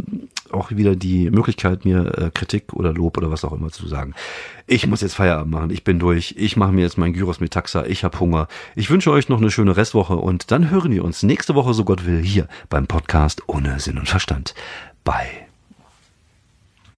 auch 0.56 0.72
wieder 0.72 0.96
die 0.96 1.30
Möglichkeit, 1.30 1.86
mir 1.86 2.18
äh, 2.18 2.32
Kritik 2.34 2.74
oder 2.74 2.94
Lob 2.94 3.18
oder 3.18 3.32
was 3.32 3.46
auch 3.46 3.54
immer 3.54 3.70
zu 3.70 3.88
sagen. 3.88 4.14
Ich 4.68 4.88
muss 4.88 5.02
jetzt 5.02 5.16
Feierabend 5.16 5.52
machen, 5.52 5.70
ich 5.70 5.84
bin 5.84 6.00
durch, 6.00 6.36
ich 6.38 6.58
mache 6.58 6.72
mir 6.72 6.82
jetzt 6.82 6.98
mein 6.98 7.14
Gyros 7.14 7.40
mit 7.40 7.52
Taxa, 7.52 7.86
ich 7.86 8.04
habe 8.04 8.20
Hunger. 8.20 8.48
Ich 8.76 8.90
wünsche 8.90 9.12
euch 9.12 9.30
noch 9.30 9.40
eine 9.40 9.52
schöne 9.52 9.78
Restwoche 9.78 10.16
und 10.16 10.52
dann 10.52 10.72
hören 10.72 10.92
wir 10.92 11.04
uns 11.04 11.24
nächste 11.24 11.56
Woche, 11.56 11.74
so 11.74 11.86
Gott 11.86 12.06
will, 12.06 12.22
hier 12.22 12.48
beim 12.70 12.88
Podcast 12.88 13.44
ohne 13.48 13.80
Sinn 13.80 13.98
und 13.98 14.10
Verstand. 14.10 14.56
Bye. 15.04 15.45